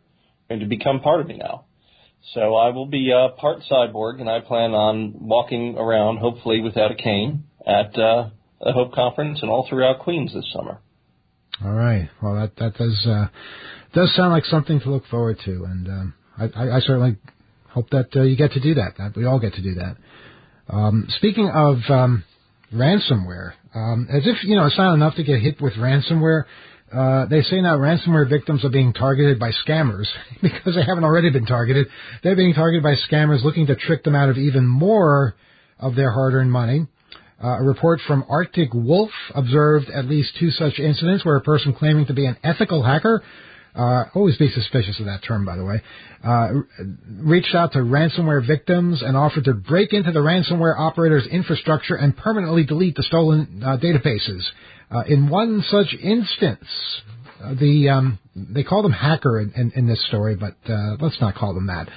going 0.50 0.62
to 0.62 0.68
become 0.68 1.00
part 1.00 1.22
of 1.22 1.28
me 1.28 1.38
now. 1.38 1.66
So 2.34 2.56
I 2.56 2.70
will 2.70 2.86
be 2.86 3.12
uh, 3.12 3.30
part 3.40 3.60
cyborg, 3.70 4.20
and 4.20 4.30
I 4.30 4.42
plan 4.42 4.72
on 4.72 5.14
walking 5.20 5.76
around, 5.78 6.18
hopefully 6.18 6.62
without 6.62 6.92
a 6.92 6.96
cane, 6.96 7.46
at 7.66 7.98
uh, 7.98 8.30
the 8.62 8.74
Hope 8.74 8.94
Conference 8.94 9.40
and 9.42 9.50
all 9.50 9.68
throughout 9.68 10.00
Queens 10.00 10.34
this 10.34 10.46
summer. 10.54 10.80
All 11.64 11.74
right. 11.74 12.10
Well, 12.22 12.36
that 12.36 12.56
that 12.58 12.76
does 12.76 13.08
uh, 13.08 13.28
does 13.94 14.16
sound 14.16 14.32
like 14.32 14.46
something 14.46 14.80
to 14.82 14.90
look 14.90 15.06
forward 15.08 15.38
to, 15.46 15.64
and 15.64 15.88
um, 15.88 16.14
I, 16.38 16.78
I, 16.78 16.80
certainly 16.80 17.18
hope 17.70 17.90
that 17.90 18.16
uh, 18.16 18.22
you 18.22 18.36
get 18.36 18.52
to 18.54 18.60
do 18.60 18.76
that. 18.76 18.94
That 18.98 19.16
we 19.16 19.26
all 19.26 19.40
get 19.40 19.54
to 19.54 19.62
do 19.62 19.76
that. 19.76 19.98
Um, 20.70 21.08
speaking 21.10 21.50
of 21.54 21.78
um, 21.90 22.24
ransomware, 22.74 23.54
um, 23.74 24.08
as 24.12 24.24
if 24.26 24.44
you 24.44 24.56
know, 24.56 24.66
it's 24.66 24.78
not 24.78 24.94
enough 24.94 25.16
to 25.16 25.24
get 25.24 25.42
hit 25.42 25.62
with 25.62 25.74
ransomware. 25.74 26.44
Uh, 26.94 27.26
they 27.28 27.42
say 27.42 27.62
now 27.62 27.78
ransomware 27.78 28.30
victims 28.30 28.66
are 28.66 28.70
being 28.70 28.92
targeted 28.92 29.40
by 29.40 29.52
scammers 29.66 30.08
because 30.42 30.76
they 30.76 30.84
haven't 30.84 31.06
already 31.06 31.30
been 31.30 31.46
targeted. 31.46 31.88
They're 32.24 32.36
being 32.36 32.54
targeted 32.54 32.84
by 32.84 32.96
scammers 33.10 33.44
looking 33.44 33.68
to 33.68 33.76
trick 33.76 34.04
them 34.04 34.16
out 34.16 34.30
of 34.30 34.38
even 34.38 34.68
more 34.68 35.36
of 35.80 35.96
their 35.96 36.12
hard-earned 36.12 36.52
money. 36.52 36.88
Uh, 37.44 37.60
a 37.60 37.64
report 37.64 38.00
from 38.06 38.24
Arctic 38.30 38.74
Wolf 38.74 39.10
observed 39.34 39.90
at 39.90 40.06
least 40.06 40.32
two 40.40 40.52
such 40.52 40.78
incidents 40.78 41.26
where 41.26 41.38
a 41.38 41.42
person 41.42 41.74
claiming 41.74 42.06
to 42.06 42.14
be 42.14 42.26
an 42.26 42.38
ethical 42.44 42.84
hacker 42.84 43.24
uh, 43.76 44.06
always 44.14 44.38
be 44.38 44.50
suspicious 44.50 45.00
of 45.00 45.06
that 45.06 45.22
term, 45.26 45.46
by 45.46 45.56
the 45.56 45.64
way, 45.64 45.82
uh, 46.24 46.50
reached 47.22 47.56
out 47.56 47.74
to 47.74 47.80
ransomware 47.80 48.46
victims 48.46 49.02
and 49.02 49.16
offered 49.16 49.46
to 49.46 49.54
break 49.54 49.94
into 49.94 50.12
the 50.12 50.20
ransomware 50.20 50.78
operator's 50.78 51.26
infrastructure 51.28 51.96
and 51.96 52.16
permanently 52.18 52.66
delete 52.66 52.96
the 52.96 53.04
stolen 53.04 53.62
uh, 53.66 53.78
databases. 53.78 54.44
Uh, 54.94 55.04
in 55.08 55.30
one 55.30 55.64
such 55.70 55.96
instance, 56.02 56.68
uh, 57.42 57.54
the 57.56 57.90
um, 57.90 58.20
they 58.36 58.64
call 58.64 58.84
them 58.84 58.92
hacker 58.92 59.40
in, 59.40 59.52
in, 59.56 59.72
in 59.76 59.88
this 59.88 60.06
story, 60.08 60.36
but 60.36 60.56
uh, 60.70 60.98
let's 61.00 61.20
not 61.22 61.36
call 61.36 61.54
them 61.54 61.68
that. 61.68 61.88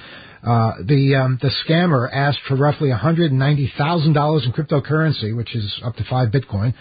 Uh, 0.45 0.73
the 0.83 1.15
um, 1.15 1.39
the 1.41 1.51
scammer 1.67 2.07
asked 2.11 2.39
for 2.47 2.55
roughly 2.55 2.89
$190,000 2.89 4.45
in 4.45 4.51
cryptocurrency, 4.53 5.35
which 5.35 5.55
is 5.55 5.81
up 5.83 5.95
to 5.95 6.05
five 6.09 6.29
Bitcoin. 6.29 6.73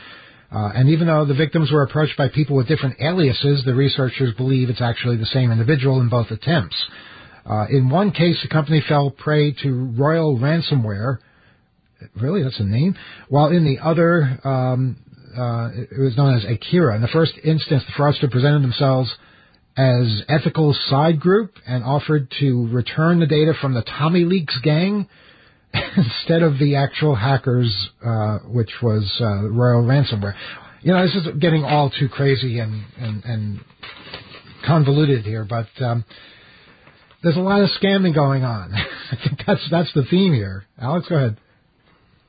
Uh, 0.53 0.71
and 0.75 0.89
even 0.89 1.07
though 1.07 1.25
the 1.25 1.35
victims 1.35 1.71
were 1.73 1.83
approached 1.83 2.17
by 2.17 2.29
people 2.29 2.57
with 2.57 2.69
different 2.69 2.97
aliases, 3.01 3.65
the 3.65 3.75
researchers 3.75 4.35
believe 4.37 4.71
it's 4.71 4.81
actually 4.81 5.17
the 5.17 5.27
same 5.27 5.51
individual 5.51 6.01
in 6.01 6.09
both 6.09 6.31
attempts. 6.31 6.77
Uh, 7.45 7.67
in 7.71 7.91
one 7.91 8.11
case, 8.11 8.39
the 8.43 8.49
company 8.49 8.83
fell 8.89 9.11
prey 9.11 9.53
to 9.53 9.93
Royal 9.97 10.39
Ransomware. 10.39 11.19
Really, 12.15 12.43
that's 12.43 12.61
a 12.61 12.65
name. 12.65 12.97
While 13.29 13.49
in 13.49 13.65
the 13.65 13.79
other, 13.83 14.41
um, 14.45 14.97
uh, 15.37 15.71
it 15.75 16.01
was 16.01 16.17
known 16.17 16.37
as 16.37 16.45
Akira. 16.45 16.95
In 16.97 17.03
the 17.03 17.09
first 17.09 17.33
instance, 17.43 17.83
the 17.87 17.93
fraudster 17.93 18.31
presented 18.31 18.63
themselves 18.63 19.13
as 19.77 20.23
ethical 20.29 20.75
side 20.89 21.19
group 21.19 21.55
and 21.67 21.83
offered 21.83 22.33
to 22.41 22.69
return 22.69 23.19
the 23.19 23.27
data 23.27 23.53
from 23.61 23.75
the 23.75 23.83
Tommy 23.83 24.25
Leaks 24.25 24.57
gang 24.63 25.09
instead 25.97 26.43
of 26.43 26.59
the 26.59 26.77
actual 26.77 27.15
hackers, 27.15 27.89
uh, 28.05 28.39
which 28.47 28.71
was 28.83 29.11
uh, 29.21 29.49
Royal 29.49 29.83
Ransomware. 29.83 30.35
You 30.83 30.93
know, 30.93 31.03
this 31.03 31.15
is 31.15 31.27
getting 31.41 31.65
all 31.65 31.91
too 31.91 32.09
crazy 32.09 32.59
and 32.59 32.85
and, 32.99 33.25
and 33.25 33.61
convoluted 34.67 35.25
here, 35.25 35.45
but 35.45 35.67
um, 35.83 36.05
there's 37.23 37.37
a 37.37 37.41
lot 37.41 37.63
of 37.63 37.71
scamming 37.83 38.15
going 38.15 38.45
on. 38.45 38.73
I 39.11 39.17
think 39.27 39.41
that's 39.47 39.67
that's 39.71 39.93
the 39.95 40.05
theme 40.11 40.33
here. 40.33 40.65
Alex, 40.79 41.07
go 41.09 41.17
ahead. 41.17 41.39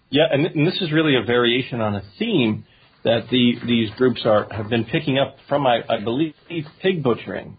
Yeah, 0.09 0.23
and, 0.31 0.45
and 0.45 0.67
this 0.67 0.81
is 0.81 0.91
really 0.91 1.15
a 1.15 1.25
variation 1.25 1.81
on 1.81 1.95
a 1.95 2.03
theme 2.17 2.65
that 3.03 3.27
the, 3.29 3.53
these 3.67 3.89
groups 3.97 4.21
are 4.25 4.47
have 4.51 4.69
been 4.69 4.85
picking 4.85 5.17
up 5.17 5.35
from, 5.49 5.67
I, 5.67 5.81
I 5.89 6.03
believe, 6.03 6.33
pig 6.81 7.03
butchering 7.03 7.57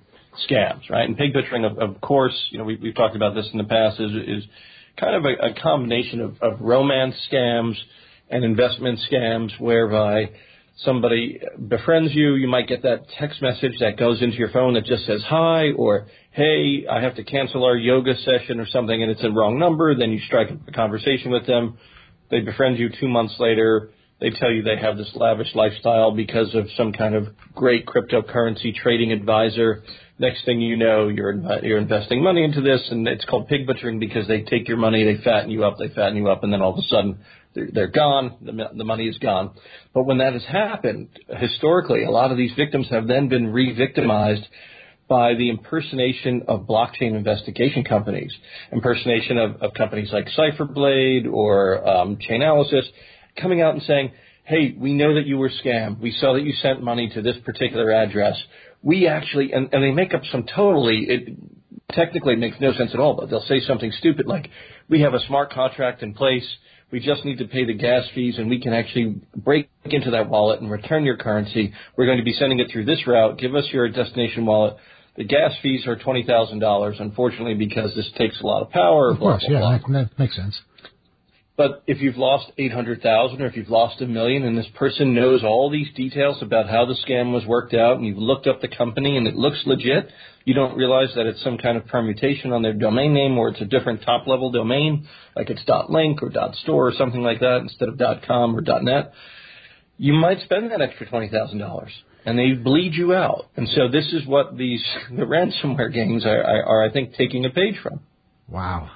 scams, 0.48 0.88
right? 0.88 1.06
And 1.08 1.16
pig 1.16 1.32
butchering, 1.32 1.64
of, 1.64 1.78
of 1.78 2.00
course, 2.00 2.34
you 2.50 2.58
know, 2.58 2.64
we, 2.64 2.76
we've 2.76 2.94
talked 2.94 3.16
about 3.16 3.34
this 3.34 3.48
in 3.52 3.58
the 3.58 3.64
past, 3.64 4.00
is, 4.00 4.10
is 4.12 4.44
kind 4.98 5.14
of 5.14 5.24
a, 5.24 5.50
a 5.50 5.54
combination 5.62 6.20
of, 6.20 6.36
of 6.42 6.60
romance 6.60 7.14
scams 7.30 7.74
and 8.30 8.44
investment 8.44 8.98
scams 9.10 9.58
whereby 9.60 10.30
somebody 10.78 11.40
befriends 11.68 12.14
you, 12.14 12.34
you 12.34 12.48
might 12.48 12.68
get 12.68 12.82
that 12.82 13.06
text 13.18 13.40
message 13.40 13.72
that 13.80 13.96
goes 13.96 14.20
into 14.22 14.36
your 14.36 14.50
phone 14.50 14.74
that 14.74 14.84
just 14.84 15.06
says 15.06 15.22
hi 15.26 15.70
or 15.72 16.06
hey, 16.32 16.86
I 16.90 17.00
have 17.00 17.14
to 17.16 17.24
cancel 17.24 17.64
our 17.64 17.76
yoga 17.76 18.14
session 18.16 18.60
or 18.60 18.66
something 18.66 19.02
and 19.02 19.10
it's 19.10 19.24
a 19.24 19.30
wrong 19.30 19.58
number, 19.58 19.94
then 19.94 20.10
you 20.10 20.20
strike 20.26 20.50
up 20.50 20.58
a 20.68 20.72
conversation 20.72 21.30
with 21.30 21.46
them. 21.46 21.78
They 22.30 22.40
befriend 22.40 22.78
you 22.78 22.90
two 23.00 23.08
months 23.08 23.36
later 23.38 23.90
They 24.20 24.30
tell 24.30 24.50
you 24.50 24.62
they 24.62 24.78
have 24.80 24.96
this 24.96 25.10
lavish 25.14 25.54
lifestyle 25.54 26.10
because 26.10 26.54
of 26.54 26.68
some 26.76 26.92
kind 26.92 27.14
of 27.14 27.28
great 27.54 27.86
cryptocurrency 27.86 28.74
trading 28.74 29.12
advisor. 29.12 29.82
Next 30.18 30.46
thing 30.46 30.62
you 30.62 30.76
know, 30.76 31.08
you're 31.08 31.34
you're 31.62 31.78
investing 31.78 32.22
money 32.22 32.42
into 32.42 32.62
this, 32.62 32.80
and 32.90 33.06
it's 33.06 33.26
called 33.26 33.48
pig 33.48 33.66
butchering 33.66 33.98
because 33.98 34.26
they 34.26 34.42
take 34.42 34.68
your 34.68 34.78
money, 34.78 35.04
they 35.04 35.22
fatten 35.22 35.50
you 35.50 35.64
up, 35.64 35.76
they 35.78 35.88
fatten 35.88 36.16
you 36.16 36.28
up, 36.30 36.42
and 36.42 36.52
then 36.52 36.62
all 36.62 36.72
of 36.72 36.78
a 36.78 36.88
sudden 36.88 37.18
they're, 37.54 37.68
they're 37.70 37.86
gone. 37.88 38.36
The, 38.40 38.70
the 38.74 38.84
money 38.84 39.06
is 39.06 39.18
gone. 39.18 39.50
But 39.92 40.04
when 40.04 40.18
that 40.18 40.32
has 40.32 40.44
happened, 40.44 41.08
historically, 41.28 42.04
a 42.04 42.10
lot 42.10 42.30
of 42.30 42.38
these 42.38 42.52
victims 42.56 42.86
have 42.90 43.06
then 43.06 43.28
been 43.28 43.52
re-victimized 43.52 44.46
by 45.08 45.34
the 45.34 45.50
impersonation 45.50 46.42
of 46.48 46.66
blockchain 46.66 47.14
investigation 47.14 47.84
companies, 47.84 48.32
impersonation 48.72 49.38
of, 49.38 49.62
of 49.62 49.74
companies 49.74 50.10
like 50.12 50.26
CipherBlade 50.36 51.30
or 51.30 51.86
um, 51.86 52.16
Chainalysis, 52.16 52.84
coming 53.40 53.62
out 53.62 53.74
and 53.74 53.82
saying, 53.82 54.12
hey, 54.44 54.74
we 54.78 54.94
know 54.94 55.14
that 55.14 55.26
you 55.26 55.38
were 55.38 55.50
scammed. 55.64 56.00
We 56.00 56.12
saw 56.12 56.34
that 56.34 56.42
you 56.42 56.52
sent 56.62 56.82
money 56.82 57.10
to 57.14 57.22
this 57.22 57.36
particular 57.44 57.92
address. 57.92 58.36
We 58.82 59.08
actually, 59.08 59.52
and, 59.52 59.68
and 59.72 59.82
they 59.82 59.90
make 59.90 60.14
up 60.14 60.22
some 60.30 60.44
totally, 60.44 61.06
it 61.08 61.36
technically 61.92 62.36
makes 62.36 62.56
no 62.60 62.72
sense 62.74 62.90
at 62.94 63.00
all, 63.00 63.14
but 63.14 63.28
they'll 63.28 63.42
say 63.42 63.60
something 63.60 63.92
stupid 63.98 64.26
like, 64.26 64.48
we 64.88 65.00
have 65.00 65.14
a 65.14 65.20
smart 65.26 65.52
contract 65.52 66.02
in 66.02 66.14
place. 66.14 66.46
We 66.92 67.00
just 67.00 67.24
need 67.24 67.38
to 67.38 67.46
pay 67.46 67.64
the 67.64 67.74
gas 67.74 68.04
fees 68.14 68.36
and 68.38 68.48
we 68.48 68.60
can 68.60 68.72
actually 68.72 69.20
break 69.34 69.68
into 69.84 70.12
that 70.12 70.28
wallet 70.28 70.60
and 70.60 70.70
return 70.70 71.04
your 71.04 71.16
currency. 71.16 71.72
We're 71.96 72.06
going 72.06 72.18
to 72.18 72.24
be 72.24 72.34
sending 72.34 72.60
it 72.60 72.70
through 72.70 72.84
this 72.84 73.04
route. 73.08 73.38
Give 73.38 73.56
us 73.56 73.64
your 73.72 73.88
destination 73.88 74.46
wallet. 74.46 74.76
The 75.16 75.24
gas 75.24 75.52
fees 75.62 75.86
are 75.86 75.96
twenty 75.96 76.24
thousand 76.24 76.58
dollars, 76.58 76.96
unfortunately, 77.00 77.54
because 77.54 77.94
this 77.96 78.08
takes 78.18 78.38
a 78.40 78.46
lot 78.46 78.62
of 78.62 78.70
power. 78.70 79.10
Of 79.10 79.18
course, 79.18 79.42
blah, 79.48 79.58
blah, 79.58 79.70
yeah, 79.72 79.78
blah. 79.78 80.02
That, 80.02 80.18
makes 80.18 80.36
sense. 80.36 80.60
But 81.56 81.82
if 81.86 82.02
you've 82.02 82.18
lost 82.18 82.52
eight 82.58 82.72
hundred 82.72 83.00
thousand, 83.02 83.40
or 83.40 83.46
if 83.46 83.56
you've 83.56 83.70
lost 83.70 84.02
a 84.02 84.06
million, 84.06 84.44
and 84.44 84.58
this 84.58 84.68
person 84.74 85.14
knows 85.14 85.42
all 85.42 85.70
these 85.70 85.88
details 85.94 86.42
about 86.42 86.68
how 86.68 86.84
the 86.84 86.96
scam 87.06 87.32
was 87.32 87.46
worked 87.46 87.72
out, 87.72 87.96
and 87.96 88.06
you've 88.06 88.18
looked 88.18 88.46
up 88.46 88.60
the 88.60 88.68
company 88.68 89.16
and 89.16 89.26
it 89.26 89.34
looks 89.34 89.62
legit, 89.64 90.10
you 90.44 90.52
don't 90.52 90.76
realize 90.76 91.08
that 91.16 91.26
it's 91.26 91.42
some 91.42 91.56
kind 91.56 91.78
of 91.78 91.86
permutation 91.86 92.52
on 92.52 92.60
their 92.60 92.74
domain 92.74 93.14
name, 93.14 93.38
or 93.38 93.48
it's 93.48 93.60
a 93.62 93.64
different 93.64 94.02
top-level 94.02 94.50
domain, 94.50 95.08
like 95.34 95.48
it's 95.48 95.62
.link 95.88 96.22
or 96.22 96.30
.store 96.62 96.88
or 96.88 96.92
something 96.92 97.22
like 97.22 97.40
that 97.40 97.60
instead 97.62 97.88
of 97.88 97.98
.com 98.26 98.54
or 98.54 98.60
.net. 98.82 99.12
You 99.96 100.12
might 100.12 100.40
spend 100.40 100.70
that 100.72 100.82
extra 100.82 101.08
twenty 101.08 101.30
thousand 101.30 101.58
dollars 101.58 101.92
and 102.26 102.36
they 102.36 102.52
bleed 102.52 102.92
you 102.94 103.14
out. 103.14 103.46
And 103.56 103.68
so 103.68 103.88
this 103.88 104.12
is 104.12 104.26
what 104.26 104.58
these 104.58 104.84
the 105.10 105.22
ransomware 105.22 105.92
games 105.92 106.26
are, 106.26 106.42
are, 106.42 106.64
are 106.64 106.84
I 106.84 106.92
think, 106.92 107.14
taking 107.14 107.46
a 107.46 107.50
page 107.50 107.76
from. 107.82 108.00
Wow. 108.48 108.90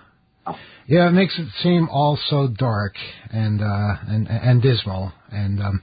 Yeah, 0.87 1.09
it 1.09 1.13
makes 1.13 1.39
it 1.39 1.47
seem 1.63 1.89
all 1.89 2.19
so 2.29 2.49
dark 2.49 2.95
and 3.31 3.61
uh, 3.61 3.95
and 4.09 4.29
and 4.29 4.63
dismal, 4.63 5.13
and 5.31 5.63
um, 5.63 5.83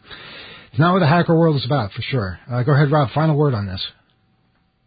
it's 0.70 0.80
not 0.80 0.94
what 0.94 1.00
the 1.00 1.08
hacker 1.08 1.38
world 1.38 1.56
is 1.56 1.66
about 1.66 1.92
for 1.92 2.02
sure. 2.02 2.40
Uh, 2.52 2.64
go 2.64 2.74
ahead, 2.74 2.92
Rob. 2.92 3.10
Final 3.12 3.38
word 3.38 3.54
on 3.54 3.68
this. 3.68 3.86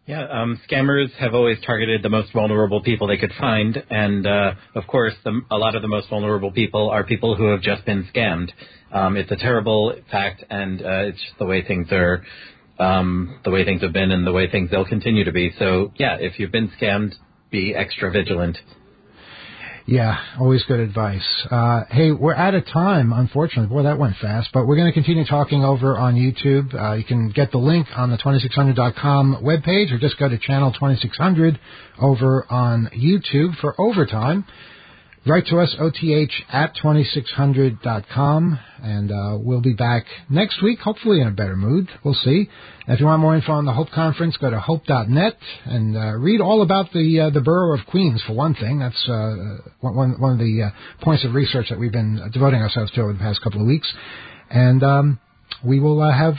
Yeah, 0.07 0.27
um, 0.27 0.61
scammers 0.69 1.13
have 1.21 1.35
always 1.35 1.59
targeted 1.65 2.03
the 2.03 2.09
most 2.09 2.33
vulnerable 2.33 2.83
people 2.83 3.07
they 3.07 3.17
could 3.17 3.33
find, 3.39 3.81
and 3.91 4.27
uh, 4.27 4.55
of 4.75 4.87
course, 4.89 5.15
the, 5.25 5.41
a 5.53 5.57
lot 5.57 5.77
of 5.77 5.83
the 5.83 5.89
most 5.89 6.09
vulnerable 6.11 6.51
people 6.51 6.91
are 6.91 7.05
people 7.05 7.37
who 7.37 7.45
have 7.45 7.63
just 7.63 7.85
been 7.85 8.09
scammed. 8.13 8.51
Um, 8.93 9.17
it's 9.17 9.31
a 9.31 9.37
terrible 9.37 9.95
fact, 10.11 10.43
and 10.51 10.83
uh, 10.83 11.07
it's 11.07 11.21
just 11.21 11.39
the 11.39 11.47
way 11.47 11.65
things 11.65 11.93
are, 11.93 12.25
um, 12.81 13.39
the 13.45 13.51
way 13.51 13.65
things 13.65 13.83
have 13.83 13.93
been, 13.93 14.11
and 14.11 14.27
the 14.27 14.33
way 14.33 14.51
things 14.51 14.71
they'll 14.71 14.85
continue 14.85 15.23
to 15.25 15.33
be. 15.33 15.53
So, 15.61 15.93
yeah, 15.97 16.17
if 16.19 16.41
you've 16.41 16.51
been 16.51 16.73
scammed, 16.81 17.13
be 17.53 17.75
extra 17.75 18.11
vigilant. 18.11 18.59
Yeah, 19.87 20.17
always 20.39 20.63
good 20.65 20.79
advice. 20.81 21.27
Uh, 21.51 21.83
hey, 21.91 22.13
we're 22.13 22.35
out 22.35 22.55
of 22.55 22.67
time, 22.67 23.13
unfortunately. 23.13 23.75
Boy, 23.75 23.83
that 23.85 23.99
went 23.99 24.17
fast. 24.17 24.51
But 24.53 24.67
we're 24.67 24.77
going 24.77 24.89
to 24.89 24.93
continue 24.93 25.25
talking 25.25 25.65
over 25.65 25.97
on 25.97 26.15
YouTube. 26.15 26.75
Uh, 26.75 26.93
you 26.95 27.05
can 27.05 27.31
get 27.31 27.51
the 27.51 27.59
link 27.59 27.87
on 27.97 28.11
the 28.11 28.19
2600.com 28.19 29.39
webpage 29.43 29.93
or 29.93 29.99
just 29.99 30.19
go 30.19 30.29
to 30.29 30.39
channel 30.39 30.73
2600 30.73 31.59
over 32.01 32.47
on 32.51 32.91
YouTube 32.97 33.57
for 33.61 33.75
overtime. 33.81 34.45
Write 35.27 35.45
to 35.49 35.59
us, 35.59 35.77
OTH 35.79 36.31
at 36.51 36.75
2600.com, 36.83 38.59
and 38.83 39.13
uh, 39.13 39.37
we'll 39.39 39.61
be 39.61 39.75
back 39.75 40.07
next 40.31 40.63
week, 40.63 40.79
hopefully 40.79 41.21
in 41.21 41.29
a 41.29 41.31
better 41.31 41.57
mood. 41.57 41.91
We'll 42.03 42.15
see. 42.15 42.49
If 42.89 43.01
you 43.01 43.07
want 43.07 43.21
more 43.21 43.37
info 43.37 43.53
on 43.53 43.67
the 43.67 43.73
Hope 43.75 43.91
Conference, 43.91 44.39
go 44.39 44.49
to 44.49 44.59
hope.net 44.59 45.37
and 45.67 45.95
uh, 45.95 46.15
read 46.15 46.41
all 46.41 46.63
about 46.63 46.91
the 46.95 47.21
uh, 47.21 47.31
the 47.31 47.43
borough 47.43 47.79
of 47.79 47.85
Queens, 47.87 48.23
for 48.27 48.33
one 48.33 48.55
thing. 48.55 48.79
That's 48.79 49.09
uh, 49.11 49.59
one, 49.81 50.19
one 50.19 50.33
of 50.33 50.39
the 50.39 50.71
uh, 50.73 51.05
points 51.05 51.23
of 51.27 51.35
research 51.35 51.67
that 51.69 51.79
we've 51.79 51.93
been 51.93 52.31
devoting 52.33 52.63
ourselves 52.63 52.91
to 52.93 53.03
over 53.03 53.13
the 53.13 53.19
past 53.19 53.43
couple 53.43 53.61
of 53.61 53.67
weeks. 53.67 53.93
And 54.49 54.83
um, 54.83 55.21
we 55.63 55.81
will 55.81 56.01
uh, 56.01 56.11
have 56.17 56.37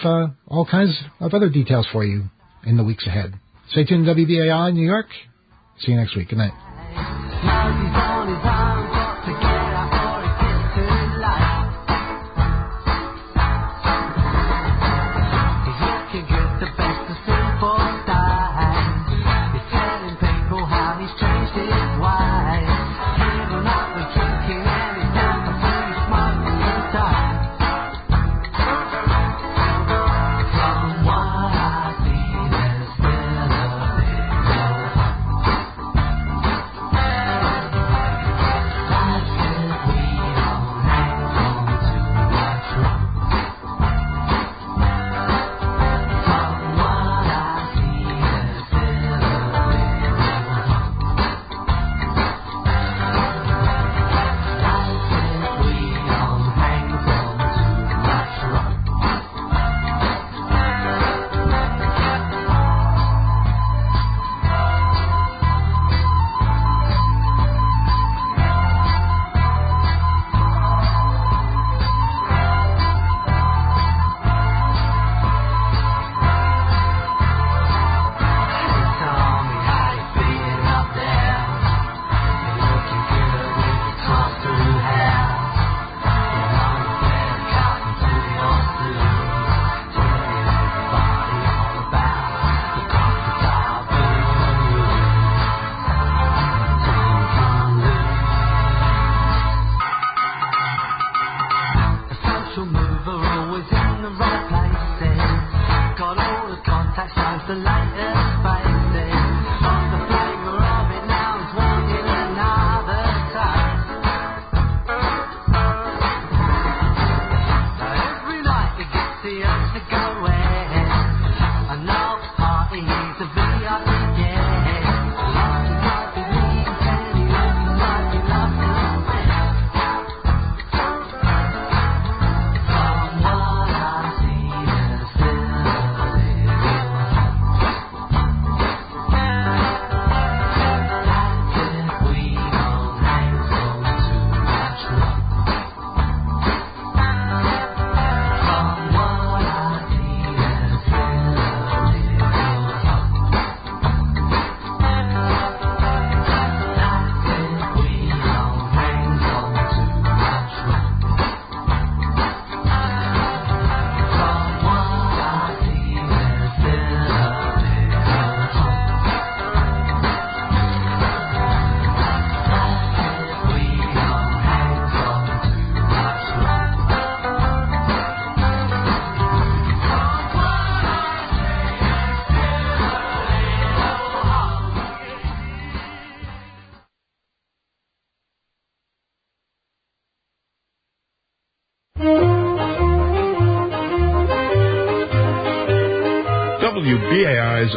all 0.47 0.65
kinds 0.65 0.99
of 1.19 1.36
other 1.36 1.49
details 1.49 1.86
for 1.91 2.03
you 2.03 2.23
in 2.65 2.77
the 2.77 2.84
weeks 2.84 3.05
ahead. 3.05 3.36
Stay 3.69 3.86
tuned 3.86 4.07
to 4.07 4.15
WBAI 4.15 4.73
New 4.73 4.88
York. 4.88 5.05
See 5.82 5.91
you 5.91 5.97
next 5.97 6.15
week. 6.15 6.29
Good 6.29 6.39
night. 6.39 6.53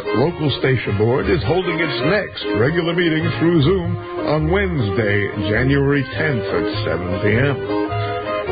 Local 0.03 0.49
station 0.59 0.97
board 0.97 1.29
is 1.29 1.43
holding 1.43 1.79
its 1.79 1.97
next 2.11 2.43
regular 2.59 2.93
meeting 2.93 3.23
through 3.39 3.61
Zoom 3.63 3.91
on 4.27 4.51
Wednesday, 4.51 5.27
January 5.47 6.03
10th 6.03 6.47
at 6.51 6.67
7 6.83 7.21
p.m. 7.23 7.57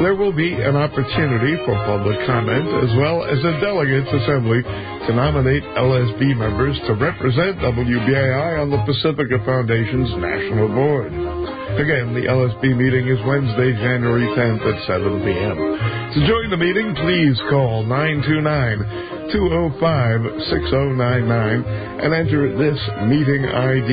There 0.04 0.16
will 0.16 0.34
be 0.34 0.54
an 0.54 0.76
opportunity 0.76 1.58
for 1.66 1.76
public 1.86 2.18
comment 2.26 2.68
as 2.84 2.92
well 2.98 3.24
as 3.24 3.40
a 3.40 3.60
delegates 3.62 4.10
assembly 4.10 4.64
to 4.64 5.12
nominate 5.14 5.64
LSB 5.64 6.38
members 6.38 6.78
to 6.88 6.94
represent 6.96 7.58
WBAI 7.60 8.62
on 8.62 8.70
the 8.72 8.82
Pacifica 8.86 9.44
Foundation's 9.46 10.10
national 10.18 10.68
board. 10.70 11.33
Again, 11.74 12.14
the 12.14 12.30
LSB 12.30 12.78
meeting 12.78 13.10
is 13.10 13.18
Wednesday, 13.26 13.74
January 13.82 14.30
10th 14.38 14.62
at 14.62 14.78
7 14.86 15.26
p.m. 15.26 15.58
To 15.58 16.20
join 16.30 16.54
the 16.54 16.58
meeting, 16.58 16.94
please 17.02 17.34
call 17.50 17.82
929-205-6099 19.34 22.06
and 22.06 22.14
enter 22.14 22.54
this 22.54 22.78
meeting 23.10 23.50
ID, 23.50 23.90